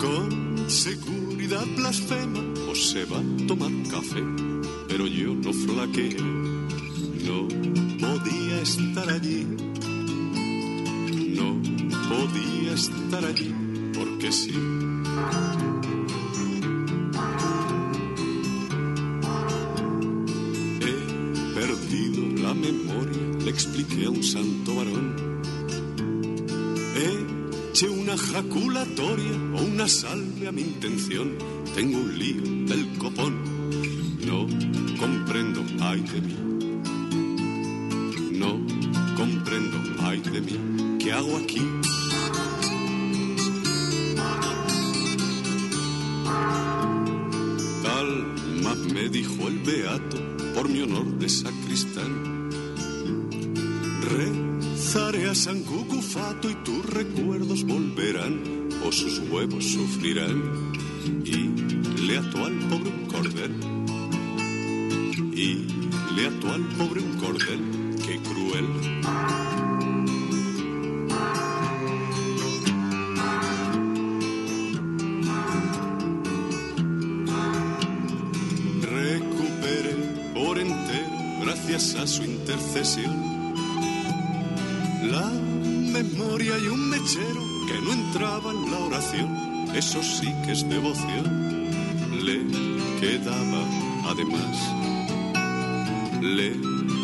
Con 0.01 0.71
seguridad 0.71 1.67
blasfema 1.77 2.41
o 2.71 2.75
se 2.75 3.05
va 3.05 3.19
a 3.19 3.47
tomar 3.47 3.73
café, 3.91 4.46
no 5.47 5.53
flaqueé, 5.53 6.17
no 7.25 7.47
podía 8.01 8.63
estar 8.63 9.09
allí, 9.09 9.47
no 11.39 11.63
podía 12.09 12.73
estar 12.73 13.25
allí, 13.25 13.55
porque 13.95 14.33
sí. 14.33 14.55
He 20.81 21.55
perdido 21.55 22.43
la 22.43 22.53
memoria, 22.53 23.45
le 23.45 23.51
expliqué 23.51 24.07
a 24.07 24.11
un 24.11 24.25
santo 24.25 24.75
varón. 24.75 25.15
He 26.97 27.37
eche 27.71 27.91
una 27.91 28.17
jaculatoria 28.17 29.33
o 29.55 29.63
una 29.63 29.87
salve 29.87 30.49
a 30.49 30.53
mi 30.53 30.63
intención. 30.63 31.37
Tengo 31.75 31.99
un 31.99 32.19
lío 32.19 32.43
del 32.67 32.86
No 38.33 38.61
comprendo, 39.17 39.79
ay 40.01 40.21
de 40.21 40.41
mí, 40.43 40.99
¿qué 40.99 41.11
hago 41.11 41.39
aquí? 41.39 41.63
Tal 47.83 48.63
más 48.63 48.77
me 48.93 49.09
dijo 49.09 49.49
el 49.49 49.59
beato 49.61 50.19
por 50.55 50.69
mi 50.69 50.83
honor 50.83 51.19
de 51.19 51.31
sacristán. 51.31 52.51
Rezaré 54.03 55.31
a 55.31 55.35
San 55.35 55.63
Cucufato 55.63 56.51
y 56.51 56.55
tus 56.57 56.85
recuerdos 56.85 57.65
volverán 57.65 58.69
o 58.87 58.93
sus 58.93 59.19
huevos 59.31 59.65
sufrirán. 59.65 60.73
Y 61.25 62.03
le 62.03 62.19
ató 62.19 62.45
al 62.45 62.59
pobre 62.69 62.91
un 62.91 63.07
cordel. 63.07 63.86
Al 66.57 66.65
pobre 66.69 67.03
un 67.03 67.19
cordel, 67.19 67.61
qué 68.03 68.19
cruel. 68.23 68.67
Recuperé 78.81 79.97
por 80.33 80.59
entero, 80.59 81.11
gracias 81.43 81.95
a 81.97 82.07
su 82.07 82.23
intercesión, 82.25 83.15
la 85.11 85.29
memoria 85.93 86.57
y 86.57 86.69
un 86.69 86.89
mechero 86.89 87.43
que 87.69 87.83
no 87.83 87.93
entraba 87.93 88.53
en 88.53 88.71
la 88.71 88.79
oración. 88.79 89.29
Eso 89.75 90.03
sí 90.03 90.33
que 90.47 90.53
es 90.53 90.67
devoción. 90.67 91.69
Le 92.25 92.47
quedaba 92.99 93.63
además, 94.09 94.57
le 96.27 96.53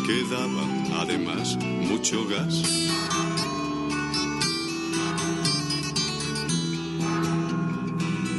quedaba 0.05 0.63
además 0.99 1.57
mucho 1.89 2.27
gas. 2.27 2.61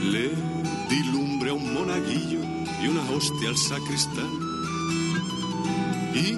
Le 0.05 0.29
di 0.91 1.03
lumbre 1.11 1.51
a 1.51 1.55
un 1.55 1.73
monaguillo 1.73 2.41
y 2.83 2.89
una 2.89 3.03
hostia 3.11 3.49
al 3.49 3.57
sacristán. 3.57 4.31
Y 6.15 6.37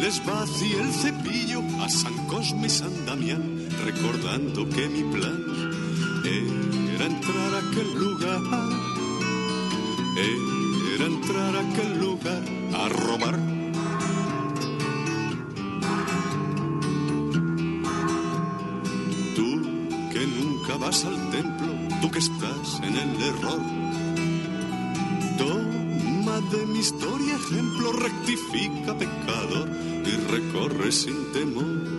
les 0.00 0.24
vacié 0.24 0.80
el 0.80 0.92
cepillo 0.92 1.62
a 1.80 1.88
San 1.88 2.14
Cosme 2.26 2.66
y 2.66 2.70
San 2.70 3.06
Damián, 3.06 3.68
recordando 3.84 4.68
que 4.68 4.88
mi 4.88 5.02
plan 5.02 5.42
era 6.24 7.06
entrar 7.06 7.54
a 7.54 7.58
aquel 7.58 7.94
lugar, 7.94 8.40
era 10.94 11.06
entrar 11.06 11.56
a 11.56 11.60
aquel 11.60 12.00
lugar 12.00 12.42
a 12.74 12.88
robar. 12.88 13.37
Toma 25.38 26.40
de 26.50 26.66
mi 26.66 26.78
historia 26.78 27.36
ejemplo, 27.36 27.92
rectifica 27.92 28.96
pecador 28.98 29.68
y 30.04 30.16
recorre 30.30 30.92
sin 30.92 31.32
temor 31.32 31.98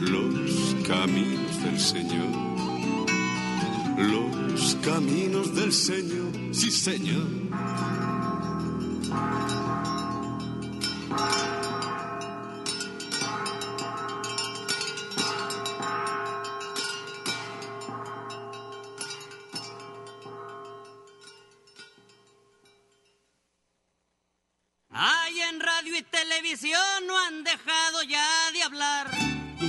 los 0.00 0.76
caminos 0.86 1.62
del 1.62 1.80
Señor. 1.80 2.28
Los 3.98 4.76
caminos 4.84 5.54
del 5.54 5.72
Señor, 5.72 6.32
sí 6.52 6.70
Señor. 6.70 7.26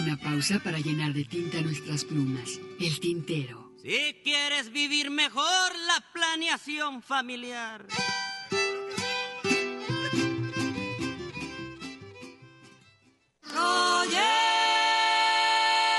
Una 0.08 0.16
pausa 0.16 0.58
para 0.60 0.80
llenar 0.80 1.12
de 1.12 1.26
tinta 1.26 1.60
nuestras 1.60 2.06
plumas. 2.06 2.62
El 2.80 2.98
tintero. 3.02 3.74
Si 3.82 4.22
quieres 4.24 4.72
vivir 4.72 5.10
mejor 5.10 5.44
la 5.86 6.02
planeación 6.14 7.02
familiar. 7.02 7.86
Oye. 13.54 14.30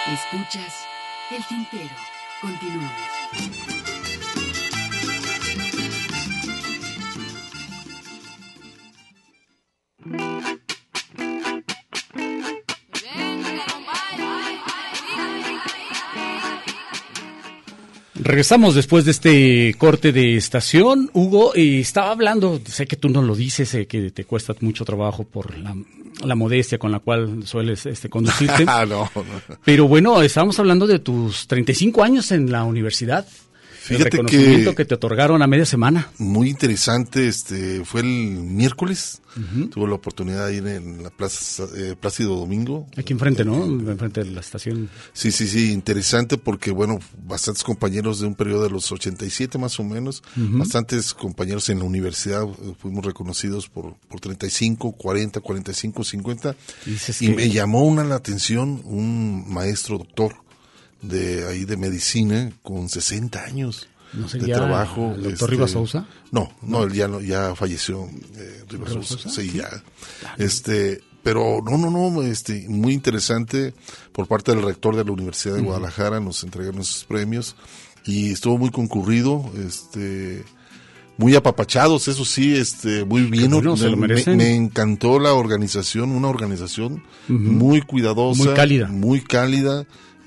Escuchas 0.07 0.87
el 1.31 1.45
tintero. 1.47 1.95
Continuamos. 2.41 3.78
Regresamos 18.29 18.75
después 18.75 19.07
de 19.07 19.13
este 19.13 19.75
corte 19.79 20.13
de 20.13 20.37
estación. 20.37 21.11
Hugo, 21.15 21.55
eh, 21.55 21.81
estaba 21.81 22.11
hablando, 22.11 22.61
sé 22.63 22.87
que 22.87 22.97
tú 22.97 23.09
no 23.09 23.23
lo 23.23 23.35
dices, 23.35 23.71
sé 23.71 23.87
que 23.87 24.11
te 24.11 24.25
cuesta 24.27 24.55
mucho 24.61 24.85
trabajo 24.85 25.25
por 25.25 25.57
la, 25.57 25.75
la 26.23 26.35
modestia 26.35 26.77
con 26.77 26.93
la 26.93 26.99
cual 26.99 27.47
sueles 27.47 27.87
este, 27.87 28.11
conducirte. 28.11 28.67
No, 28.67 28.85
no. 28.87 29.11
Pero 29.65 29.89
bueno, 29.89 30.21
estábamos 30.21 30.59
hablando 30.59 30.87
de 30.87 30.99
tus 30.99 31.47
35 31.47 32.05
años 32.05 32.31
en 32.31 32.53
la 32.53 32.65
universidad. 32.65 33.27
El 33.91 33.97
Fíjate 33.99 34.11
reconocimiento 34.19 34.71
que- 34.71 34.77
que... 34.77 34.85
te 34.85 34.95
otorgaron 34.95 35.43
a 35.43 35.47
media 35.47 35.65
semana. 35.67 36.11
Muy 36.19 36.49
interesante, 36.51 37.29
este 37.29 37.85
fue 37.85 38.01
el 38.03 38.07
miércoles. 38.07 39.21
Tuve 39.71 39.87
la 39.87 39.95
oportunidad 39.95 40.49
de 40.49 40.57
ir 40.57 40.67
en 40.67 41.01
la 41.05 41.11
Plaza 41.11 41.63
eh, 41.77 41.95
Plácido 42.01 42.35
Domingo. 42.35 42.89
Aquí 42.97 43.13
enfrente, 43.13 43.45
¿no? 43.45 43.65
Enfrente 43.67 44.25
de 44.25 44.33
la 44.33 44.41
estación. 44.41 44.91
Sí, 45.13 45.31
sí, 45.31 45.47
sí, 45.47 45.71
interesante 45.71 46.39
porque, 46.39 46.73
bueno, 46.73 46.99
bastantes 47.25 47.63
compañeros 47.63 48.19
de 48.19 48.27
un 48.27 48.35
periodo 48.35 48.65
de 48.65 48.71
los 48.71 48.91
87 48.91 49.57
más 49.59 49.79
o 49.79 49.85
menos, 49.85 50.25
bastantes 50.35 51.15
compañeros 51.15 51.69
en 51.69 51.79
la 51.79 51.85
universidad 51.85 52.43
eh, 52.49 52.75
fuimos 52.81 53.05
reconocidos 53.05 53.69
por, 53.69 53.95
por 54.09 54.19
35, 54.19 54.93
40, 54.93 55.41
45, 55.41 56.03
50. 56.03 56.57
Dices 56.87 57.23
Y 57.23 57.29
que- 57.29 57.35
me 57.37 57.49
llamó 57.51 57.85
una 57.85 58.03
la 58.03 58.17
atención 58.17 58.81
un 58.85 59.45
maestro 59.53 59.99
doctor 59.99 60.35
de 61.03 61.47
ahí 61.47 61.65
de 61.65 61.77
medicina 61.77 62.51
con 62.63 62.89
60 62.89 63.45
años. 63.45 63.89
¿No 64.13 64.27
de 64.27 64.39
trabajo. 64.53 65.13
el 65.15 65.23
doctor 65.23 65.51
Rivas 65.51 65.71
Sousa? 65.73 66.07
No, 66.33 66.51
no, 66.63 66.85
él 66.85 66.95
ya 66.95 67.09
no, 67.09 67.21
ya 67.21 67.55
falleció, 67.55 68.05
eh, 68.37 68.65
Rivas 68.69 68.91
¿Rivas 68.91 69.07
Sousa, 69.07 69.23
Sousa? 69.25 69.41
sí, 69.43 69.51
Sí. 69.51 69.59
ya. 69.59 69.69
Este, 70.39 71.01
pero 71.23 71.61
no, 71.63 71.77
no, 71.77 71.91
no, 71.91 72.23
este, 72.23 72.67
muy 72.69 72.95
interesante 72.95 73.75
por 74.13 74.27
parte 74.27 74.53
del 74.55 74.63
rector 74.65 74.97
de 74.97 75.05
la 75.05 75.13
Universidad 75.13 75.57
de. 75.57 75.63
Guadalajara, 75.63 76.21
nos 76.21 76.43
entregaron 76.43 76.81
esos 76.81 77.05
premios 77.05 77.55
y 78.07 78.33
estuvo 78.33 78.57
muy 78.57 78.71
concurrido, 78.71 79.45
este, 79.63 80.43
muy 81.19 81.35
apapachados, 81.35 82.09
eso 82.09 82.25
sí, 82.25 82.55
este, 82.57 83.05
muy 83.05 83.23
bien. 83.25 83.51
bueno, 83.51 83.77
se 83.77 83.91
lo 83.91 83.97
me- 83.97 84.09
merecen. 84.09 84.39
me 84.39 84.55
encantó 84.55 85.19
la 85.19 85.35
organización, 85.35 86.13
una 86.13 86.29
organización 86.29 87.03
muy 87.29 87.83
cuidadosa, 87.83 88.45
Muy 88.45 88.55
cálida. 88.55 88.87
muy 88.89 89.21
cálida, 89.21 89.85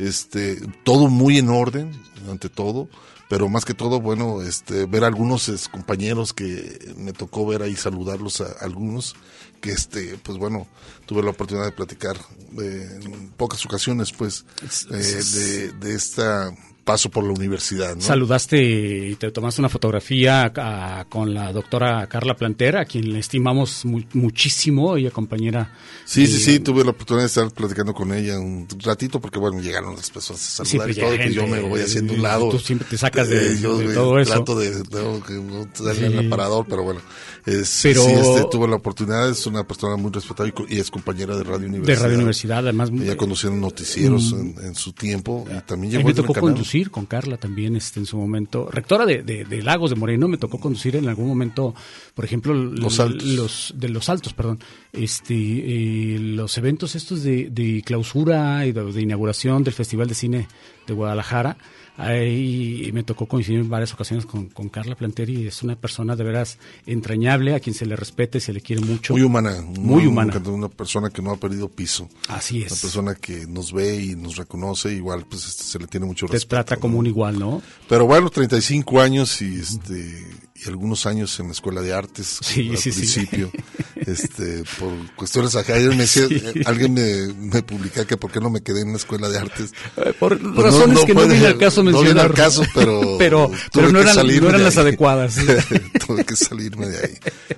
este, 0.08 0.56
todo 0.84 1.08
muy 1.08 1.38
en 1.38 1.50
orden, 1.50 1.92
ante 2.30 2.50
todo, 2.50 2.90
pero 3.30 3.48
más 3.48 3.66
que 3.66 3.74
todo, 3.74 4.02
bueno, 4.02 4.42
este, 4.42 4.86
ver 4.86 5.04
a 5.04 5.08
algunos 5.08 5.48
es, 5.48 5.68
compañeros 5.70 6.34
que 6.34 6.94
me 6.98 7.14
tocó 7.14 7.46
ver 7.46 7.62
ahí, 7.62 7.76
saludarlos 7.76 8.42
a, 8.42 8.52
algunos, 8.62 9.16
que 9.62 9.72
este, 9.72 10.18
pues 10.24 10.38
bueno, 10.38 10.68
tuve 11.06 11.24
la 11.24 11.30
oportunidad 11.30 11.66
de 11.66 11.72
platicar 11.72 12.18
eh, 12.62 13.00
en 13.04 13.30
pocas 13.32 13.66
ocasiones, 13.66 14.12
pues, 14.12 14.46
eh, 14.92 14.96
de, 14.96 15.72
de 15.74 15.96
esta 15.96 16.52
paso 16.84 17.10
por 17.10 17.24
la 17.24 17.32
universidad, 17.32 17.96
¿no? 17.96 18.02
Saludaste 18.02 19.10
y 19.10 19.16
te 19.16 19.32
tomaste 19.32 19.62
una 19.62 19.70
fotografía 19.70 20.52
a- 20.56 21.06
con 21.10 21.34
la 21.34 21.52
doctora 21.54 22.08
Carla 22.08 22.34
Plantera, 22.36 22.82
a 22.82 22.86
quien 22.86 23.14
le 23.14 23.20
estimamos 23.20 23.86
mu- 23.86 24.02
muchísimo, 24.14 24.98
ella 24.98 25.12
compañera. 25.12 25.74
Sí, 26.06 26.26
sí, 26.26 26.38
eh, 26.38 26.40
sí, 26.56 26.60
tuve 26.60 26.84
la 26.84 26.92
oportunidad 26.92 27.24
de 27.24 27.28
estar 27.28 27.52
platicando 27.52 27.94
con 27.94 28.12
ella 28.14 28.40
un 28.40 28.68
ratito 28.84 29.20
porque, 29.22 29.38
bueno, 29.40 29.62
llegaron 29.62 29.96
las 29.96 30.10
personas 30.10 30.42
a 30.42 30.66
saludar 30.66 30.68
Siempre 30.68 30.92
y 30.92 30.96
todo, 30.96 31.16
pues 31.24 31.36
yo 31.36 31.42
gente, 31.44 31.62
me 31.62 31.70
voy 31.70 31.82
haciendo 31.82 32.14
y 32.14 32.16
un 32.18 32.22
lado. 32.24 32.50
tú 32.50 32.60
siempre 32.60 32.88
te 32.90 32.98
sacas 32.98 33.30
de- 33.30 33.60
yo 33.60 33.78
de 33.78 33.86
me 33.86 33.94
todo 33.94 34.20
eso. 34.20 34.32
Trato 34.34 34.58
de, 34.58 34.84
tengo 34.84 35.24
que 35.24 35.34
no 35.34 35.68
darle 35.86 36.10
Sí. 36.10 36.18
al 36.18 36.28
aparador, 36.28 36.66
pero 36.68 36.84
bueno. 36.84 37.02
Es, 37.46 37.80
Pero- 37.84 38.04
sí, 38.06 38.12
este, 38.12 38.46
tuve 38.52 38.68
la 38.68 38.76
oportunidad, 38.76 39.30
es 39.30 39.46
una 39.48 39.64
persona 39.68 39.96
muy 39.98 40.12
respetada 40.12 40.48
y, 40.50 40.76
y 40.76 40.80
es 40.80 40.90
compañera 40.92 41.36
de 41.36 41.44
Radio 41.44 41.68
Universidad. 41.68 41.96
de 41.98 42.04
Radio 42.04 42.16
Universidad, 42.18 42.58
además. 42.60 42.90
Ella 42.92 43.18
conduciendo 43.18 43.60
noticieros 43.60 44.34
Mm. 44.34 44.40
en, 44.60 44.66
en 44.66 44.76
su 44.76 44.94
tiempo 44.94 45.46
y 45.48 45.60
también 45.62 45.94
A 45.94 45.98
llegó 45.98 46.08
me 46.08 46.12
al 46.12 46.16
tocó 46.18 46.34
canal. 46.34 46.52
conducir 46.52 46.81
conducir 46.82 46.92
con 46.92 47.06
Carla 47.06 47.38
también 47.38 47.76
este, 47.76 48.00
en 48.00 48.06
su 48.06 48.18
momento. 48.18 48.70
Rectora 48.72 49.06
de, 49.06 49.22
de- 49.24 49.46
de 49.46 49.62
Lagos 49.62 49.90
de 49.92 49.96
Moreno, 49.96 50.28
me 50.28 50.38
tocó 50.38 50.60
conducir 50.60 50.96
en 50.96 51.08
algún 51.08 51.28
momento, 51.28 51.76
por 52.16 52.26
ejemplo, 52.26 52.54
Los 52.54 53.00
Altos. 53.00 53.24
los- 53.28 53.74
de 53.78 53.90
los 53.90 54.10
altos, 54.10 54.34
perdón, 54.34 54.60
este, 54.94 55.36
eh, 55.36 56.20
los 56.20 56.58
eventos 56.58 56.96
estos 56.96 57.22
de, 57.24 57.50
de 57.52 57.82
clausura 57.86 58.66
y 58.66 58.72
de, 58.72 58.84
de 58.92 59.02
inauguración 59.02 59.64
del 59.64 59.74
Festival 59.74 60.08
de 60.08 60.16
Cine 60.16 60.48
de 60.88 60.94
Guadalajara. 60.94 61.58
Ahí 61.98 62.90
me 62.94 63.04
tocó 63.04 63.26
coincidir 63.28 63.60
en 63.60 63.70
varias 63.70 63.94
ocasiones 63.94 64.26
con, 64.26 64.48
con 64.48 64.70
Carla 64.70 64.96
Planteri. 64.96 65.48
Es 65.48 65.62
una 65.64 65.76
persona 65.76 66.16
de 66.16 66.24
veras 66.24 66.58
entrañable, 66.86 67.54
a 67.56 67.60
quien 67.60 67.74
se 67.76 67.86
le 67.86 67.96
respete, 67.96 68.40
se 68.40 68.54
le 68.54 68.62
quiere 68.62 68.82
mucho. 68.82 69.14
Muy 69.14 69.22
humana. 69.22 69.62
Muy 69.80 70.06
humana. 70.06 70.42
Una 70.46 70.70
persona 70.70 71.10
que 71.10 71.22
no 71.22 71.32
ha 71.32 71.38
perdido 71.38 71.70
piso. 71.70 72.10
Así 72.28 72.64
es. 72.64 72.72
Una 72.72 72.82
persona 72.82 73.16
que 73.16 73.46
nos 73.48 73.72
ve 73.74 74.02
y 74.02 74.16
nos 74.16 74.36
reconoce, 74.38 74.94
igual 74.94 75.26
pues 75.30 75.46
este, 75.48 75.64
se 75.64 75.80
le 75.80 75.88
tiene 75.88 76.06
mucho 76.06 76.26
Te 76.28 76.34
respeto. 76.34 76.56
trata 76.56 76.78
como 76.78 76.98
un 76.98 77.06
igual, 77.08 77.38
¿no? 77.40 77.62
Pero 77.88 78.06
bueno, 78.06 78.30
35 78.30 79.02
años 79.02 79.42
y 79.42 79.56
este 79.60 80.26
y 80.64 80.68
algunos 80.70 81.06
años 81.06 81.40
en 81.40 81.48
la 81.48 81.54
escuela 81.54 81.82
de 81.82 81.94
artes 81.94 82.38
Sí, 82.42 82.70
al 82.70 82.78
sí, 82.78 82.92
sí. 82.92 83.00
principio. 83.00 83.52
Este, 83.96 84.64
por 84.80 84.92
cuestiones 85.16 85.56
acá, 85.56 85.76
ayer 85.76 85.90
me 85.90 85.98
decía- 85.98 86.28
Sí. 86.30 86.62
alguien 86.66 86.94
me, 86.94 87.34
me 87.34 87.62
publicaba 87.64 88.06
que 88.08 88.18
por 88.18 88.32
qué 88.32 88.40
no 88.40 88.50
me 88.50 88.62
quedé 88.62 88.82
en 88.82 88.92
la 88.92 88.98
escuela 88.98 89.30
de 89.30 89.38
artes. 89.38 89.72
Eh, 89.98 90.14
Por 90.20 90.40
Pues 90.40 90.66
razones 90.66 91.00
que 91.06 91.14
no 91.14 91.22
puede- 91.22 91.30
viene 91.34 91.48
al 91.48 91.58
caso 91.58 91.84
No 91.84 91.92
viene 92.02 92.20
al 92.20 92.30
mencionar. 92.30 92.34
caso, 92.34 92.64
pero 92.74 93.02
Pero- 93.20 93.52
pero 93.74 93.92
no 93.92 94.00
eran- 94.00 94.16
no 94.16 94.58
las 94.58 94.78
ahí. 94.78 94.82
adecuadas. 94.84 95.36
tuve 96.08 96.26
que 96.26 96.36
salirme 96.36 96.88
de 96.88 96.98
ahí. 96.98 97.14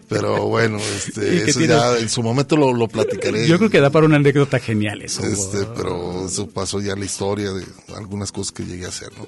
Pero 0.10 0.47
bueno, 0.47 0.78
este, 0.80 1.49
eso 1.49 1.60
tienes- 1.60 1.78
ya 1.78 1.97
en 1.97 2.10
su 2.10 2.22
momento 2.22 2.56
lo, 2.58 2.74
lo 2.74 2.88
platicaré. 2.88 3.47
Yo 3.47 3.58
creo 3.58 3.70
que 3.70 3.80
da 3.80 3.89
para 3.89 4.06
una 4.06 4.18
anécdota 4.18 4.60
genial 4.60 5.01
eso. 5.01 5.24
Este, 5.24 5.66
pero 5.76 6.26
eso 6.28 6.47
pasó 6.49 6.80
ya 6.82 6.95
la 6.95 7.06
historia 7.06 7.51
de 7.51 7.66
algunas 7.95 8.32
cosas 8.32 8.51
que 8.51 8.64
llegué 8.64 8.86
a 8.86 8.89
hacer, 8.89 9.10
¿no? 9.18 9.28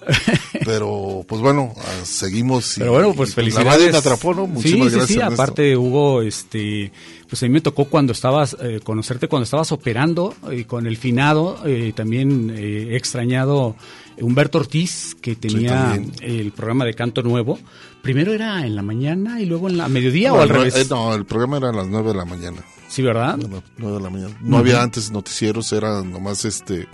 Pero, 0.66 1.26
pues 1.28 1.42
bueno, 1.42 1.74
ah, 1.78 1.84
seguimos. 2.06 2.78
y- 2.78 2.82
Pero 2.82 2.92
bueno, 2.94 3.14
pues 3.14 3.34
felicidades. 3.34 3.65
Radio 3.66 3.92
me 3.92 3.98
atrapó, 3.98 4.34
¿no? 4.34 4.48
Muchísimas 4.48 4.88
sí, 4.88 4.92
sí, 4.92 4.98
gracias. 4.98 5.28
sí, 5.28 5.34
aparte 5.34 5.76
Hugo, 5.78 6.22
este, 6.22 6.92
pues 7.30 7.42
a 7.44 7.46
mí 7.46 7.52
me 7.52 7.62
tocó 7.62 7.86
cuando 7.86 8.14
estabas, 8.14 8.56
eh, 8.62 8.80
conocerte 8.84 9.28
cuando 9.28 9.44
estabas 9.44 9.72
operando 9.72 10.34
y 10.52 10.64
con 10.66 10.88
el 10.88 10.98
finado, 10.98 11.60
eh, 11.66 11.94
también 11.96 12.54
eh, 12.56 12.96
extrañado 12.96 13.76
Humberto 14.20 14.60
Ortiz, 14.60 15.16
que 15.20 15.36
tenía 15.36 16.00
el 16.22 16.52
programa 16.52 16.86
de 16.86 16.94
Canto 16.94 17.22
Nuevo. 17.22 17.60
Primero 18.02 18.34
era 18.34 18.66
en 18.66 18.76
la 18.76 18.82
mañana 18.84 19.42
y 19.42 19.46
luego 19.46 19.68
en 19.68 19.78
la 19.78 19.88
mediodía 19.90 20.30
No, 20.30 20.36
o 20.36 20.42
al 20.42 20.48
no, 20.50 20.54
revés. 20.56 20.76
eh, 20.76 20.86
no, 20.90 21.14
el 21.16 21.26
programa 21.26 21.58
era 21.58 21.70
a 21.70 21.74
las 21.74 21.88
9 21.88 22.10
de 22.10 22.16
la 22.16 22.26
mañana. 22.26 22.62
Sí, 22.88 23.02
¿verdad? 23.02 23.36
No, 23.38 23.48
no, 23.48 23.64
9 23.78 23.98
de 23.98 24.04
la 24.04 24.10
mañana. 24.10 24.38
No 24.42 24.58
había 24.58 24.82
antes 24.84 25.12
noticieros, 25.12 25.74
era 25.74 26.04
nomás 26.04 26.46
este. 26.46 26.88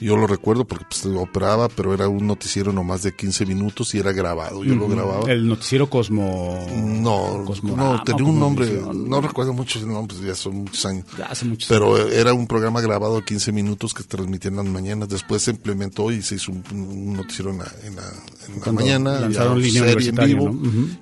Yo 0.00 0.16
lo 0.16 0.26
recuerdo 0.28 0.64
porque 0.64 0.84
pues, 0.88 1.04
operaba, 1.06 1.68
pero 1.68 1.92
era 1.92 2.08
un 2.08 2.26
noticiero 2.26 2.72
nomás 2.72 3.02
de 3.02 3.14
15 3.14 3.46
minutos 3.46 3.94
y 3.94 3.98
era 3.98 4.12
grabado. 4.12 4.62
Yo 4.64 4.74
lo 4.76 4.88
grababa. 4.88 5.30
El 5.30 5.48
noticiero 5.48 5.90
Cosmo. 5.90 6.64
No, 6.76 7.42
Cosmorama, 7.44 7.96
no, 7.96 8.04
tenía 8.04 8.24
un 8.24 8.38
nombre, 8.38 8.80
no 8.94 9.20
recuerdo 9.20 9.52
mucho 9.52 9.78
el 9.80 9.88
nombre, 9.88 10.16
ya 10.24 10.34
son 10.36 10.56
muchos 10.58 10.86
años. 10.86 11.04
Ya 11.18 11.26
hace 11.26 11.44
muchos 11.46 11.68
Pero 11.68 11.96
años. 11.96 12.12
era 12.12 12.32
un 12.32 12.46
programa 12.46 12.80
grabado 12.80 13.16
de 13.16 13.24
15 13.24 13.50
minutos 13.52 13.92
que 13.92 14.02
se 14.02 14.08
transmitía 14.08 14.50
en 14.50 14.56
las 14.58 14.66
mañanas. 14.66 15.08
Después 15.08 15.42
se 15.42 15.50
implementó 15.50 16.12
y 16.12 16.22
se 16.22 16.36
hizo 16.36 16.52
un, 16.52 16.62
un 16.70 17.14
noticiero 17.14 17.50
en 17.50 17.58
la, 17.58 17.72
en 17.84 17.96
la, 17.96 18.02
en 18.02 18.54
la 18.54 18.60
Cuando 18.62 18.80
mañana. 18.82 19.20
lanzaron 19.20 19.60
línea 19.60 19.82
serie 19.82 20.10
en 20.10 20.16
vivo. 20.16 20.56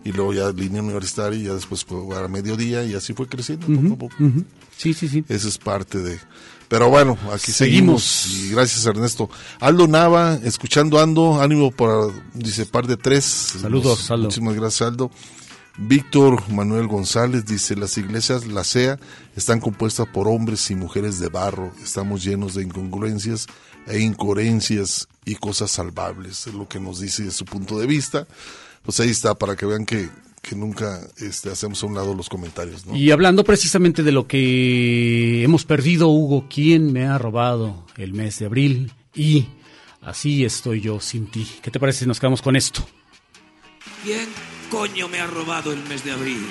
Y 0.05 0.13
luego 0.13 0.33
ya 0.33 0.51
línea 0.53 0.83
universitaria 0.83 1.39
y 1.39 1.45
ya 1.45 1.55
después 1.55 1.85
fue 1.85 1.99
a 2.17 2.29
mediodía 2.29 2.83
y 2.85 2.95
así 2.95 3.13
fue 3.13 3.27
creciendo 3.27 3.67
Ujú, 3.67 3.77
poco 3.91 3.95
a 3.95 3.99
poco. 4.09 4.25
ujú. 4.25 4.45
Sí, 4.77 4.95
sí, 4.95 5.09
sí. 5.09 5.25
Esa 5.29 5.49
es 5.49 5.59
parte 5.59 5.99
de... 5.99 6.19
Pero 6.69 6.89
bueno, 6.91 7.17
aquí 7.33 7.53
seguimos. 7.53 8.03
Seguimos. 8.03 8.51
Y 8.51 8.51
gracias 8.53 8.87
Ernesto. 8.87 9.31
Aldo 9.61 9.87
Nava, 9.87 10.35
escuchando 10.43 10.99
Ando, 10.99 11.41
ánimo 11.41 11.71
para, 11.71 12.09
dice, 12.35 12.67
par 12.67 12.87
de 12.87 12.97
tres. 12.97 13.25
Saludos, 13.25 14.11
Aldo. 14.11 14.25
Muchísimas 14.25 14.55
gracias 14.55 14.89
Aldo. 14.89 15.11
Víctor 15.79 16.51
Manuel 16.51 16.89
González 16.89 17.45
dice, 17.45 17.77
las 17.77 17.99
iglesias, 17.99 18.47
la 18.47 18.65
SEA, 18.65 18.99
están 19.37 19.61
compuestas 19.61 20.07
por 20.09 20.27
hombres 20.27 20.71
y 20.71 20.75
mujeres 20.75 21.21
de 21.21 21.29
barro. 21.29 21.71
Estamos 21.83 22.25
llenos 22.25 22.55
de 22.55 22.63
incongruencias 22.63 23.47
e 23.87 24.01
incoherencias 24.01 25.09
y 25.27 25.35
cosas 25.35 25.71
salvables. 25.71 26.47
Es 26.47 26.55
lo 26.55 26.67
que 26.67 26.81
nos 26.81 27.01
dice 27.01 27.25
de 27.25 27.31
su 27.31 27.45
punto 27.45 27.79
de 27.79 27.87
vista. 27.87 28.27
Pues 28.83 29.01
ahí 29.01 29.11
está, 29.11 29.35
para 29.35 29.55
que 29.55 29.67
vean 29.67 29.85
que, 29.85 30.09
que 30.47 30.55
nunca 30.55 31.01
este, 31.19 31.51
hacemos 31.51 31.83
a 31.83 31.87
un 31.87 31.95
lado 31.95 32.15
los 32.15 32.29
comentarios. 32.29 32.87
¿no? 32.87 32.97
Y 32.97 33.11
hablando 33.11 33.43
precisamente 33.43 34.05
de 34.05 34.13
lo 34.13 34.29
que 34.29 35.43
hemos 35.43 35.65
perdido, 35.65 36.09
Hugo, 36.09 36.47
¿quién 36.49 36.93
me 36.93 37.05
ha 37.05 37.19
robado 37.19 37.85
el 37.97 38.13
mes 38.13 38.39
de 38.39 38.47
abril? 38.47 38.93
Y 39.13 39.47
así 40.03 40.45
estoy 40.45 40.81
yo 40.81 41.01
sin 41.01 41.27
ti. 41.27 41.49
¿Qué 41.63 41.73
te 41.73 41.81
parece 41.81 42.01
si 42.01 42.07
nos 42.07 42.21
quedamos 42.21 42.43
con 42.43 42.55
esto? 42.55 42.87
¿Quién 44.05 44.29
coño 44.71 45.09
me 45.09 45.19
ha 45.19 45.27
robado 45.27 45.73
el 45.73 45.83
mes 45.89 46.05
de 46.05 46.13
abril? 46.13 46.47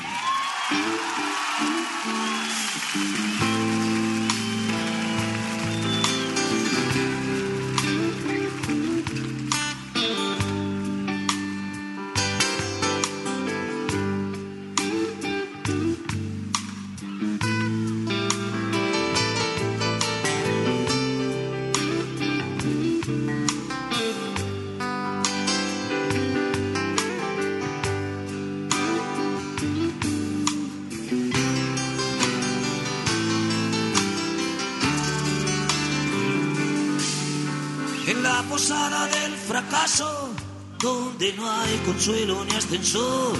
No 41.33 41.49
hay 41.49 41.77
consuelo 41.85 42.45
ni 42.45 42.55
ascensor, 42.55 43.37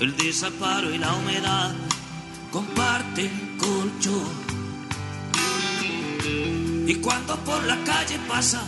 el 0.00 0.16
desamparo 0.16 0.92
y 0.92 0.98
la 0.98 1.14
humedad 1.14 1.74
comparten 2.52 3.56
colchón. 3.56 4.48
Y 6.86 6.94
cuando 6.96 7.36
por 7.44 7.62
la 7.64 7.82
calle 7.84 8.18
pasa 8.28 8.62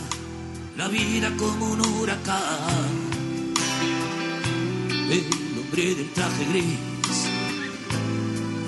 la 0.77 0.87
vida 0.87 1.31
como 1.37 1.71
un 1.71 1.81
huracán, 1.81 2.89
el 5.09 5.25
hombre 5.59 5.95
del 5.95 6.11
traje 6.13 6.45
gris 6.45 6.79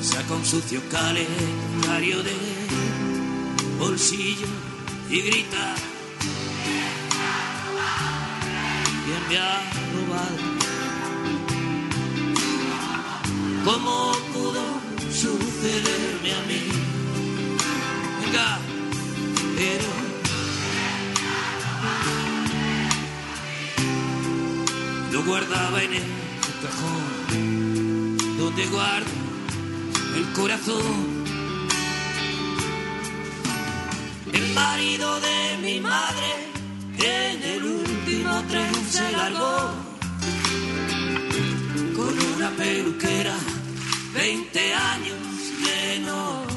saca 0.01 0.33
un 0.33 0.45
sucio 0.45 0.81
calendario 0.89 2.21
de 2.21 2.33
bolsillo 3.79 4.47
y 5.09 5.21
grita 5.21 5.75
me 9.33 9.39
ha 9.39 9.61
robado? 9.95 10.37
¿Cómo 13.65 14.11
pudo 14.33 14.63
sucederme 15.11 16.33
a 16.33 16.41
mí? 16.49 16.61
Venga, 18.21 18.59
pero 19.57 19.89
lo 25.11 25.23
guardaba 25.23 25.83
en 25.83 25.93
el 25.93 26.03
cajón 26.61 28.37
donde 28.37 28.65
guardo 28.67 29.11
el 30.15 30.25
corazón. 30.33 31.23
El 34.31 34.53
marido 34.53 35.19
de 35.21 35.57
mi 35.61 35.79
madre 35.79 36.52
en 37.03 37.43
el 37.43 37.63
último 37.63 38.43
tren 38.47 38.73
se 38.89 39.11
largó 39.11 39.71
con 41.95 42.19
una 42.35 42.49
peluquera, 42.51 43.35
20 44.13 44.73
años 44.73 45.19
menos. 45.63 46.47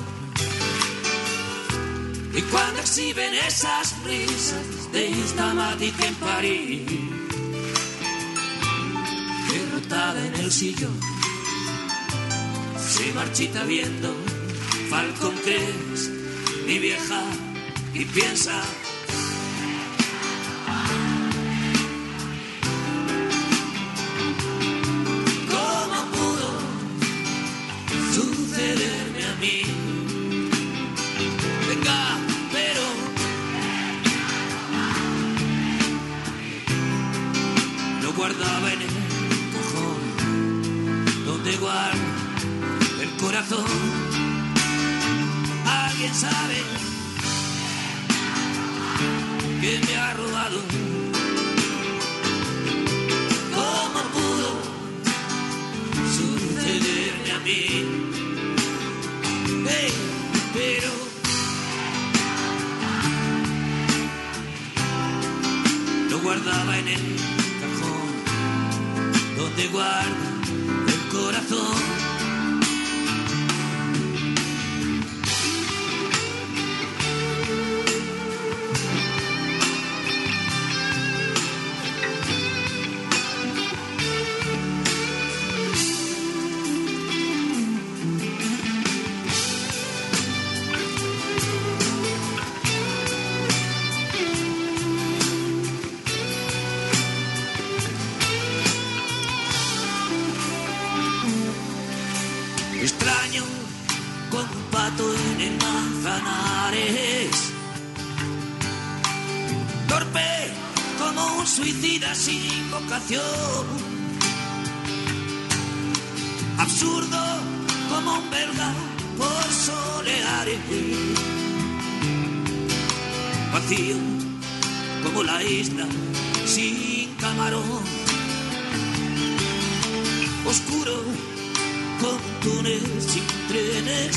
Y 2.35 2.43
cuando 2.43 2.81
exhiben 2.81 3.35
esas 3.35 4.03
risas 4.05 4.93
de 4.93 5.09
Instamatic 5.09 6.01
en 6.05 6.15
París, 6.17 6.91
derrotada 9.49 10.27
en 10.27 10.35
el 10.37 10.53
sillón, 10.53 11.01
se 12.79 13.13
marchita 13.15 13.65
viendo 13.65 14.15
Falcon 14.91 15.35
Crest, 15.45 16.11
mi 16.67 16.79
vieja, 16.79 17.23
y 17.95 18.05
piensa. 18.05 18.63
Alguien 43.39 43.53
sabe 46.15 46.63
que 49.61 49.79
me 49.87 49.97
ha 49.99 50.15
robado. 50.15 50.59
¿Cómo 53.55 54.01
pudo 54.15 54.63
sucederme 56.17 57.31
a 57.31 57.39
mí? 57.41 57.85
Hey, 59.69 59.93
pero 60.55 60.91
lo 66.09 66.17
guardaba 66.21 66.79
en 66.79 66.89
el 66.89 67.17
cajón 67.61 68.09
donde 69.37 69.69
guardo 69.69 70.25
el 70.89 71.01
corazón. 71.13 72.06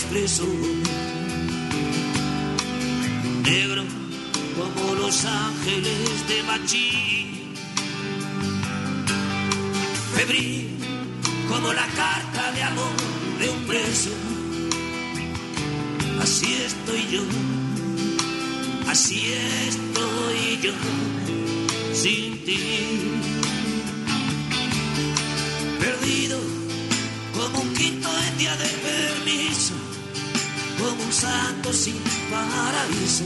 Expreso. 0.10 0.44
Negro 3.44 3.84
como 4.58 4.96
los 4.96 5.26
ángeles 5.26 6.28
de 6.28 6.44
Machín. 6.44 7.54
Febril 10.16 10.78
como 11.48 11.74
la 11.74 11.86
carta 11.88 12.52
de 12.54 12.64
amor 12.64 12.96
de 13.40 13.50
un 13.50 13.64
preso. 13.66 14.10
Así 16.22 16.54
estoy 16.66 17.08
yo, 17.12 17.22
así 18.90 19.34
estoy 19.68 20.60
yo, 20.62 20.74
sin 21.94 22.44
ti. 22.46 22.60
Perdido 25.80 26.40
como 27.34 27.62
un 27.62 27.74
quinto 27.74 28.10
en 28.28 28.38
día 28.38 28.56
de 28.58 28.68
permiso, 28.68 29.74
como 30.80 31.04
un 31.04 31.12
santo 31.14 31.74
sin 31.74 31.98
paraíso, 32.32 33.26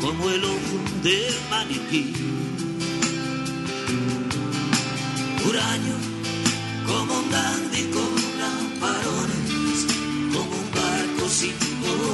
como 0.00 0.28
el 0.30 0.44
ojo 0.44 0.76
del 1.02 1.34
maniquí. 1.50 2.12
Huraño, 5.44 5.96
como 6.86 7.18
un 7.20 7.30
dandy 7.30 7.82
con 7.94 8.12
lamparones, 8.40 9.86
como 10.32 10.54
un 10.62 10.70
barco 10.74 11.28
sin 11.28 11.54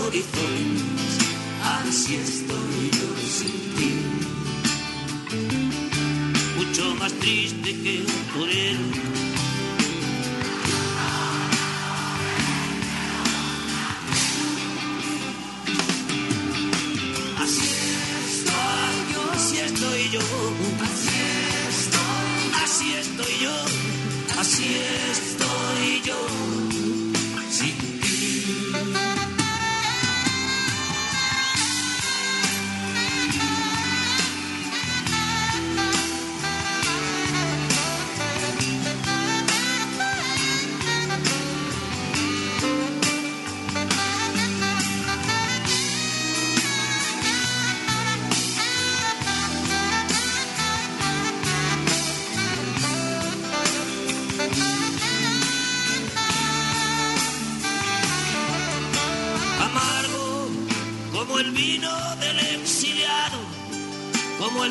horizontes, 0.07 1.18
así 1.62 2.16
estoy 2.16 2.53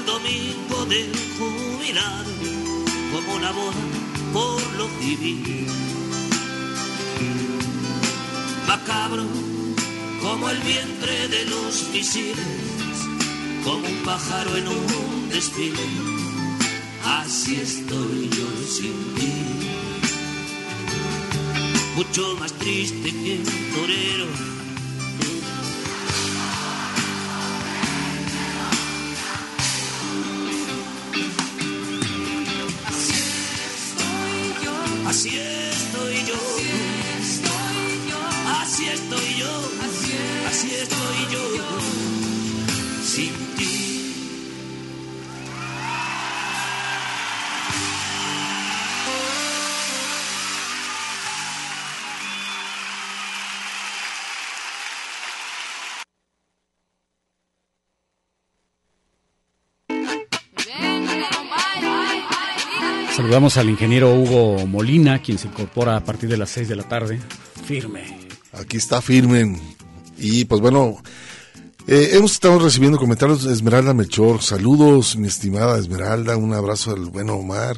domingo 0.05 0.85
del 0.85 1.11
jubilado, 1.37 2.31
como 3.13 3.39
la 3.39 3.51
boda 3.51 3.83
por 4.33 4.61
lo 4.77 4.87
civil. 4.99 5.67
Macabro 8.67 9.25
como 10.21 10.49
el 10.49 10.59
vientre 10.59 11.27
de 11.27 11.45
los 11.45 11.89
misiles, 11.93 12.37
como 13.63 13.87
un 13.87 14.03
pájaro 14.05 14.55
en 14.55 14.67
un 14.67 15.29
desfile. 15.29 15.87
Así 17.03 17.55
estoy 17.55 18.29
yo 18.29 18.47
sin 18.67 19.15
ti 19.15 19.53
mucho 21.95 22.35
más 22.39 22.51
triste 22.53 23.11
que 23.11 23.37
un 23.37 23.75
torero. 23.75 24.62
Saludamos 63.33 63.57
al 63.57 63.71
ingeniero 63.71 64.13
Hugo 64.13 64.67
Molina, 64.67 65.19
quien 65.19 65.39
se 65.39 65.47
incorpora 65.47 65.97
a 65.97 66.03
partir 66.05 66.29
de 66.29 66.37
las 66.37 66.51
6 66.51 66.69
de 66.69 66.75
la 66.75 66.83
tarde. 66.83 67.19
Firme. 67.65 68.29
Aquí 68.51 68.77
está 68.77 69.01
firme. 69.01 69.59
Y 70.19 70.45
pues 70.45 70.61
bueno, 70.61 70.97
eh, 71.87 72.11
hemos 72.11 72.33
estado 72.33 72.59
recibiendo 72.59 72.99
comentarios 72.99 73.43
de 73.43 73.51
Esmeralda 73.51 73.95
Melchor. 73.95 74.43
Saludos, 74.43 75.17
mi 75.17 75.29
estimada 75.29 75.79
Esmeralda. 75.79 76.37
Un 76.37 76.53
abrazo 76.53 76.91
al 76.91 77.05
bueno 77.05 77.33
Omar. 77.33 77.75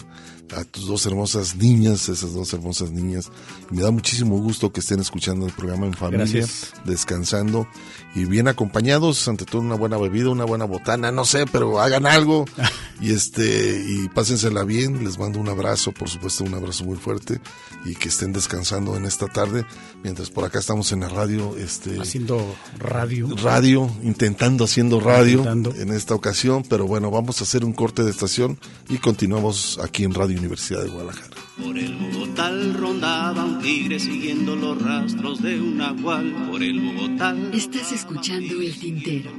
A 0.55 0.63
tus 0.63 0.87
dos 0.87 1.05
hermosas 1.05 1.55
niñas, 1.55 2.07
esas 2.09 2.33
dos 2.33 2.53
hermosas 2.53 2.91
niñas. 2.91 3.31
Me 3.71 3.81
da 3.81 3.91
muchísimo 3.91 4.37
gusto 4.39 4.71
que 4.71 4.79
estén 4.79 4.99
escuchando 4.99 5.45
el 5.45 5.53
programa 5.53 5.85
en 5.85 5.93
familia, 5.93 6.25
Gracias. 6.25 6.73
descansando 6.85 7.67
y 8.13 8.25
bien 8.25 8.47
acompañados, 8.47 9.27
ante 9.27 9.45
todo 9.45 9.61
una 9.61 9.75
buena 9.75 9.97
bebida, 9.97 10.29
una 10.29 10.45
buena 10.45 10.65
botana, 10.65 11.11
no 11.11 11.25
sé, 11.25 11.45
pero 11.51 11.79
hagan 11.81 12.05
algo 12.05 12.45
y 13.01 13.11
este 13.11 13.83
y 13.87 14.07
pásensela 14.09 14.63
bien. 14.63 15.03
Les 15.03 15.17
mando 15.17 15.39
un 15.39 15.49
abrazo, 15.49 15.91
por 15.91 16.09
supuesto, 16.09 16.43
un 16.43 16.53
abrazo 16.53 16.85
muy 16.85 16.97
fuerte 16.97 17.41
y 17.85 17.95
que 17.95 18.09
estén 18.09 18.31
descansando 18.33 18.95
en 18.95 19.05
esta 19.05 19.27
tarde, 19.27 19.65
mientras 20.03 20.29
por 20.29 20.43
acá 20.45 20.59
estamos 20.59 20.91
en 20.91 21.01
la 21.01 21.09
radio, 21.09 21.55
este 21.57 21.99
Haciendo 21.99 22.55
radio. 22.79 23.27
radio, 23.43 23.89
intentando 24.03 24.63
haciendo 24.65 24.99
radio 24.99 25.39
Intentando. 25.39 25.75
en 25.75 25.91
esta 25.91 26.15
ocasión, 26.15 26.63
pero 26.69 26.87
bueno, 26.87 27.11
vamos 27.11 27.41
a 27.41 27.43
hacer 27.43 27.63
un 27.65 27.73
corte 27.73 28.03
de 28.03 28.11
estación 28.11 28.57
y 28.89 28.97
continuamos 28.97 29.79
aquí 29.83 30.03
en 30.03 30.13
Radio 30.13 30.34
Universidad 30.37 30.83
de 30.83 30.89
Guadalajara. 30.89 31.35
Por 31.61 31.77
el 31.77 31.95
Bogotá 31.95 32.51
rondaba 32.73 33.45
un 33.45 33.61
tigre 33.61 33.99
siguiendo 33.99 34.55
los 34.55 34.81
rastros 34.81 35.41
de 35.41 35.59
un 35.59 35.77
nahual. 35.77 36.49
Por 36.49 36.61
el 36.63 36.79
Bogotá. 36.79 37.35
Estás 37.53 37.91
escuchando 37.91 38.61
El 38.61 38.77
Tintero. 38.77 39.31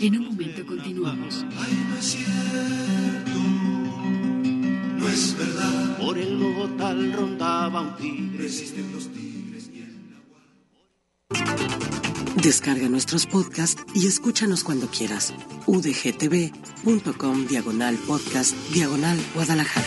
En 0.00 0.18
un 0.18 0.24
momento 0.26 0.64
continuamos. 0.66 1.44
No 4.98 5.08
es 5.08 5.36
verdad. 5.36 5.98
Por 5.98 6.18
el 6.18 6.36
Bogotá 6.36 6.94
rondaba 6.94 7.80
un 7.80 7.96
tigre. 7.96 8.48
Descarga 12.36 12.88
nuestros 12.88 13.26
podcasts 13.26 13.82
y 13.94 14.06
escúchanos 14.06 14.64
cuando 14.64 14.88
quieras. 14.88 15.32
udgtv.com 15.66 17.46
diagonal 17.46 17.96
podcast 18.06 18.54
diagonal 18.70 19.18
Guadalajara. 19.34 19.86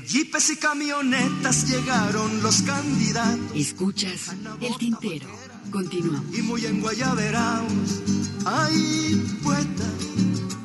En 0.00 0.06
jeepes 0.06 0.48
y 0.48 0.56
camionetas 0.56 1.68
llegaron 1.68 2.42
los 2.42 2.62
candidatos. 2.62 3.54
Escuchas 3.54 4.34
El 4.58 4.74
Tintero. 4.78 5.28
Continuamos. 5.70 6.38
Y 6.38 6.40
muy 6.40 6.64
en 6.64 6.80
Guayaberaos. 6.80 8.00
Ay, 8.46 9.22
poeta, 9.42 9.84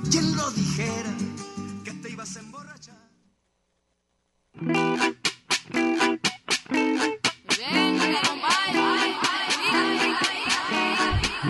¿quién 0.09 0.37
lo 0.37 0.49
dijera? 0.51 1.13
Que 1.83 1.91
te 1.91 2.11
ibas 2.11 2.37
a 2.37 2.39
emborrachar. 2.39 2.95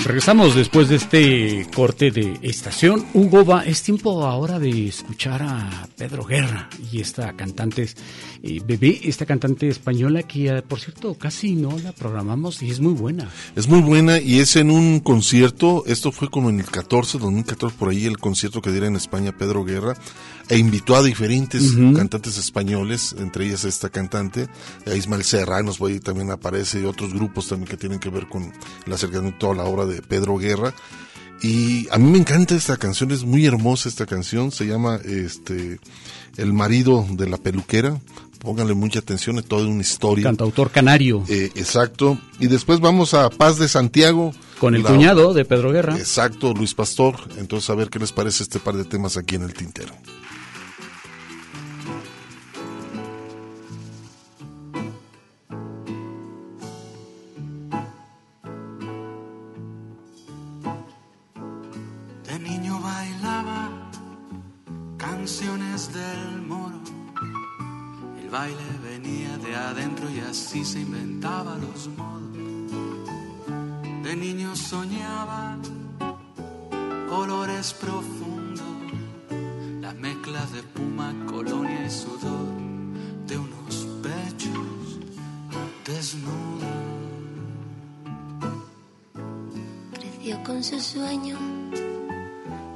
Regresamos 0.05 0.53
después 0.53 0.87
de 0.87 0.97
este 0.97 1.67
corte 1.75 2.11
de 2.11 2.37
estación. 2.43 3.07
Hugo 3.15 3.43
va, 3.43 3.65
es 3.65 3.81
tiempo 3.81 4.23
ahora 4.23 4.59
de 4.59 4.87
escuchar 4.87 5.41
a 5.41 5.87
Pedro 5.97 6.23
Guerra 6.23 6.69
y 6.91 7.01
esta 7.01 7.33
cantante, 7.35 7.89
eh, 8.43 8.61
bebé, 8.63 8.99
esta 9.05 9.25
cantante 9.25 9.67
española 9.67 10.21
que 10.21 10.49
eh, 10.49 10.61
por 10.61 10.79
cierto 10.79 11.15
casi 11.15 11.55
no 11.55 11.75
la 11.79 11.91
programamos 11.91 12.61
y 12.61 12.69
es 12.69 12.79
muy 12.79 12.93
buena. 12.93 13.31
Es 13.55 13.67
muy 13.67 13.81
buena 13.81 14.19
y 14.19 14.37
es 14.37 14.55
en 14.57 14.69
un 14.69 14.99
concierto, 14.99 15.83
esto 15.87 16.11
fue 16.11 16.29
como 16.29 16.51
en 16.51 16.59
el 16.59 16.67
14, 16.67 17.17
2014, 17.17 17.75
por 17.75 17.89
ahí 17.89 18.05
el 18.05 18.19
concierto 18.19 18.61
que 18.61 18.69
diera 18.69 18.85
en 18.85 18.97
España 18.97 19.35
Pedro 19.35 19.63
Guerra, 19.65 19.95
e 20.49 20.57
invitó 20.57 20.95
a 20.95 21.01
diferentes 21.03 21.73
cantantes 21.95 22.37
españoles, 22.37 23.15
entre 23.17 23.45
ellas 23.47 23.63
esta 23.65 23.89
cantante, 23.89 24.47
Ismael 24.95 25.23
Serranos, 25.23 25.77
por 25.79 25.89
ahí 25.89 25.99
también 25.99 26.29
aparece, 26.31 26.81
y 26.81 26.85
otros 26.85 27.13
grupos 27.13 27.47
también 27.47 27.67
que 27.67 27.77
tienen 27.77 27.99
que 27.99 28.09
ver 28.09 28.27
con 28.27 28.53
el 28.85 28.93
acercamiento 28.93 29.51
a 29.51 29.55
la 29.55 29.63
obra 29.63 29.85
de 29.85 30.01
Pedro 30.01 30.37
Guerra. 30.37 30.73
Y 31.41 31.87
a 31.91 31.97
mí 31.97 32.09
me 32.09 32.17
encanta 32.17 32.55
esta 32.55 32.77
canción, 32.77 33.11
es 33.11 33.23
muy 33.23 33.45
hermosa 33.45 33.89
esta 33.89 34.05
canción, 34.05 34.51
se 34.51 34.65
llama 34.65 34.99
este 35.03 35.79
El 36.37 36.53
marido 36.53 37.05
de 37.11 37.27
la 37.27 37.37
peluquera. 37.37 37.99
Pónganle 38.39 38.75
mucha 38.75 38.99
atención, 38.99 39.39
es 39.39 39.45
toda 39.45 39.67
una 39.67 39.81
historia. 39.81 40.25
Cantautor 40.25 40.69
canario. 40.69 41.23
Eh, 41.27 41.51
exacto. 41.55 42.19
Y 42.39 42.45
después 42.47 42.79
vamos 42.79 43.15
a 43.15 43.29
Paz 43.31 43.57
de 43.57 43.67
Santiago. 43.67 44.33
Con 44.59 44.75
el 44.75 44.83
La- 44.83 44.89
cuñado 44.91 45.33
de 45.33 45.43
Pedro 45.45 45.71
Guerra. 45.71 45.97
Exacto, 45.97 46.53
Luis 46.53 46.75
Pastor. 46.75 47.15
Entonces, 47.37 47.69
a 47.71 47.75
ver 47.75 47.89
qué 47.89 47.97
les 47.97 48.11
parece 48.11 48.43
este 48.43 48.59
par 48.59 48.75
de 48.77 48.85
temas 48.85 49.17
aquí 49.17 49.35
en 49.35 49.43
el 49.43 49.53
tintero. 49.53 49.93
Así 70.35 70.65
se 70.65 70.81
inventaba 70.81 71.57
los 71.57 71.87
modos. 71.97 72.37
De 74.03 74.15
niño 74.17 74.53
soñaba 74.53 75.57
olores 77.09 77.73
profundos, 77.73 78.75
la 79.79 79.93
mezcla 79.93 80.45
de 80.47 80.59
espuma, 80.59 81.13
colonia 81.25 81.85
y 81.85 81.89
sudor 81.89 82.47
de 83.27 83.37
unos 83.37 83.87
pechos 84.03 84.99
desnudos. 85.85 86.75
Creció 89.93 90.43
con 90.43 90.61
su 90.61 90.81
sueño 90.81 91.37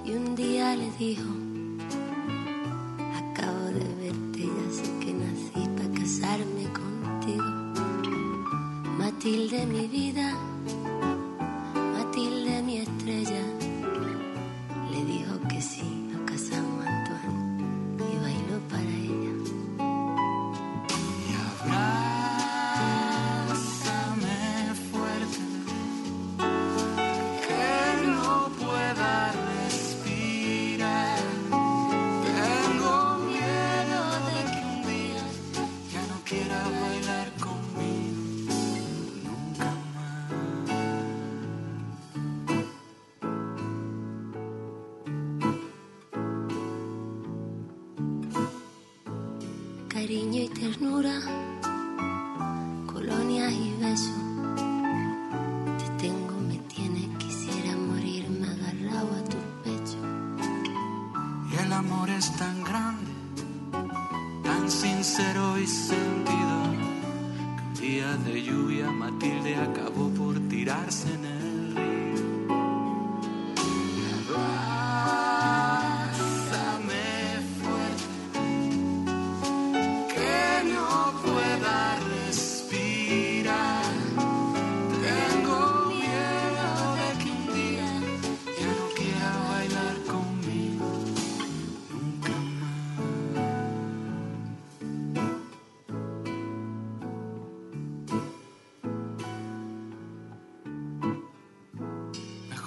y 0.05 0.11
un 0.13 0.33
día 0.33 0.77
le 0.77 0.89
dijo, 0.91 1.38
Matilde 9.29 9.63
mi 9.67 9.85
vida, 9.85 10.33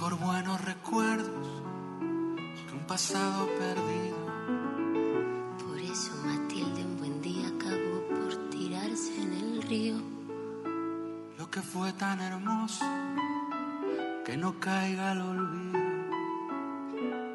Mejor 0.03 0.19
buenos 0.19 0.61
recuerdos 0.65 1.63
que 2.67 2.75
un 2.75 2.85
pasado 2.89 3.47
perdido. 3.57 4.17
Por 5.65 5.79
eso 5.79 6.11
Matilde 6.27 6.85
un 6.85 6.99
buen 6.99 7.23
día 7.23 7.47
acabó 7.47 8.03
por 8.09 8.51
tirarse 8.51 9.23
en 9.23 9.33
el 9.33 9.63
río. 9.63 9.95
Lo 11.39 11.49
que 11.49 11.63
fue 11.63 11.93
tan 11.93 12.21
hermoso 12.21 12.85
que 14.25 14.37
no 14.37 14.59
caiga 14.59 15.13
al 15.13 15.21
olvido. 15.21 15.79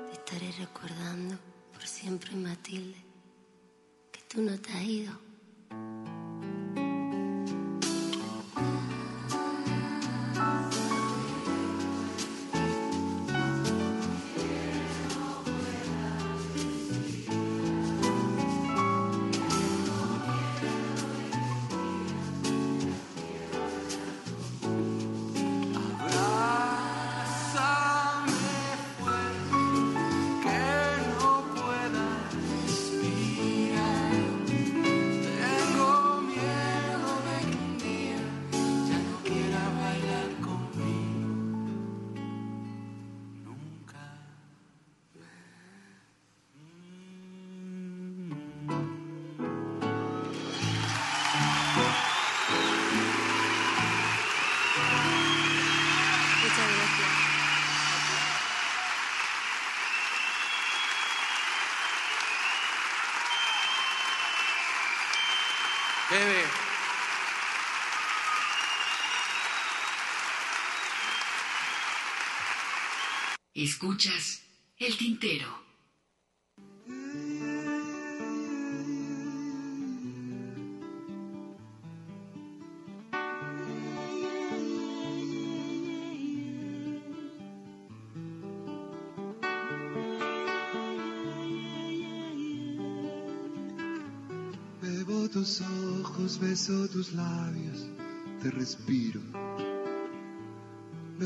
Te 0.08 0.12
estaré 0.12 0.52
recordando 0.60 1.38
por 1.72 1.84
siempre, 1.88 2.36
Matilde, 2.36 3.02
que 4.12 4.20
tú 4.28 4.42
no 4.42 4.60
te 4.60 4.74
has 4.74 4.84
ido. 4.84 5.27
Escuchas 73.60 74.44
el 74.78 74.96
tintero. 74.96 75.48
Bebo 94.80 95.28
tus 95.30 95.62
ojos, 95.62 96.40
beso 96.40 96.88
tus 96.90 97.12
labios, 97.14 97.88
te 98.40 98.52
respiro. 98.52 99.47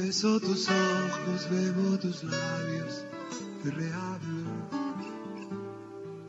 Beso 0.04 0.40
tus 0.40 0.68
ojos, 0.68 1.48
bebo 1.52 1.96
tus 2.00 2.24
labios, 2.24 3.06
te 3.62 3.70
rehablo. 3.70 4.50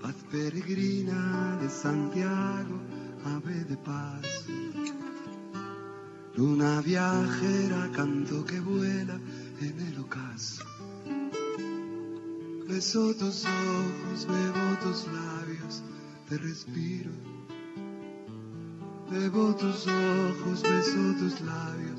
Paz 0.03 0.15
peregrina 0.31 1.57
de 1.59 1.71
Santiago, 1.71 2.79
ave 3.25 3.65
de 3.65 3.77
paz. 3.79 4.45
Luna 6.37 6.83
viajera, 6.83 7.91
canto 7.93 8.45
que 8.45 8.61
vuela 8.61 9.19
en 9.63 9.81
el 9.89 10.01
ocaso. 10.01 10.65
Beso 12.69 13.15
tus 13.15 13.47
ojos, 13.47 14.27
bebo 14.27 14.67
tus 14.83 15.07
labios, 15.07 15.83
te 16.29 16.37
respiro. 16.37 17.11
Bebo 19.11 19.57
tus 19.57 19.87
ojos, 19.87 20.63
beso 20.63 21.15
tus 21.19 21.41
labios, 21.41 21.92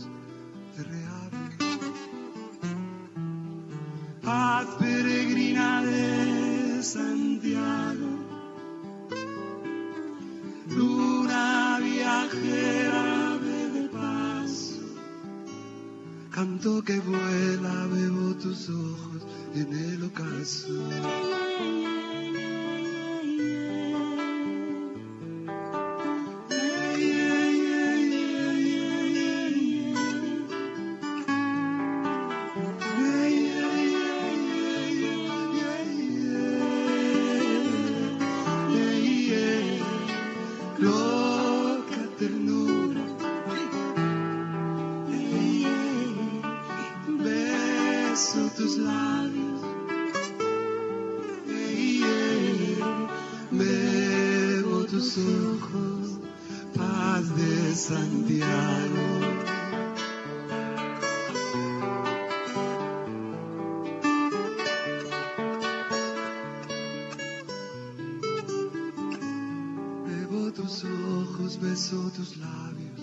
tus 70.63 70.85
ojos, 70.85 71.59
beso 71.59 72.09
tus 72.15 72.37
labios, 72.37 73.01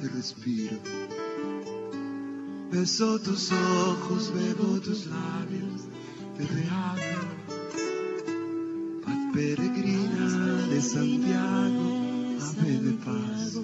te 0.00 0.08
respiro. 0.08 0.78
Beso 2.72 3.18
tus 3.18 3.52
ojos, 3.52 4.32
bebo 4.32 4.80
tus 4.80 5.06
labios, 5.06 5.82
te 6.38 6.46
reabro. 6.46 7.22
Paz 9.04 9.18
peregrina 9.34 10.66
de 10.70 10.80
Santiago, 10.80 11.86
ave 12.48 12.78
de 12.78 12.92
paz. 13.04 13.60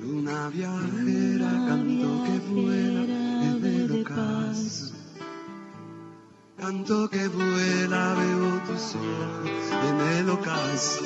Luna 0.00 0.48
viajera, 0.48 1.50
canto 1.68 2.24
que 2.24 2.38
vuela 2.52 3.04
en 3.04 3.64
el 3.64 4.00
ocaso. 4.00 4.94
Canto 6.56 7.10
que 7.10 7.28
vuela, 7.28 8.14
ojos 8.74 8.96
en 8.96 10.00
el 10.00 10.30
ocaso. 10.30 11.04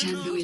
Estás 0.00 0.12
escuchando 0.12 0.39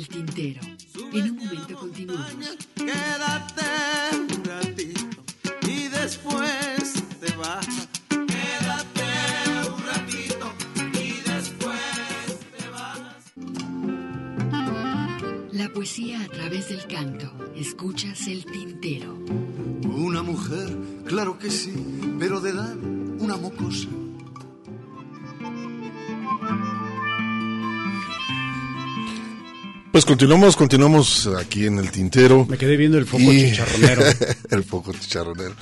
continuamos, 30.07 30.57
continuamos 30.57 31.27
aquí 31.39 31.67
en 31.67 31.79
el 31.79 31.91
tintero. 31.91 32.47
Me 32.49 32.57
quedé 32.57 32.77
viendo 32.77 32.99
el 32.99 33.07
foco 33.07 33.23
Y- 33.25 33.51
chicharronero. 33.51 34.03
el 34.51 34.65
foco 34.65 34.93
chicharronero. 34.93 35.55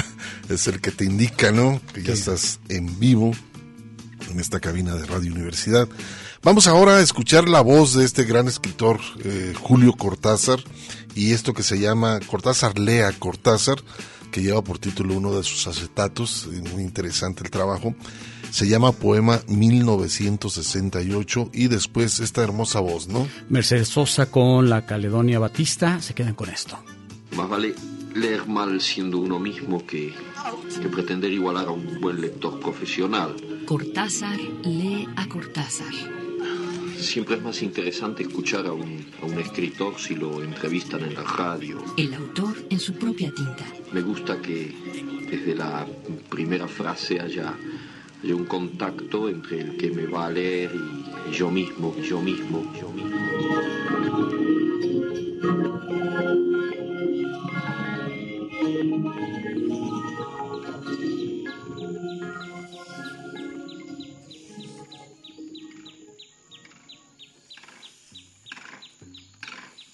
es 0.48 0.66
el 0.66 0.80
que 0.80 0.90
te 0.90 1.04
indica, 1.04 1.52
¿no? 1.52 1.80
Que 1.92 2.02
ya 2.02 2.12
estás 2.14 2.60
en 2.68 2.98
vivo 2.98 3.32
en 4.30 4.40
esta 4.40 4.60
cabina 4.60 4.94
de 4.94 5.06
Radio 5.06 5.32
Universidad. 5.32 5.88
Vamos 6.42 6.66
ahora 6.66 6.96
a 6.96 7.02
escuchar 7.02 7.48
la 7.48 7.60
voz 7.60 7.94
de 7.94 8.04
este 8.04 8.24
gran 8.24 8.48
escritor, 8.48 8.98
eh, 9.24 9.52
Julio 9.60 9.92
Cortázar, 9.92 10.58
y 11.14 11.32
esto 11.32 11.52
que 11.52 11.62
se 11.62 11.78
llama 11.78 12.18
Cortázar 12.26 12.78
Lea 12.78 13.12
Cortázar, 13.12 13.76
que 14.30 14.40
lleva 14.42 14.62
por 14.62 14.78
título 14.78 15.14
uno 15.14 15.36
de 15.36 15.42
sus 15.42 15.66
acetatos, 15.66 16.48
muy 16.72 16.82
interesante 16.82 17.44
el 17.44 17.50
trabajo. 17.50 17.94
Se 18.50 18.68
llama 18.68 18.92
Poema 18.92 19.40
1968 19.48 21.50
y 21.52 21.68
después 21.68 22.20
esta 22.20 22.42
hermosa 22.42 22.80
voz, 22.80 23.08
¿no? 23.08 23.26
Mercedes 23.48 23.88
Sosa 23.88 24.30
con 24.30 24.68
la 24.68 24.86
Caledonia 24.86 25.38
Batista 25.38 26.00
se 26.00 26.14
quedan 26.14 26.34
con 26.34 26.50
esto. 26.50 26.78
Más 27.36 27.48
vale 27.48 27.74
leer 28.14 28.46
mal 28.46 28.80
siendo 28.80 29.18
uno 29.18 29.38
mismo 29.38 29.86
que, 29.86 30.12
que 30.80 30.88
pretender 30.88 31.32
igualar 31.32 31.68
a 31.68 31.70
un 31.70 32.00
buen 32.00 32.20
lector 32.20 32.58
profesional. 32.60 33.36
Cortázar 33.66 34.38
lee 34.64 35.08
a 35.16 35.28
Cortázar. 35.28 35.92
Siempre 36.98 37.36
es 37.36 37.42
más 37.42 37.62
interesante 37.62 38.24
escuchar 38.24 38.66
a 38.66 38.72
un, 38.72 39.06
a 39.22 39.26
un 39.26 39.38
escritor 39.38 39.98
si 39.98 40.16
lo 40.16 40.42
entrevistan 40.42 41.02
en 41.02 41.14
la 41.14 41.22
radio. 41.22 41.82
El 41.96 42.12
autor 42.14 42.54
en 42.68 42.78
su 42.78 42.94
propia 42.94 43.32
tinta. 43.34 43.64
Me 43.92 44.02
gusta 44.02 44.40
que 44.42 44.74
desde 45.30 45.54
la 45.54 45.86
primera 46.28 46.68
frase 46.68 47.20
haya, 47.20 47.54
haya 48.22 48.34
un 48.34 48.44
contacto 48.44 49.28
entre 49.28 49.60
el 49.60 49.76
que 49.76 49.90
me 49.90 50.06
va 50.06 50.26
a 50.26 50.30
leer 50.30 50.70
y, 50.74 51.32
yo 51.32 51.50
mismo, 51.50 51.94
yo 51.96 52.20
mismo, 52.20 52.62
yo 52.78 52.90
mismo. 52.90 53.10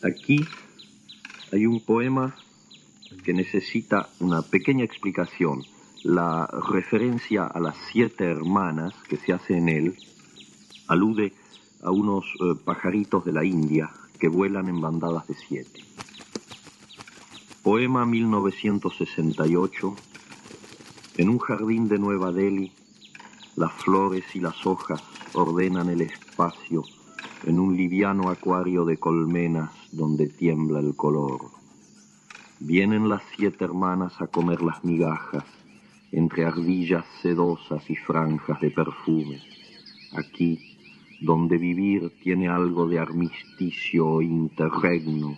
Aquí 0.03 0.45
hay 1.53 1.67
un 1.67 1.81
poema 1.81 2.37
que 3.25 3.33
necesita 3.33 4.09
una 4.21 4.43
pequeña 4.43 4.85
explicación. 4.85 5.65
La 6.03 6.47
referencia 6.47 7.47
a 7.47 7.59
las 7.59 7.77
siete 7.91 8.25
hermanas 8.25 8.93
que 9.09 9.17
se 9.17 9.33
hace 9.33 9.57
en 9.57 9.69
él 9.69 9.97
alude 10.89 11.33
a 11.83 11.91
unos 11.91 12.25
eh, 12.41 12.55
pajaritos 12.65 13.25
de 13.25 13.33
la 13.33 13.45
India 13.45 13.91
que 14.19 14.29
vuelan 14.29 14.69
en 14.69 14.81
bandadas 14.81 15.27
de 15.27 15.35
siete. 15.35 15.85
Poema 17.63 18.05
1968. 18.05 19.97
En 21.17 21.29
un 21.31 21.39
jardín 21.39 21.89
de 21.89 21.99
Nueva 21.99 22.31
Delhi, 22.31 22.73
las 23.57 23.73
flores 23.73 24.25
y 24.35 24.41
las 24.41 24.67
hojas 24.67 25.03
ordenan 25.33 25.89
el 25.89 26.03
espacio 26.03 26.85
en 27.45 27.59
un 27.59 27.77
liviano 27.77 28.29
acuario 28.29 28.85
de 28.85 28.99
colmenas 28.99 29.71
donde 29.93 30.29
tiembla 30.29 30.79
el 30.79 30.95
color. 30.95 31.41
Vienen 32.61 33.09
las 33.09 33.23
siete 33.35 33.65
hermanas 33.65 34.21
a 34.21 34.27
comer 34.27 34.63
las 34.63 34.85
migajas 34.85 35.45
entre 36.17 36.47
ardillas 36.47 37.05
sedosas 37.21 37.91
y 37.91 37.95
franjas 37.95 38.59
de 38.63 38.71
perfume. 38.71 39.39
Aquí, 40.15 40.79
donde 41.21 41.59
vivir 41.59 42.11
tiene 42.23 42.49
algo 42.49 42.89
de 42.89 42.99
armisticio 42.99 44.07
o 44.07 44.23
interregno, 44.23 45.37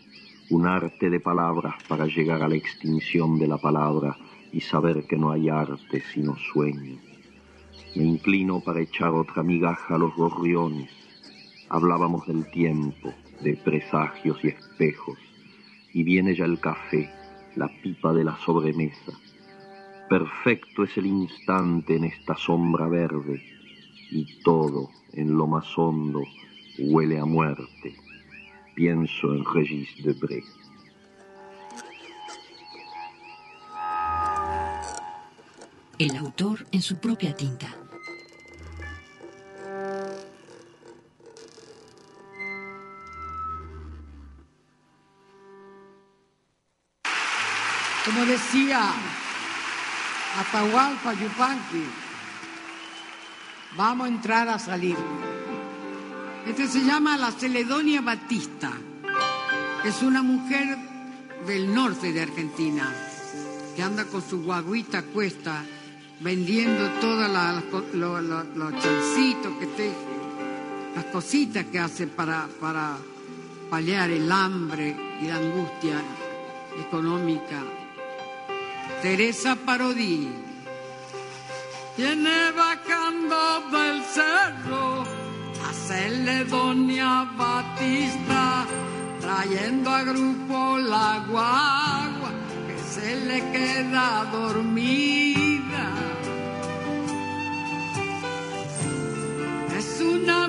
un 0.51 0.67
arte 0.69 1.11
de 1.11 1.19
palabras 1.19 1.75
para 1.89 2.07
llegar 2.07 2.45
a 2.45 2.49
la 2.49 2.55
extinción 2.55 3.41
de 3.41 3.49
la 3.49 3.59
palabra 3.59 4.17
y 4.53 4.61
saber 4.61 5.05
que 5.09 5.19
no 5.19 5.33
hay 5.33 5.49
arte 5.49 6.01
sino 6.15 6.37
sueño. 6.53 6.97
Me 7.97 8.05
inclino 8.05 8.61
para 8.61 8.81
echar 8.81 9.11
otra 9.11 9.43
migaja 9.43 9.97
a 9.97 9.99
los 9.99 10.15
gorriones. 10.15 10.91
Hablábamos 11.71 12.25
del 12.29 12.49
tiempo, 12.53 13.13
de 13.43 13.57
presagios 13.57 14.39
y 14.45 14.49
espejos, 14.49 15.19
y 15.93 16.05
viene 16.05 16.37
ya 16.37 16.45
el 16.45 16.61
café, 16.61 17.11
la 17.57 17.69
pipa 17.83 18.13
de 18.13 18.23
la 18.23 18.37
sobremesa. 18.37 19.13
Perfecto 20.09 20.85
es 20.85 20.97
el 20.97 21.05
instante 21.05 21.97
en 21.97 22.05
esta 22.05 22.35
sombra 22.35 22.89
verde, 22.89 23.43
y 24.11 24.41
todo 24.43 24.89
en 25.13 25.37
lo 25.37 25.47
más 25.47 25.67
hondo 25.77 26.23
huele 26.79 27.19
a 27.19 27.27
muerte. 27.27 27.95
Pienso 28.75 29.35
en 29.35 29.45
Regis 29.45 29.91
Debré. 30.03 30.43
El 35.99 36.17
autor 36.17 36.65
en 36.73 36.81
su 36.81 36.99
propia 36.99 37.35
tinta. 37.37 37.75
Como 48.05 48.25
decía 48.25 48.95
Atahualpa 50.37 51.15
Yupanqui, 51.15 51.85
vamos 53.77 54.07
a 54.07 54.09
entrar 54.09 54.49
a 54.49 54.59
salir. 54.59 54.97
Este 56.47 56.67
se 56.69 56.81
llama 56.85 57.17
la 57.17 57.33
Celedonia 57.33 58.01
Batista. 58.03 58.71
Es 59.85 60.03
una 60.03 60.23
mujer 60.23 60.77
del 61.47 61.75
norte 61.75 62.13
de 62.13 62.23
Argentina 62.23 62.93
que 63.75 63.83
anda 63.83 64.05
con 64.05 64.23
su 64.23 64.43
guaguita 64.43 65.03
cuesta 65.03 65.65
vendiendo 66.21 66.89
todas 67.01 67.31
las 67.31 67.63
co- 67.65 67.85
lo- 67.95 68.21
lo- 68.21 68.43
los 68.45 68.73
chancitos 68.83 69.53
que 69.61 69.67
teje, 69.67 69.97
las 70.97 71.05
cositas 71.07 71.65
que 71.67 71.79
hace 71.79 72.07
para, 72.09 72.49
para 72.61 72.97
paliar 73.71 74.11
el 74.11 74.31
hambre 74.33 74.97
y 75.23 75.27
la 75.27 75.37
angustia 75.37 76.01
económica. 76.81 77.63
Teresa 79.03 79.55
Parodi 79.55 80.29
viene 81.97 82.51
bajando 82.51 83.63
del 83.71 84.03
cerro 84.03 85.03
a 85.03 85.73
Celedonia 85.73 87.31
Batista, 87.37 88.67
trayendo 89.21 89.89
a 89.89 90.03
grupo 90.03 90.79
la 90.79 91.25
guagua 91.29 92.31
que 92.67 92.79
se 92.93 93.17
le 93.27 93.39
queda 93.53 94.25
dormida. 94.33 95.87
Es 99.77 100.01
una 100.01 100.49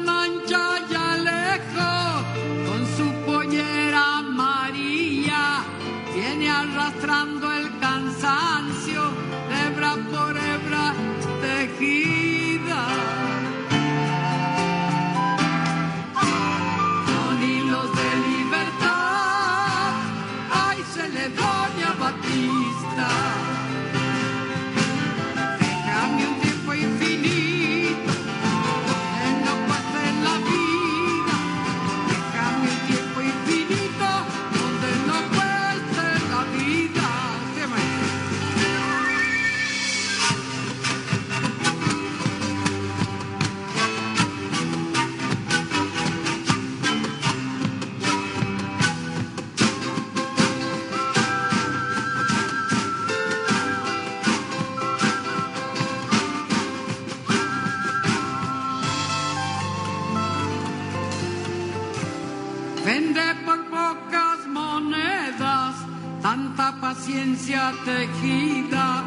tanta 67.10 67.40
paciencia 67.40 67.73
tejida, 67.86 69.03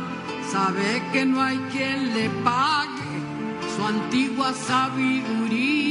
sabe 0.50 1.02
que 1.12 1.24
no 1.24 1.40
hay 1.40 1.58
quien 1.70 2.14
le 2.14 2.28
pague 2.44 3.20
su 3.76 3.86
antigua 3.86 4.52
sabiduría. 4.52 5.82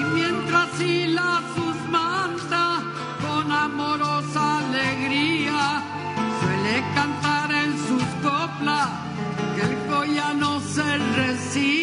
Y 0.00 0.04
mientras 0.14 0.80
hila 0.80 1.42
sus 1.54 1.76
mantas 1.90 2.82
con 3.22 3.52
amorosa 3.52 4.58
alegría, 4.58 5.82
suele 6.40 6.84
cantar 6.94 7.52
en 7.52 7.78
sus 7.86 8.04
coplas 8.22 8.88
que 9.54 9.62
el 9.62 10.40
no 10.40 10.60
se 10.60 10.98
resigna. 11.16 11.81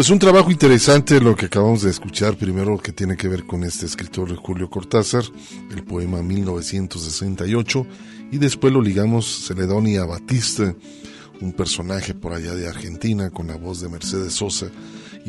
Pues 0.00 0.08
un 0.08 0.18
trabajo 0.18 0.50
interesante 0.50 1.20
lo 1.20 1.36
que 1.36 1.44
acabamos 1.44 1.82
de 1.82 1.90
escuchar, 1.90 2.34
primero 2.34 2.78
que 2.78 2.90
tiene 2.90 3.18
que 3.18 3.28
ver 3.28 3.44
con 3.44 3.64
este 3.64 3.84
escritor 3.84 4.34
Julio 4.34 4.70
Cortázar, 4.70 5.24
el 5.70 5.84
poema 5.84 6.22
1968, 6.22 7.86
y 8.32 8.38
después 8.38 8.72
lo 8.72 8.80
ligamos 8.80 9.26
Celedonia 9.44 10.06
Batista, 10.06 10.74
un 11.42 11.52
personaje 11.52 12.14
por 12.14 12.32
allá 12.32 12.54
de 12.54 12.66
Argentina 12.66 13.28
con 13.28 13.48
la 13.48 13.56
voz 13.56 13.82
de 13.82 13.90
Mercedes 13.90 14.32
Sosa 14.32 14.70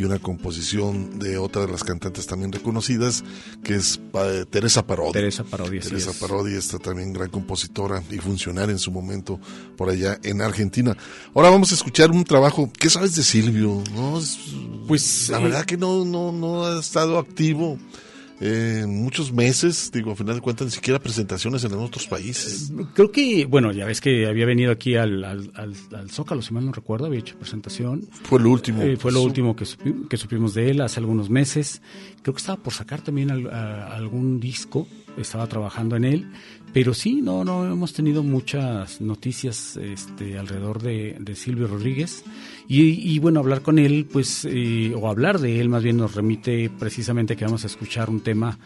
y 0.01 0.03
una 0.03 0.17
composición 0.19 1.19
de 1.19 1.37
otra 1.37 1.65
de 1.65 1.71
las 1.71 1.83
cantantes 1.83 2.25
también 2.25 2.51
reconocidas, 2.51 3.23
que 3.63 3.75
es 3.75 3.99
pa- 4.11 4.45
Teresa 4.45 4.85
Parodi. 4.85 5.11
Teresa 5.13 5.43
Parodi, 5.43 5.79
Teresa 5.79 6.09
es. 6.11 6.17
Parodi, 6.17 6.55
esta 6.55 6.79
también 6.79 7.13
gran 7.13 7.29
compositora 7.29 8.01
y 8.09 8.17
funcionaria 8.17 8.71
en 8.71 8.79
su 8.79 8.91
momento 8.91 9.39
por 9.77 9.89
allá 9.89 10.19
en 10.23 10.41
Argentina. 10.41 10.97
Ahora 11.35 11.49
vamos 11.51 11.71
a 11.71 11.75
escuchar 11.75 12.09
un 12.11 12.23
trabajo, 12.23 12.71
¿qué 12.79 12.89
sabes 12.89 13.15
de 13.15 13.23
Silvio? 13.23 13.83
¿No? 13.93 14.17
Es- 14.19 14.37
Pues 14.87 15.29
la 15.29 15.39
eh, 15.39 15.43
verdad 15.43 15.65
que 15.65 15.77
no, 15.77 16.03
no, 16.03 16.31
no 16.31 16.65
ha 16.65 16.79
estado 16.79 17.19
activo 17.19 17.77
eh, 18.43 18.85
muchos 18.87 19.31
meses, 19.31 19.91
digo, 19.93 20.11
a 20.11 20.15
final 20.15 20.35
de 20.35 20.41
cuentas 20.41 20.65
ni 20.65 20.71
siquiera 20.71 20.99
presentaciones 20.99 21.63
en 21.63 21.73
otros 21.73 22.07
países. 22.07 22.71
Creo 22.95 23.11
que, 23.11 23.45
bueno, 23.45 23.71
ya 23.71 23.85
ves 23.85 24.01
que 24.01 24.25
había 24.27 24.45
venido 24.47 24.71
aquí 24.71 24.95
al, 24.95 25.23
al, 25.23 25.51
al- 25.55 25.75
al 25.95 26.09
Zócalo, 26.09 26.41
si 26.41 26.53
mal 26.53 26.65
no 26.65 26.71
recuerdo, 26.71 27.05
había 27.05 27.19
hecho 27.19 27.37
presentación. 27.37 28.01
Fue 28.23 28.39
lo 28.39 28.49
último. 28.49 28.81
Eh, 28.81 28.97
fue 28.97 29.11
lo 29.11 29.21
último 29.21 29.55
que, 29.55 29.65
supi- 29.65 30.07
que 30.07 30.17
supimos 30.17 30.53
de 30.55 30.71
él 30.71 30.81
hace 30.81 30.99
algunos 30.99 31.29
meses. 31.29 31.81
Creo 32.23 32.33
que 32.33 32.39
estaba 32.39 32.61
por 32.61 32.73
sacar 32.73 33.01
también 33.01 33.29
al- 33.31 33.49
a- 33.49 33.95
algún 33.95 34.39
disco, 34.39 34.87
estaba 35.17 35.45
trabajando 35.47 35.95
en 35.95 36.03
él. 36.05 36.31
Pero 36.73 36.93
sí, 36.93 37.21
no, 37.21 37.43
no 37.43 37.65
hemos 37.65 37.93
tenido 37.93 38.23
muchas 38.23 39.01
noticias 39.01 39.77
este, 39.77 40.37
alrededor 40.37 40.81
de, 40.81 41.35
Silvio 41.35 41.67
Rodríguez. 41.67 42.23
Y, 42.67 43.13
y, 43.13 43.19
bueno, 43.19 43.41
hablar 43.41 43.61
con 43.61 43.77
él, 43.77 44.07
pues, 44.11 44.45
eh, 44.45 44.93
o 44.95 45.09
hablar 45.09 45.39
de 45.39 45.59
él 45.59 45.67
más 45.67 45.83
bien 45.83 45.97
nos 45.97 46.15
remite 46.15 46.69
precisamente 46.69 47.35
que 47.35 47.43
vamos 47.43 47.65
a 47.65 47.67
escuchar 47.67 48.09
un 48.09 48.21
tema 48.21 48.57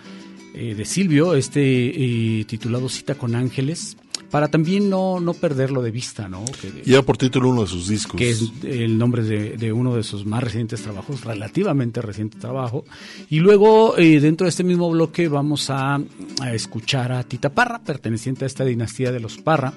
eh, 0.57 0.73
de 0.73 0.85
Silvio, 0.85 1.35
este 1.35 1.59
eh, 1.61 2.45
titulado 2.45 2.87
Cita 2.87 3.15
con 3.15 3.35
Ángeles, 3.35 3.97
para 4.31 4.47
también 4.49 4.89
no, 4.89 5.19
no 5.19 5.33
perderlo 5.33 5.81
de 5.81 5.91
vista, 5.91 6.27
¿no? 6.27 6.43
Que, 6.61 6.71
Lleva 6.83 7.01
por 7.03 7.17
título 7.17 7.49
uno 7.49 7.61
de 7.61 7.67
sus 7.67 7.87
discos. 7.87 8.17
que 8.17 8.29
es 8.29 8.43
el 8.63 8.97
nombre 8.97 9.23
de, 9.23 9.57
de 9.57 9.71
uno 9.71 9.95
de 9.95 10.03
sus 10.03 10.25
más 10.25 10.43
recientes 10.43 10.81
trabajos, 10.81 11.23
relativamente 11.23 12.01
reciente 12.01 12.37
trabajo. 12.39 12.85
Y 13.29 13.39
luego, 13.39 13.97
eh, 13.97 14.19
dentro 14.19 14.45
de 14.45 14.49
este 14.49 14.63
mismo 14.63 14.89
bloque, 14.89 15.27
vamos 15.27 15.69
a, 15.69 15.95
a 16.41 16.53
escuchar 16.53 17.11
a 17.11 17.23
Tita 17.23 17.49
Parra, 17.53 17.81
perteneciente 17.83 18.43
a 18.43 18.47
esta 18.47 18.65
dinastía 18.65 19.11
de 19.11 19.19
los 19.19 19.37
Parra, 19.37 19.73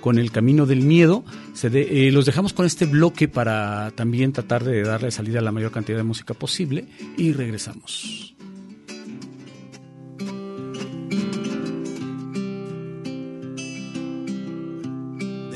con 0.00 0.18
El 0.18 0.30
Camino 0.30 0.64
del 0.64 0.82
Miedo. 0.82 1.24
Se 1.54 1.68
de- 1.70 2.08
eh, 2.08 2.12
los 2.12 2.24
dejamos 2.24 2.52
con 2.52 2.64
este 2.66 2.86
bloque 2.86 3.28
para 3.28 3.90
también 3.96 4.32
tratar 4.32 4.64
de 4.64 4.82
darle 4.82 5.10
salida 5.10 5.40
a 5.40 5.42
la 5.42 5.52
mayor 5.52 5.70
cantidad 5.72 5.98
de 5.98 6.04
música 6.04 6.34
posible 6.34 6.86
y 7.16 7.32
regresamos. 7.32 8.34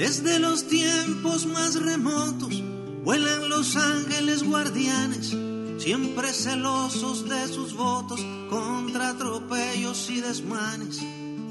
Desde 0.02 0.40
los 0.40 0.66
tiempos 0.66 1.46
más 1.46 1.80
remotos 1.80 2.60
vuelan 3.04 3.48
los 3.48 3.76
ángeles 3.76 4.42
guardianes, 4.42 5.32
siempre 5.78 6.32
celosos 6.32 7.28
de 7.28 7.46
sus 7.46 7.72
votos 7.72 8.20
contra 8.50 9.10
atropellos 9.10 10.10
y 10.10 10.20
desmanes, 10.20 10.98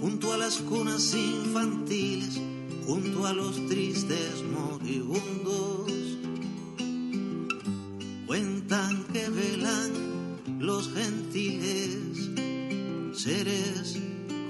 junto 0.02 0.34
a 0.34 0.38
las 0.38 0.57
cunas 0.57 1.14
infantiles, 1.14 2.41
junto 2.86 3.26
a 3.26 3.32
los 3.32 3.56
tristes 3.68 4.44
moribundos. 4.44 5.94
Cuentan 8.28 9.06
que 9.14 9.30
velan 9.30 10.60
los 10.60 10.91
gentiles, 10.94 12.30
seres 13.14 13.98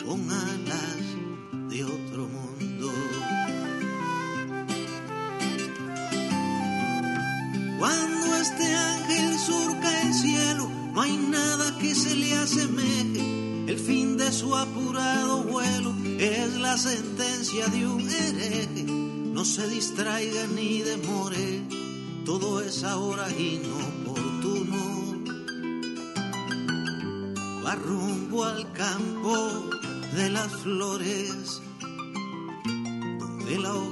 con 0.03 0.27
alas 0.31 1.69
de 1.69 1.83
otro 1.83 2.27
mundo. 2.27 3.20
No 11.01 11.07
hay 11.07 11.17
nada 11.17 11.75
que 11.79 11.95
se 11.95 12.15
le 12.15 12.31
asemeje. 12.35 13.65
El 13.67 13.79
fin 13.79 14.17
de 14.17 14.31
su 14.31 14.55
apurado 14.55 15.43
vuelo 15.43 15.95
es 16.19 16.53
la 16.57 16.77
sentencia 16.77 17.65
de 17.67 17.87
un 17.87 18.07
hereje. 18.07 18.83
No 18.83 19.43
se 19.43 19.67
distraiga 19.67 20.45
ni 20.55 20.83
demore, 20.83 21.63
todo 22.23 22.61
es 22.61 22.83
ahora 22.83 23.27
inoportuno. 23.31 24.77
Va 27.65 27.73
rumbo 27.75 28.43
al 28.43 28.71
campo 28.73 29.69
de 30.15 30.29
las 30.29 30.51
flores, 30.57 31.61
donde 33.19 33.57
la 33.57 33.73
hoguera 33.73 33.90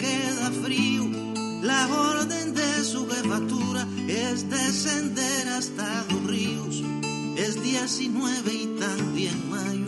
queda 0.00 0.50
frío. 0.62 1.04
La 1.62 1.86
orden 1.86 2.54
de 2.54 2.84
su 2.84 3.06
jefatura 3.06 3.86
es 4.08 4.48
descender 4.48 5.48
hasta 5.48 6.04
los 6.10 6.24
ríos. 6.26 6.82
Es 7.36 7.62
19 7.62 8.52
y 8.52 8.66
también 8.78 9.50
mayo, 9.50 9.79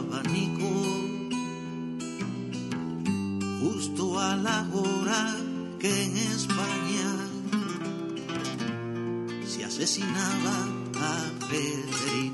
abanico 0.00 0.70
justo 3.60 4.18
a 4.18 4.36
la 4.36 4.66
hora 4.72 5.36
que 5.78 6.04
en 6.04 6.16
España 6.16 7.10
se 9.46 9.64
asesinaba 9.64 10.56
a 10.96 11.46
Federico. 11.48 12.29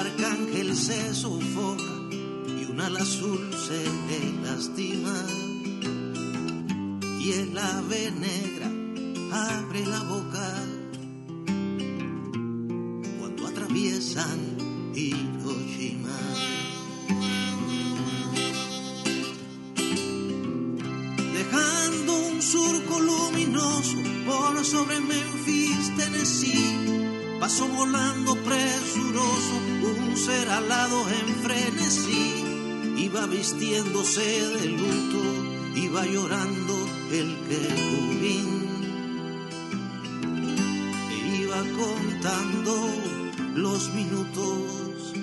Arcángel 0.00 0.76
se 0.76 1.14
sofoca 1.14 1.94
y 2.12 2.70
un 2.70 2.80
ala 2.80 3.00
azul 3.00 3.50
se 3.66 3.84
le 4.08 4.20
lastima. 4.44 5.16
Y 7.20 7.32
el 7.32 7.58
ave 7.58 8.10
negra 8.12 8.70
abre 9.32 9.84
la 9.86 10.02
boca 10.04 10.54
cuando 13.18 13.46
atraviesan 13.46 14.38
Hiroshima. 14.94 16.18
dejando 21.34 22.12
un 22.30 22.42
surco 22.42 23.00
luminoso 23.00 23.96
por 24.26 24.64
sobre 24.64 25.00
Memphis, 25.00 25.96
Tennessee. 25.96 27.38
Pasó 27.40 27.68
volando 27.68 28.34
presuroso 28.36 29.67
ser 30.28 30.48
alado 30.50 30.98
en 31.08 31.28
frenesí. 31.44 32.26
Iba 33.06 33.22
vistiéndose 33.26 34.26
de 34.56 34.66
luto, 34.78 35.22
iba 35.86 36.02
llorando 36.04 36.74
el 37.18 37.28
querubín. 37.48 38.48
E 41.14 41.16
iba 41.42 41.60
contando 41.82 42.74
los 43.54 43.80
minutos 43.94 45.14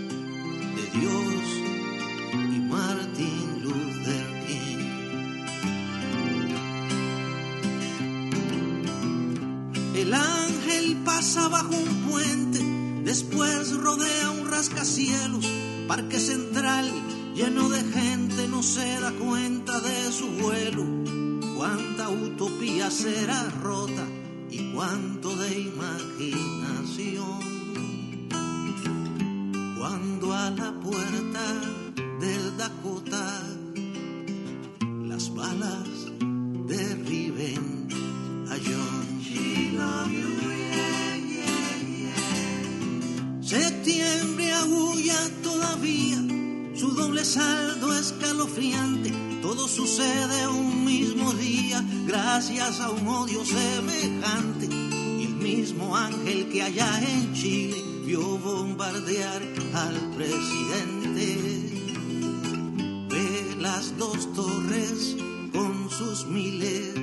de 0.78 0.84
Dios 0.98 1.44
y 2.56 2.60
Martin 2.76 3.48
Luther 3.64 4.28
King. 4.48 4.84
El 10.02 10.14
ángel 10.14 10.86
pasa 11.06 11.48
bajo 11.48 11.76
un 11.76 11.94
puente, 12.10 12.62
después 13.04 13.72
rodea 13.88 14.32
un 14.32 14.35
rascacielos, 14.56 15.46
parque 15.86 16.18
central 16.18 16.90
lleno 17.36 17.68
de 17.68 17.84
gente, 17.84 18.48
no 18.48 18.64
se 18.64 19.02
da 19.02 19.12
cuenta 19.12 19.82
de 19.82 20.12
su 20.14 20.28
vuelo. 20.28 20.86
Cuánta 21.58 22.08
utopía 22.08 22.90
será 22.90 23.50
rota 23.62 24.08
y 24.50 24.72
cuánto 24.72 25.36
de 25.36 25.60
imaginación. 25.60 27.55
A 52.66 52.90
un 52.90 53.08
odio 53.08 53.46
semejante. 53.46 54.66
Y 54.66 55.26
el 55.26 55.36
mismo 55.36 55.96
ángel 55.96 56.50
que 56.50 56.64
allá 56.64 57.00
en 57.00 57.32
Chile 57.36 57.76
vio 58.04 58.40
bombardear 58.40 59.44
al 59.76 59.96
presidente. 60.16 61.38
Ve 63.08 63.56
las 63.60 63.96
dos 64.00 64.34
torres 64.34 65.16
con 65.54 65.92
sus 65.92 66.26
miles 66.26 66.95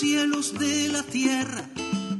cielos 0.00 0.58
de 0.58 0.88
la 0.88 1.02
tierra 1.02 1.68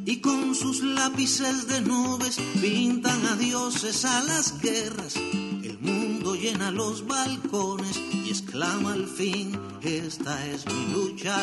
y 0.04 0.20
con 0.20 0.54
sus 0.54 0.82
lápices 0.82 1.66
de 1.66 1.80
nubes 1.80 2.38
pintan 2.60 3.24
a 3.26 3.36
dioses 3.36 4.04
a 4.04 4.22
las 4.24 4.60
guerras. 4.60 5.16
El 5.16 5.78
mundo 5.80 6.34
llena 6.34 6.70
los 6.72 7.06
balcones 7.06 7.98
y 8.12 8.28
exclama 8.28 8.92
al 8.92 9.06
fin, 9.06 9.58
esta 9.80 10.46
es 10.46 10.66
mi 10.66 10.92
lucha. 10.92 11.40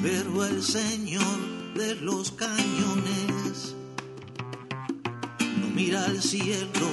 Pero 0.00 0.46
el 0.46 0.62
Señor 0.62 1.74
de 1.74 1.96
los 1.96 2.30
cañones 2.30 3.74
no 5.60 5.68
mira 5.74 6.06
al 6.06 6.22
cielo 6.22 6.88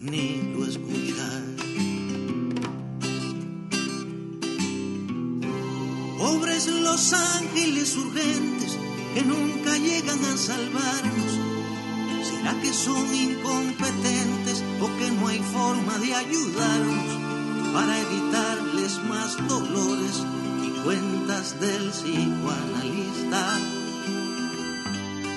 ni 0.00 0.54
lo 0.54 0.64
escucha. 0.64 1.53
Pobres 6.24 6.68
los 6.68 7.12
ángeles 7.12 7.94
urgentes 7.98 8.78
que 9.12 9.22
nunca 9.24 9.76
llegan 9.76 10.24
a 10.24 10.36
salvarnos. 10.38 11.32
¿Será 12.22 12.58
que 12.62 12.72
son 12.72 13.14
incompetentes 13.14 14.64
o 14.80 14.86
que 14.96 15.10
no 15.10 15.28
hay 15.28 15.40
forma 15.40 15.98
de 15.98 16.14
ayudarnos 16.14 17.74
para 17.74 18.00
evitarles 18.00 19.04
más 19.04 19.36
dolores 19.46 20.24
y 20.66 20.70
cuentas 20.82 21.60
del 21.60 21.90
psicoanalista? 21.90 23.58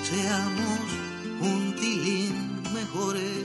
Seamos 0.08 0.86
un 1.42 1.74
tilín 1.78 2.62
mejores 2.72 3.44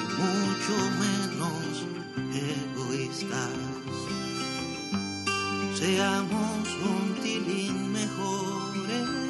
y 0.00 0.04
mucho 0.16 0.76
menos 0.98 1.84
egoístas 2.32 3.69
seamos 5.80 6.68
un 6.84 7.14
tilín 7.22 7.90
mejores 7.90 9.29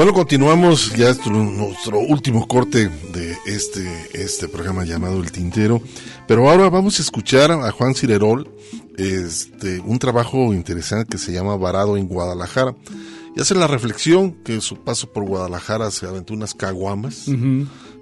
Bueno, 0.00 0.14
continuamos 0.14 0.96
ya 0.96 1.10
es 1.10 1.26
nuestro 1.26 1.98
último 1.98 2.48
corte 2.48 2.88
de 2.88 3.36
este, 3.44 3.86
este 4.14 4.48
programa 4.48 4.86
llamado 4.86 5.20
El 5.22 5.30
Tintero, 5.30 5.82
pero 6.26 6.48
ahora 6.48 6.70
vamos 6.70 6.98
a 6.98 7.02
escuchar 7.02 7.52
a 7.52 7.70
Juan 7.70 7.94
Cirerol, 7.94 8.50
este, 8.96 9.78
un 9.80 9.98
trabajo 9.98 10.54
interesante 10.54 11.06
que 11.06 11.18
se 11.18 11.34
llama 11.34 11.54
Varado 11.58 11.98
en 11.98 12.08
Guadalajara, 12.08 12.74
y 13.36 13.42
hace 13.42 13.54
la 13.54 13.66
reflexión 13.66 14.42
que 14.42 14.62
su 14.62 14.76
paso 14.82 15.12
por 15.12 15.26
Guadalajara 15.26 15.90
se 15.90 16.06
aventó 16.06 16.32
unas 16.32 16.54
caguamas, 16.54 17.26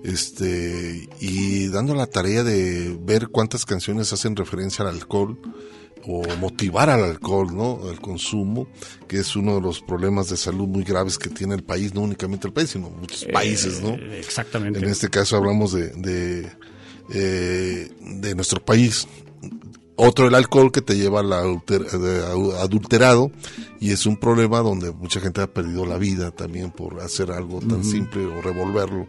este, 0.04 1.08
y 1.18 1.66
dando 1.66 1.96
la 1.96 2.06
tarea 2.06 2.44
de 2.44 2.96
ver 3.02 3.26
cuántas 3.26 3.66
canciones 3.66 4.12
hacen 4.12 4.36
referencia 4.36 4.84
al 4.84 4.94
alcohol, 4.94 5.36
o 6.06 6.22
motivar 6.36 6.90
al 6.90 7.04
alcohol, 7.04 7.54
¿no? 7.54 7.80
Al 7.88 8.00
consumo, 8.00 8.68
que 9.06 9.18
es 9.18 9.36
uno 9.36 9.56
de 9.56 9.60
los 9.60 9.80
problemas 9.80 10.28
de 10.28 10.36
salud 10.36 10.66
muy 10.66 10.84
graves 10.84 11.18
que 11.18 11.30
tiene 11.30 11.54
el 11.54 11.62
país, 11.62 11.94
no 11.94 12.02
únicamente 12.02 12.46
el 12.46 12.52
país, 12.52 12.70
sino 12.70 12.90
muchos 12.90 13.24
países, 13.26 13.80
¿no? 13.80 13.90
Eh, 13.90 14.20
exactamente. 14.20 14.78
En 14.78 14.86
este 14.86 15.08
caso 15.08 15.36
hablamos 15.36 15.72
de, 15.72 15.88
de, 15.90 16.50
eh, 17.12 17.90
de 18.00 18.34
nuestro 18.34 18.64
país. 18.64 19.06
Otro, 19.96 20.28
el 20.28 20.34
alcohol 20.36 20.70
que 20.70 20.80
te 20.80 20.96
lleva 20.96 21.20
al 21.20 21.32
adulterado 21.32 23.32
y 23.80 23.90
es 23.90 24.06
un 24.06 24.16
problema 24.16 24.60
donde 24.60 24.92
mucha 24.92 25.18
gente 25.18 25.40
ha 25.40 25.52
perdido 25.52 25.86
la 25.86 25.98
vida 25.98 26.30
también 26.30 26.70
por 26.70 27.00
hacer 27.00 27.32
algo 27.32 27.58
tan 27.58 27.82
simple 27.82 28.24
o 28.24 28.40
revolverlo 28.40 29.08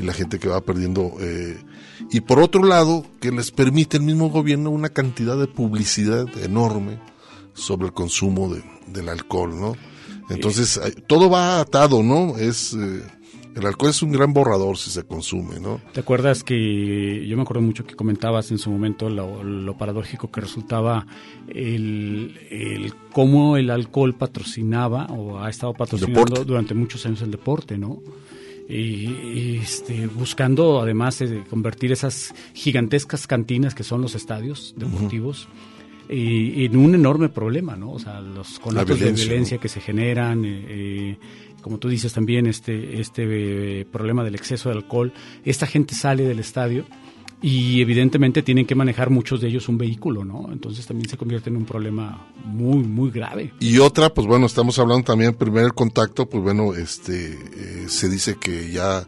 y 0.00 0.04
la 0.06 0.12
gente 0.12 0.38
que 0.38 0.48
va 0.48 0.60
perdiendo. 0.62 1.12
eh, 1.20 1.58
y 2.10 2.20
por 2.22 2.38
otro 2.40 2.64
lado, 2.64 3.04
que 3.20 3.30
les 3.30 3.50
permite 3.50 3.96
el 3.98 4.02
mismo 4.02 4.30
gobierno 4.30 4.70
una 4.70 4.88
cantidad 4.88 5.36
de 5.38 5.46
publicidad 5.46 6.26
enorme 6.42 6.98
sobre 7.54 7.86
el 7.88 7.92
consumo 7.92 8.52
de, 8.52 8.62
del 8.88 9.08
alcohol, 9.08 9.60
¿no? 9.60 9.72
Entonces, 10.30 10.78
hay- 10.78 10.92
todo 11.06 11.28
va 11.28 11.60
atado, 11.60 12.02
¿no? 12.02 12.36
Es... 12.38 12.72
eh, 12.74 13.02
el 13.56 13.66
alcohol 13.66 13.90
es 13.90 14.00
un 14.00 14.12
gran 14.12 14.32
borrador 14.32 14.78
si 14.78 14.90
se 14.90 15.02
consume, 15.02 15.58
¿no? 15.58 15.80
¿Te 15.92 15.98
acuerdas 15.98 16.44
que 16.44 17.26
yo 17.26 17.36
me 17.36 17.42
acuerdo 17.42 17.60
mucho 17.62 17.84
que 17.84 17.96
comentabas 17.96 18.52
en 18.52 18.58
su 18.58 18.70
momento 18.70 19.10
lo, 19.10 19.42
lo 19.42 19.76
paradójico 19.76 20.30
que 20.30 20.40
resultaba 20.40 21.04
el, 21.48 22.38
el 22.48 22.94
cómo 23.12 23.56
el 23.56 23.70
alcohol 23.70 24.14
patrocinaba 24.14 25.06
o 25.06 25.40
ha 25.40 25.50
estado 25.50 25.74
patrocinando 25.74 26.20
Deporte. 26.22 26.44
durante 26.44 26.74
muchos 26.74 27.04
años 27.06 27.22
el 27.22 27.32
deporte, 27.32 27.76
¿no? 27.76 28.00
Y, 28.70 29.58
este, 29.62 30.06
buscando 30.06 30.80
además 30.80 31.18
de 31.18 31.42
convertir 31.44 31.92
esas 31.92 32.32
gigantescas 32.54 33.26
cantinas 33.26 33.74
que 33.74 33.82
son 33.82 34.00
los 34.00 34.14
estadios 34.14 34.74
deportivos 34.76 35.48
y- 36.08 36.64
en 36.66 36.76
un 36.76 36.94
enorme 36.94 37.28
problema, 37.28 37.76
¿no? 37.76 37.92
O 37.92 37.98
sea, 37.98 38.20
los 38.20 38.58
conatos 38.60 38.98
de 39.00 39.06
violencia, 39.26 39.58
que 39.58 39.68
se 39.68 39.80
generan, 39.80 40.44
eh, 40.44 40.64
eh, 40.68 41.16
como 41.62 41.78
tú 41.78 41.88
dices 41.88 42.12
también, 42.12 42.46
este, 42.46 43.00
este 43.00 43.24
eh, 43.80 43.84
problema 43.90 44.22
del 44.24 44.34
exceso 44.34 44.68
de 44.70 44.76
alcohol, 44.76 45.12
esta 45.44 45.66
gente 45.66 45.94
sale 45.94 46.22
del 46.24 46.38
estadio 46.38 46.84
y 47.42 47.80
evidentemente 47.80 48.42
tienen 48.42 48.66
que 48.66 48.74
manejar 48.74 49.10
muchos 49.10 49.40
de 49.40 49.48
ellos 49.48 49.68
un 49.68 49.78
vehículo, 49.78 50.24
¿no? 50.24 50.48
Entonces 50.52 50.86
también 50.86 51.08
se 51.08 51.16
convierte 51.16 51.48
en 51.48 51.56
un 51.56 51.64
problema 51.64 52.26
muy, 52.44 52.82
muy 52.82 53.10
grave. 53.10 53.52
Y 53.60 53.78
otra, 53.78 54.12
pues 54.12 54.26
bueno, 54.26 54.46
estamos 54.46 54.78
hablando 54.78 55.04
también, 55.04 55.34
primer 55.34 55.64
el 55.64 55.74
contacto, 55.74 56.28
pues 56.28 56.42
bueno, 56.42 56.74
este, 56.74 57.32
eh, 57.32 57.84
se 57.88 58.08
dice 58.08 58.36
que 58.36 58.70
ya 58.70 59.06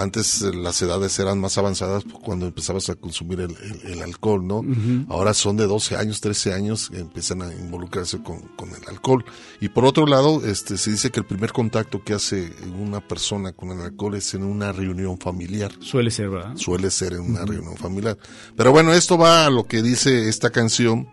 antes 0.00 0.42
eh, 0.42 0.52
las 0.54 0.80
edades 0.82 1.18
eran 1.18 1.40
más 1.40 1.58
avanzadas 1.58 2.04
cuando 2.22 2.46
empezabas 2.46 2.88
a 2.90 2.94
consumir 2.94 3.40
el, 3.40 3.50
el- 3.50 3.92
el 3.92 4.02
alcohol, 4.02 4.46
¿no? 4.46 4.62
Ahora 5.08 5.34
son 5.34 5.56
de 5.56 5.66
12 5.66 5.96
años, 5.96 6.20
13 6.20 6.52
años 6.54 6.90
que 6.90 7.00
empiezan 7.00 7.42
a 7.42 7.52
involucrarse 7.52 8.22
con, 8.22 8.40
con 8.56 8.68
el 8.70 8.88
alcohol. 8.88 9.24
Y 9.60 9.68
por 9.70 9.84
otro 9.84 10.06
lado, 10.06 10.44
este, 10.46 10.78
se 10.78 10.90
dice 10.90 11.10
que 11.10 11.20
el 11.20 11.26
primer 11.26 11.52
contacto 11.52 12.02
que 12.02 12.14
hace 12.14 12.52
una 12.80 13.00
persona 13.00 13.52
con 13.52 13.70
el 13.72 13.80
alcohol 13.80 14.14
es 14.14 14.34
en 14.34 14.44
una 14.44 14.72
reunión 14.72 15.18
familiar. 15.18 15.72
Suele 15.80 16.10
ser, 16.10 16.30
¿verdad? 16.30 16.56
Suele 16.56 16.90
ser 16.90 17.12
en 17.14 17.20
una 17.20 17.44
reunión 17.44 17.76
familiar. 17.76 18.16
Pero 18.56 18.72
bueno, 18.72 18.92
esto 18.94 19.18
va 19.18 19.46
a 19.46 19.50
lo 19.50 19.64
que 19.64 19.82
dice 19.82 20.28
esta 20.28 20.50
canción 20.50 21.08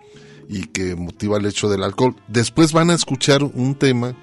y 0.48 0.68
que 0.68 0.95
motiva 0.95 1.38
el 1.38 1.45
hecho 1.45 1.70
del 1.70 1.84
alcohol. 1.84 2.16
Después 2.28 2.72
van 2.72 2.90
a 2.91 2.94
escuchar 2.94 3.44
un 3.44 3.74
tema, 3.76 4.16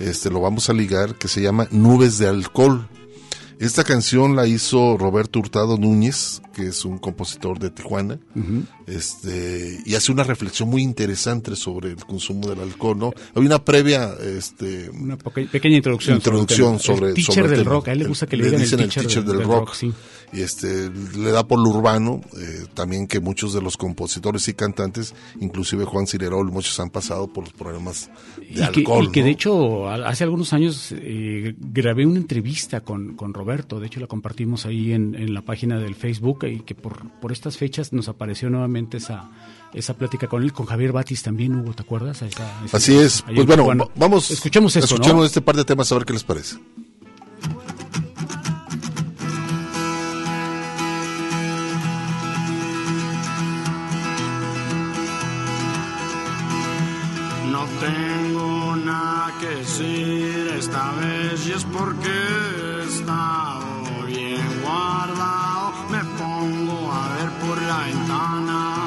este 0.00 0.30
lo 0.30 0.40
vamos 0.40 0.68
a 0.68 0.72
ligar, 0.72 1.14
que 1.16 1.28
se 1.28 1.40
llama 1.40 1.68
Nubes 1.70 2.18
de 2.18 2.26
Alcohol. 2.28 2.88
Esta 3.58 3.84
canción 3.84 4.34
la 4.34 4.46
hizo 4.46 4.96
Roberto 4.98 5.38
Hurtado 5.38 5.78
Núñez, 5.78 6.41
que 6.52 6.68
es 6.68 6.84
un 6.84 6.98
compositor 6.98 7.58
de 7.58 7.70
Tijuana, 7.70 8.18
este, 8.86 9.80
y 9.84 9.94
hace 9.94 10.12
una 10.12 10.24
reflexión 10.24 10.68
muy 10.68 10.82
interesante 10.82 11.56
sobre 11.56 11.90
el 11.90 12.04
consumo 12.04 12.48
del 12.48 12.60
alcohol, 12.60 12.98
¿no? 12.98 13.12
Hay 13.34 13.44
una 13.44 13.64
previa, 13.64 14.14
este, 14.20 14.90
una 14.90 15.16
pequeña 15.16 15.76
introducción, 15.76 16.16
introducción 16.16 16.78
sobre, 16.78 17.08
el 17.08 17.14
teacher 17.14 17.34
sobre 17.34 17.46
el 17.46 17.50
del 17.50 17.60
tema. 17.60 17.70
rock, 17.70 17.88
a 17.88 17.92
él 17.92 17.98
le 18.00 18.06
gusta 18.06 18.26
que 18.26 18.36
le, 18.36 18.44
digan 18.44 18.60
dicen 18.60 18.80
el 18.80 18.88
teacher, 18.88 19.24
del, 19.24 19.38
del 19.38 19.46
rock, 19.46 19.74
sí. 19.74 19.92
y 20.32 20.40
este, 20.40 20.90
le 20.90 21.30
da 21.30 21.46
por 21.46 21.58
lo 21.58 21.70
urbano, 21.70 22.20
eh, 22.38 22.66
también 22.74 23.06
que 23.06 23.20
muchos 23.20 23.52
de 23.54 23.62
los 23.62 23.76
compositores 23.76 24.46
y 24.48 24.54
cantantes, 24.54 25.14
inclusive 25.40 25.84
Juan 25.84 26.06
Cirerol, 26.06 26.50
muchos 26.52 26.78
han 26.80 26.90
pasado 26.90 27.32
por 27.32 27.44
los 27.44 27.52
problemas 27.52 28.10
de 28.38 28.44
y 28.44 28.54
que, 28.54 28.62
alcohol, 28.62 29.06
y 29.06 29.12
que 29.12 29.22
de 29.22 29.30
hecho 29.30 29.88
hace 29.88 30.24
algunos 30.24 30.52
años 30.52 30.92
eh, 30.92 31.54
grabé 31.58 32.06
una 32.06 32.18
entrevista 32.18 32.80
con, 32.80 33.14
con 33.14 33.34
Roberto, 33.34 33.80
de 33.80 33.86
hecho 33.86 34.00
la 34.00 34.06
compartimos 34.06 34.66
ahí 34.66 34.92
en, 34.92 35.14
en 35.14 35.34
la 35.34 35.42
página 35.42 35.78
del 35.78 35.94
Facebook 35.94 36.41
y 36.48 36.60
que 36.60 36.74
por, 36.74 37.08
por 37.20 37.32
estas 37.32 37.56
fechas 37.56 37.92
nos 37.92 38.08
apareció 38.08 38.50
nuevamente 38.50 38.96
esa 38.98 39.30
esa 39.72 39.94
plática 39.94 40.26
con 40.26 40.42
él, 40.42 40.52
con 40.52 40.66
Javier 40.66 40.92
Batis 40.92 41.22
también 41.22 41.54
hubo, 41.56 41.72
¿te 41.72 41.82
acuerdas? 41.82 42.20
Esa- 42.20 42.64
esa- 42.64 42.76
Así 42.76 42.94
es. 42.94 43.22
Pues 43.22 43.38
en 43.38 43.46
bueno, 43.46 43.62
Tijuana. 43.62 43.84
vamos. 43.96 44.30
Escuchemos 44.30 44.76
esto, 44.76 44.94
Escuchemos 44.96 45.20
¿no? 45.22 45.26
este 45.26 45.40
par 45.40 45.56
de 45.56 45.64
temas 45.64 45.90
a 45.90 45.94
ver 45.94 46.04
qué 46.04 46.12
les 46.12 46.24
parece. 46.24 46.56
No 57.50 57.64
tengo 57.80 58.76
nada 58.76 59.32
que 59.40 59.48
decir 59.48 60.54
esta 60.58 60.92
vez 60.92 61.46
y 61.46 61.52
es 61.52 61.64
porque 61.64 62.08
he 62.08 62.84
estado 62.88 64.06
bien 64.06 64.40
guardado. 64.62 65.21
Me 67.72 67.94
pongo 67.94 68.50
a 68.50 68.76
ver 68.76 68.81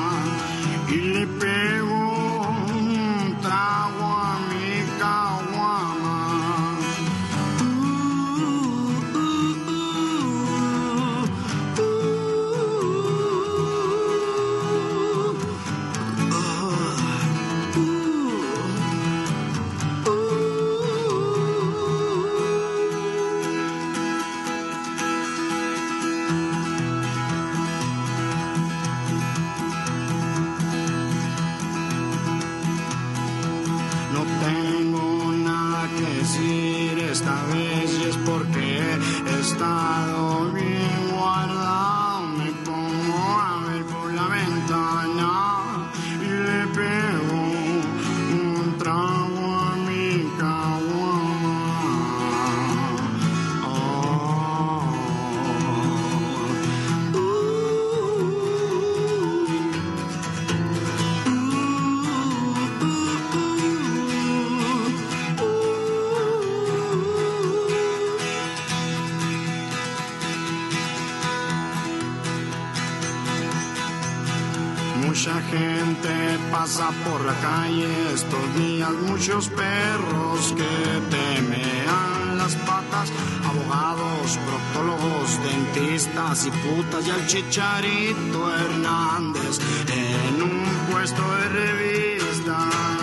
pasa 76.66 76.90
por 77.08 77.24
la 77.24 77.34
calle 77.42 78.12
estos 78.12 78.56
días, 78.56 78.90
muchos 79.08 79.50
perros 79.50 80.52
que 80.58 81.16
temean 81.16 82.38
las 82.40 82.56
patas, 82.56 83.12
abogados, 83.48 84.40
proctólogos, 84.48 85.40
dentistas 85.44 86.48
y 86.48 86.50
putas 86.50 87.06
y 87.06 87.12
al 87.12 87.28
chicharito 87.28 88.52
Hernández 88.52 89.60
en 89.94 90.42
un 90.42 90.64
puesto 90.90 91.22
de 91.36 91.50
revistas. 91.50 92.95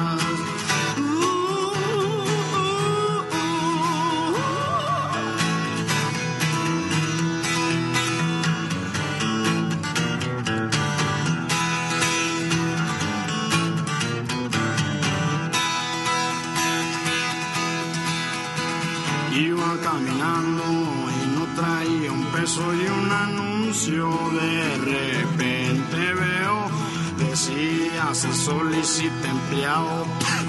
Empleado. 29.44 30.06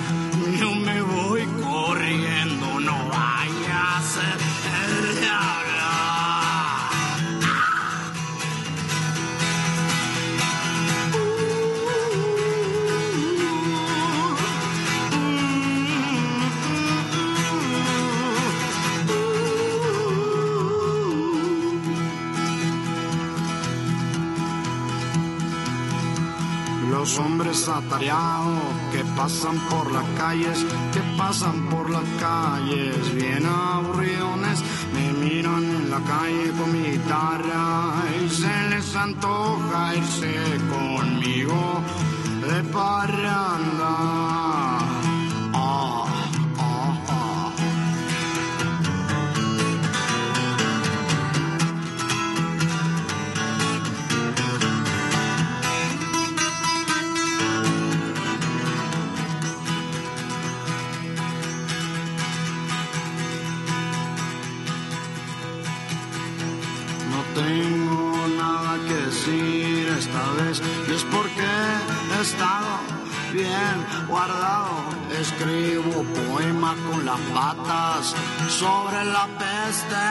Yo 0.60 0.74
me 0.76 1.02
voy 1.02 1.46
corriendo 1.62 2.80
no 2.80 3.10
vaya 3.10 3.98
a 3.98 4.02
ser 4.02 4.54
Los 26.90 27.18
hombres 27.18 27.68
atareados 27.68 28.73
pasan 29.16 29.58
por 29.70 29.92
las 29.92 30.06
calles, 30.18 30.66
que 30.94 31.02
pasan 31.18 31.70
por 31.70 31.90
las 31.90 32.08
calles, 32.20 33.14
bien 33.16 33.46
aburridones, 33.46 34.64
me 34.94 35.14
miran 35.14 35.64
en 35.64 35.90
la 35.90 36.00
calle 36.00 36.52
con 36.58 36.72
mi 36.72 36.90
guitarra 36.92 37.94
y 38.24 38.30
se 38.30 38.70
les 38.70 38.96
antoja 38.96 39.96
irse 39.96 40.34
conmigo 40.70 41.82
de 42.48 42.64
parranda. 42.72 43.23
Sobre 78.64 79.04
la 79.16 79.28
peste 79.42 80.06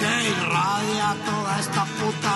que 0.00 0.12
irradia 0.30 1.08
toda 1.28 1.52
esta 1.60 1.84
puta 1.98 2.35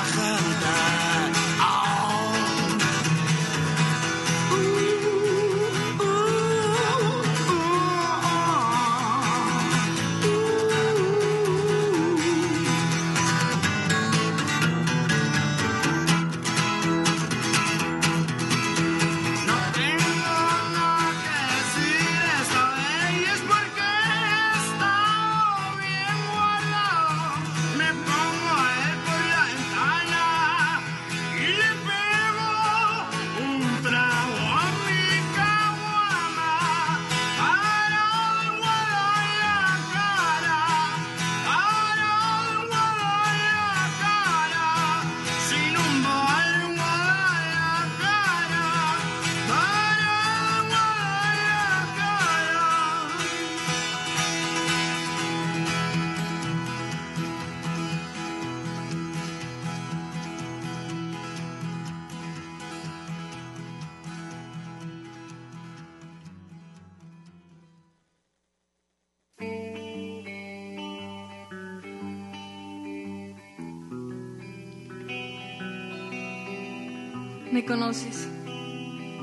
Me 77.52 77.64
conoces. 77.64 78.28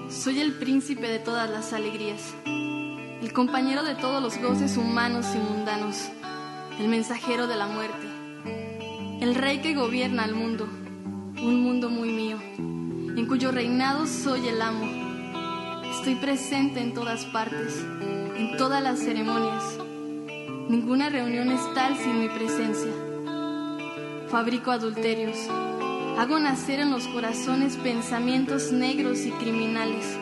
Soy 0.10 0.42
el 0.42 0.56
príncipe 0.56 1.08
de 1.08 1.20
todas 1.20 1.50
las 1.50 1.72
alegrías, 1.72 2.36
el 2.46 3.32
compañero 3.32 3.84
de 3.84 3.96
todos 3.96 4.22
los 4.22 4.38
goces 4.42 4.76
humanos 4.76 5.28
y 5.34 5.38
mundanos, 5.38 6.10
el 6.78 6.90
mensajero 6.90 7.48
de 7.48 7.56
la 7.56 7.68
muerte, 7.68 8.06
el 9.22 9.34
rey 9.34 9.60
que 9.62 9.76
gobierna 9.76 10.26
al 10.26 10.36
mundo, 10.36 10.66
un 10.66 11.62
mundo 11.62 11.90
muy 11.90 12.10
mío, 12.10 12.38
en 12.58 13.26
cuyo 13.28 13.52
reinado 13.52 14.06
soy 14.06 14.46
el 14.50 14.62
amo. 14.62 14.86
Estoy 15.98 16.16
presente 16.16 16.82
en 16.82 16.94
todas 16.94 17.24
partes, 17.28 17.82
en 18.36 18.58
todas 18.58 18.84
las 18.84 19.00
ceremonias. 19.00 19.64
Ninguna 20.68 21.10
reunión 21.10 21.50
es 21.50 21.62
tal 21.74 21.96
sin 21.96 22.20
mi 22.20 22.28
presencia. 22.28 22.92
Fabrico 24.28 24.72
adulterios, 24.72 25.38
hago 26.18 26.40
nacer 26.40 26.80
en 26.80 26.90
los 26.90 27.08
corazones 27.08 27.76
pensamientos 27.78 28.72
negros 28.72 29.20
y 29.20 29.32
criminales. 29.32 30.18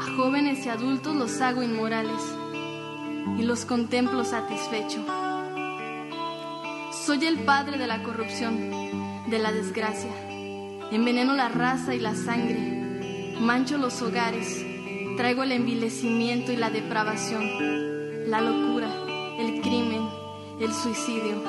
A 0.00 0.16
jóvenes 0.16 0.64
y 0.64 0.70
adultos 0.70 1.14
los 1.14 1.42
hago 1.42 1.62
inmorales 1.62 2.22
y 3.38 3.42
los 3.42 3.66
contemplo 3.66 4.24
satisfecho. 4.24 5.04
Soy 7.04 7.26
el 7.26 7.40
padre 7.40 7.76
de 7.76 7.86
la 7.86 8.02
corrupción, 8.02 9.28
de 9.28 9.38
la 9.38 9.52
desgracia. 9.52 10.10
Enveneno 10.90 11.34
la 11.34 11.50
raza 11.50 11.94
y 11.94 12.00
la 12.00 12.14
sangre, 12.14 13.36
mancho 13.40 13.76
los 13.76 14.00
hogares, 14.00 14.64
traigo 15.18 15.42
el 15.42 15.52
envilecimiento 15.52 16.50
y 16.50 16.56
la 16.56 16.70
depravación, 16.70 18.30
la 18.30 18.40
locura, 18.40 18.88
el 19.38 19.60
crimen, 19.60 20.08
el 20.60 20.72
suicidio. 20.72 21.42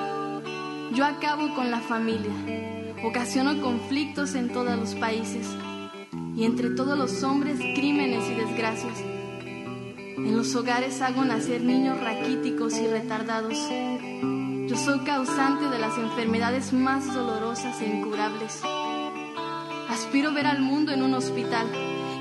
Yo 0.94 1.06
acabo 1.06 1.56
con 1.56 1.72
la 1.72 1.80
familia, 1.80 2.34
ocasiono 3.04 3.62
conflictos 3.62 4.36
en 4.36 4.50
todos 4.50 4.78
los 4.78 4.96
países 4.96 5.48
y 6.36 6.44
entre 6.44 6.72
todos 6.72 6.98
los 6.98 7.24
hombres 7.24 7.60
crímenes 7.76 8.30
y 8.30 8.36
desgracias. 8.36 9.00
En 10.18 10.36
los 10.36 10.54
hogares 10.56 11.02
hago 11.02 11.24
nacer 11.24 11.62
niños 11.62 12.00
raquíticos 12.02 12.78
y 12.78 12.88
retardados. 12.88 13.58
Yo 14.68 14.76
soy 14.76 15.00
causante 15.00 15.70
de 15.70 15.80
las 15.80 15.98
enfermedades 15.98 16.74
más 16.74 17.14
dolorosas 17.14 17.82
e 17.82 17.88
incurables. 17.88 18.62
Aspiro 19.90 20.34
ver 20.34 20.46
al 20.46 20.62
mundo 20.62 20.92
en 20.92 21.02
un 21.02 21.14
hospital, 21.14 21.68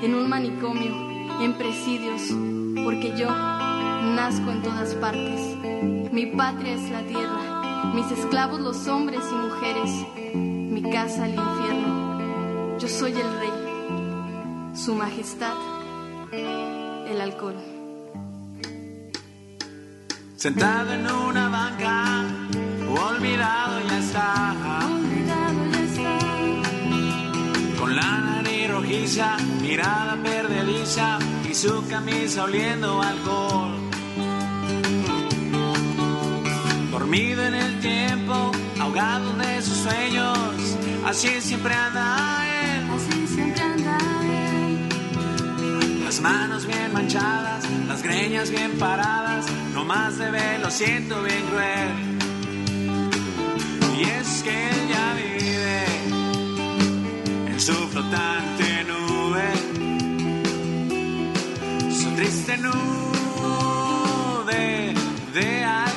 en 0.01 0.15
un 0.15 0.27
manicomio, 0.27 0.95
en 1.41 1.53
presidios, 1.57 2.21
porque 2.83 3.13
yo 3.17 3.29
nazco 3.29 4.51
en 4.51 4.63
todas 4.63 4.95
partes. 4.95 5.55
Mi 6.11 6.25
patria 6.25 6.73
es 6.73 6.89
la 6.89 7.03
tierra, 7.03 7.93
mis 7.93 8.09
esclavos 8.11 8.59
los 8.59 8.87
hombres 8.87 9.23
y 9.29 9.35
mujeres, 9.35 10.58
casa 10.91 11.25
el 11.25 11.35
infierno. 11.35 12.77
Yo 12.79 12.87
soy 12.87 13.11
el 13.11 13.39
rey, 13.39 14.75
su 14.75 14.95
majestad, 14.95 15.53
el 16.31 17.21
alcohol. 17.21 17.55
Sentado 20.35 20.93
en 20.93 21.11
una 21.11 21.49
banca, 21.49 22.23
olvidado 22.87 23.81
ya 23.87 23.99
está. 23.99 24.55
Con 27.79 27.95
la 27.95 28.19
nariz 28.19 28.71
rojiza, 28.71 29.37
mirada 29.61 30.17
perdediza 30.23 31.19
y 31.49 31.53
su 31.53 31.85
camisa 31.87 32.45
oliendo 32.45 33.01
alcohol. 33.01 33.75
Dormido 36.91 37.43
en 37.45 37.55
el 37.55 37.68
así 41.09 41.41
siempre 41.41 41.73
anda 41.73 42.45
él. 42.45 42.87
Así 42.95 43.27
siempre 43.27 43.61
anda 43.61 43.97
él. 44.23 44.89
Las 46.03 46.21
manos 46.21 46.65
bien 46.67 46.93
manchadas, 46.93 47.63
las 47.87 48.03
greñas 48.03 48.51
bien 48.51 48.77
paradas, 48.77 49.47
no 49.73 49.83
más 49.85 50.17
de 50.19 50.29
ver, 50.31 50.59
lo 50.59 50.69
siento 50.69 51.23
bien 51.23 51.43
cruel. 51.49 51.89
Y 53.97 54.03
es 54.03 54.43
que 54.43 54.69
él 54.69 54.87
ya 54.89 55.13
vive 55.15 55.85
en 57.51 57.59
su 57.59 57.73
flotante 57.73 58.83
nube, 58.91 59.51
su 61.91 62.09
triste 62.15 62.57
nube 62.57 62.73
de 65.33 65.63
alcohol. 65.63 65.88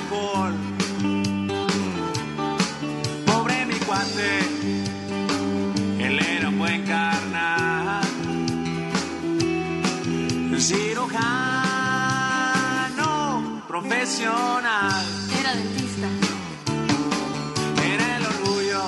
Profesional. 13.93 15.05
Era 15.39 15.55
dentista. 15.55 16.09
Era 17.85 18.17
el 18.17 18.25
orgullo 18.27 18.83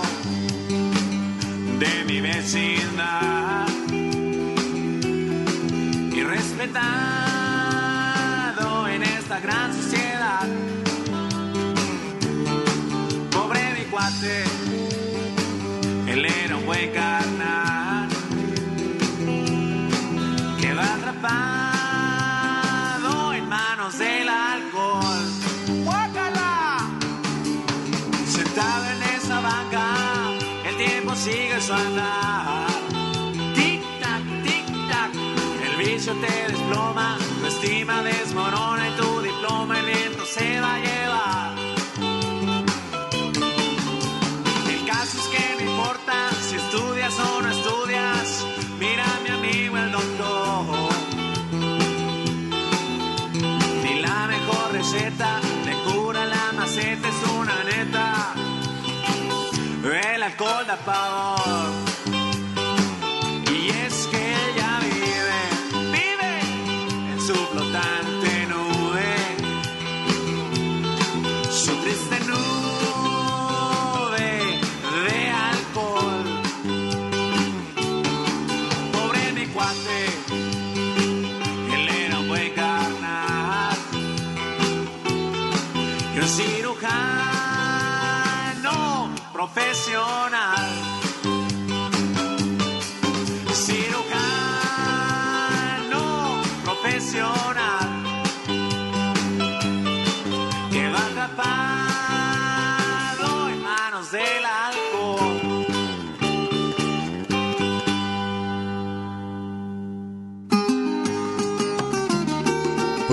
de 1.78 2.04
mi 2.06 2.20
vecindad 2.20 3.66
y 6.12 6.22
respetado 6.22 7.28
en 8.88 9.02
esta 9.02 9.40
gran 9.40 9.74
sociedad. 9.74 10.46
Pobre 13.30 13.60
mi 13.78 13.84
cuate, 13.90 14.44
él 16.06 16.24
era 16.24 16.56
un 16.56 16.64
buen 16.66 16.90
carnal. 16.92 18.08
Quedó 20.60 20.80
atrapado 20.80 21.34
en 23.34 23.48
manos 23.48 23.98
del 23.98 24.28
alcohol. 24.28 24.53
Vicio 35.84 36.14
te 36.14 36.52
desploma, 36.52 37.18
tu 37.40 37.46
estima 37.46 38.02
desmorona 38.02 38.88
y 38.88 38.96
tu 38.96 39.20
diploma 39.20 39.78
el 39.80 39.86
viento 39.86 40.24
se 40.24 40.60
va 40.60 40.93
cirujano 89.52 90.33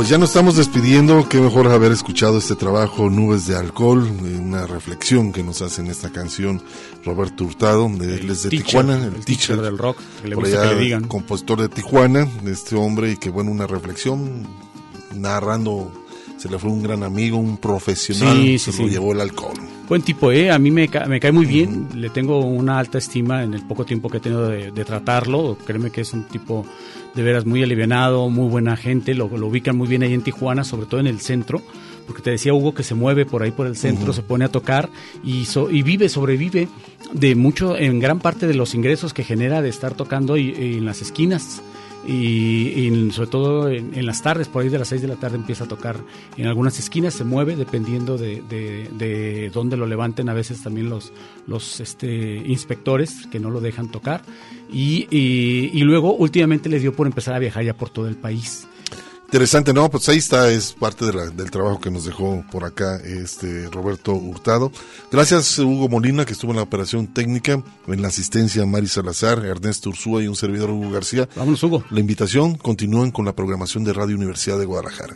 Pues 0.02 0.10
ya 0.10 0.18
nos 0.18 0.30
estamos 0.30 0.56
despidiendo, 0.56 1.30
qué 1.30 1.40
mejor 1.40 1.68
haber 1.68 1.92
escuchado 1.92 2.40
este 2.40 2.56
trabajo 2.56 3.12
Nubes 3.12 3.46
de 3.46 3.56
Alcohol, 3.56 4.04
eh, 4.08 4.40
una 4.42 4.66
reflexión 4.66 5.32
que 5.32 5.44
nos 5.44 5.62
hace 5.62 5.82
en 5.82 5.92
esta 5.92 6.10
canción 6.12 6.60
Roberto 7.06 7.44
Hurtado, 7.44 7.88
de, 7.88 8.16
él 8.16 8.32
es 8.32 8.42
de 8.42 8.50
teacher, 8.50 8.66
Tijuana, 8.66 9.06
el 9.06 9.24
teacher 9.24 9.62
del 9.62 9.78
rock, 9.78 10.00
que 10.24 10.30
le 10.30 10.36
gusta 10.36 10.60
allá, 10.64 10.70
que 10.70 10.76
le 10.76 10.82
digan. 10.82 11.08
compositor 11.08 11.62
de 11.62 11.70
Tijuana, 11.70 12.28
este 12.48 12.76
hombre 12.76 13.12
y 13.12 13.18
que 13.18 13.30
bueno, 13.30 13.52
una 13.52 13.68
reflexión 13.68 14.48
narrando 15.14 15.92
se 16.42 16.50
le 16.50 16.58
fue 16.58 16.72
un 16.72 16.82
gran 16.82 17.04
amigo, 17.04 17.38
un 17.38 17.58
profesional, 17.58 18.36
Sí, 18.36 18.58
se 18.58 18.72
sí, 18.72 18.82
lo 18.82 18.88
sí. 18.88 18.94
llevó 18.96 19.14
el 19.14 19.22
alcohol. 19.22 19.54
Buen 19.88 20.02
tipo, 20.02 20.32
¿eh? 20.32 20.50
A 20.50 20.58
mí 20.58 20.72
me, 20.72 20.88
ca- 20.88 21.06
me 21.06 21.20
cae 21.20 21.32
muy 21.32 21.46
bien, 21.46 21.88
le 21.96 22.10
tengo 22.10 22.40
una 22.40 22.80
alta 22.80 22.98
estima 22.98 23.44
en 23.44 23.54
el 23.54 23.62
poco 23.68 23.86
tiempo 23.86 24.10
que 24.10 24.18
he 24.18 24.20
tenido 24.22 24.48
de, 24.48 24.72
de 24.72 24.86
tratarlo. 24.86 25.58
Créeme 25.66 25.92
que 25.92 26.02
es 26.02 26.14
un 26.14 26.24
tipo 26.24 26.66
de 27.14 27.22
veras 27.24 27.46
muy 27.46 27.62
alivianado, 27.62 28.30
muy 28.30 28.48
buena 28.50 28.76
gente, 28.78 29.14
lo, 29.14 29.28
lo 29.38 29.48
ubican 29.48 29.76
muy 29.78 29.88
bien 29.88 30.02
ahí 30.02 30.14
en 30.14 30.22
Tijuana, 30.24 30.64
sobre 30.64 30.86
todo 30.88 31.00
en 31.02 31.08
el 31.08 31.20
centro, 31.20 31.62
porque 32.08 32.22
te 32.22 32.32
decía 32.32 32.54
Hugo 32.54 32.74
que 32.74 32.84
se 32.84 32.96
mueve 32.96 33.26
por 33.26 33.44
ahí 33.44 33.52
por 33.52 33.68
el 33.68 33.76
centro, 33.76 34.12
se 34.14 34.22
pone 34.24 34.46
a 34.46 34.50
tocar 34.50 34.90
y, 35.24 35.44
so- 35.46 35.70
y 35.70 35.84
vive, 35.84 36.08
sobrevive 36.10 36.70
de 37.14 37.36
mucho, 37.36 37.78
en 37.78 38.00
gran 38.00 38.20
parte 38.20 38.48
de 38.48 38.54
los 38.54 38.74
ingresos 38.74 39.14
que 39.14 39.24
genera 39.26 39.62
de 39.62 39.68
estar 39.70 39.94
tocando 39.94 40.38
y, 40.38 40.52
y 40.58 40.78
en 40.78 40.86
las 40.86 41.02
esquinas. 41.02 41.62
Y, 42.08 42.88
y 42.88 43.12
sobre 43.12 43.30
todo 43.30 43.70
en, 43.70 44.06
las 44.06 44.22
tardes, 44.22 44.48
por 44.48 44.64
ahí 44.64 44.70
de 44.70 44.80
las 44.80 44.88
6 44.88 45.04
de 45.04 45.08
la 45.08 45.16
tarde 45.16 45.38
empieza 45.38 45.66
a 45.66 45.68
tocar 45.68 45.98
en 46.36 46.48
algunas 46.48 46.80
esquinas, 46.80 47.14
se 47.14 47.24
mueve 47.24 47.56
dependiendo 47.56 48.18
de, 48.18 48.42
de, 48.50 48.90
de 48.92 49.52
dónde 49.54 49.78
lo 49.78 49.86
levanten 49.86 50.28
a 50.30 50.34
veces 50.34 50.64
también 50.64 50.90
los, 50.90 51.14
los 51.48 51.80
este, 51.80 52.38
inspectores 52.38 53.28
que 53.28 53.40
no 53.40 53.50
lo 53.50 53.62
dejan 53.62 53.90
tocar. 53.92 54.24
Y, 54.72 55.08
y, 55.12 55.70
y 55.74 55.82
luego 55.82 56.14
últimamente 56.16 56.70
le 56.70 56.80
dio 56.80 56.94
por 56.94 57.06
empezar 57.06 57.36
a 57.36 57.40
viajar 57.40 57.64
ya 57.64 57.76
por 57.76 57.90
todo 57.90 58.08
el 58.08 58.16
país. 58.16 58.68
Interesante, 59.32 59.74
no, 59.74 59.90
pues 59.90 60.10
ahí 60.10 60.18
está, 60.18 60.52
es 60.52 60.74
parte 60.74 61.06
de 61.06 61.14
la- 61.14 61.30
del 61.30 61.50
trabajo 61.50 61.80
que 61.80 61.90
nos 61.90 62.04
dejó 62.04 62.44
por 62.52 62.66
acá 62.66 62.98
este 62.98 63.70
Roberto 63.70 64.12
Hurtado. 64.14 64.74
Gracias 65.10 65.58
Hugo 65.58 65.88
Molina, 65.88 66.26
que 66.26 66.34
estuvo 66.34 66.52
en 66.52 66.58
la 66.58 66.64
operación 66.64 67.08
técnica, 67.08 67.64
en 67.88 68.02
la 68.02 68.10
asistencia 68.10 68.66
Mari 68.66 68.88
Salazar, 68.88 69.46
Ernesto 69.46 69.90
Ursúa 69.90 70.22
y 70.22 70.28
un 70.28 70.36
servidor 70.36 70.70
Hugo 70.72 70.92
García. 70.92 71.30
Vámonos, 71.38 71.64
Hugo. 71.64 71.82
La 71.92 72.02
invitación, 72.02 72.56
continúen 72.56 73.12
con 73.12 73.24
la 73.24 73.34
programación 73.34 73.86
de 73.86 73.94
Radio 73.94 74.18
Universidad 74.18 74.60
de 74.60 74.66
Guadalajara. 74.66 75.16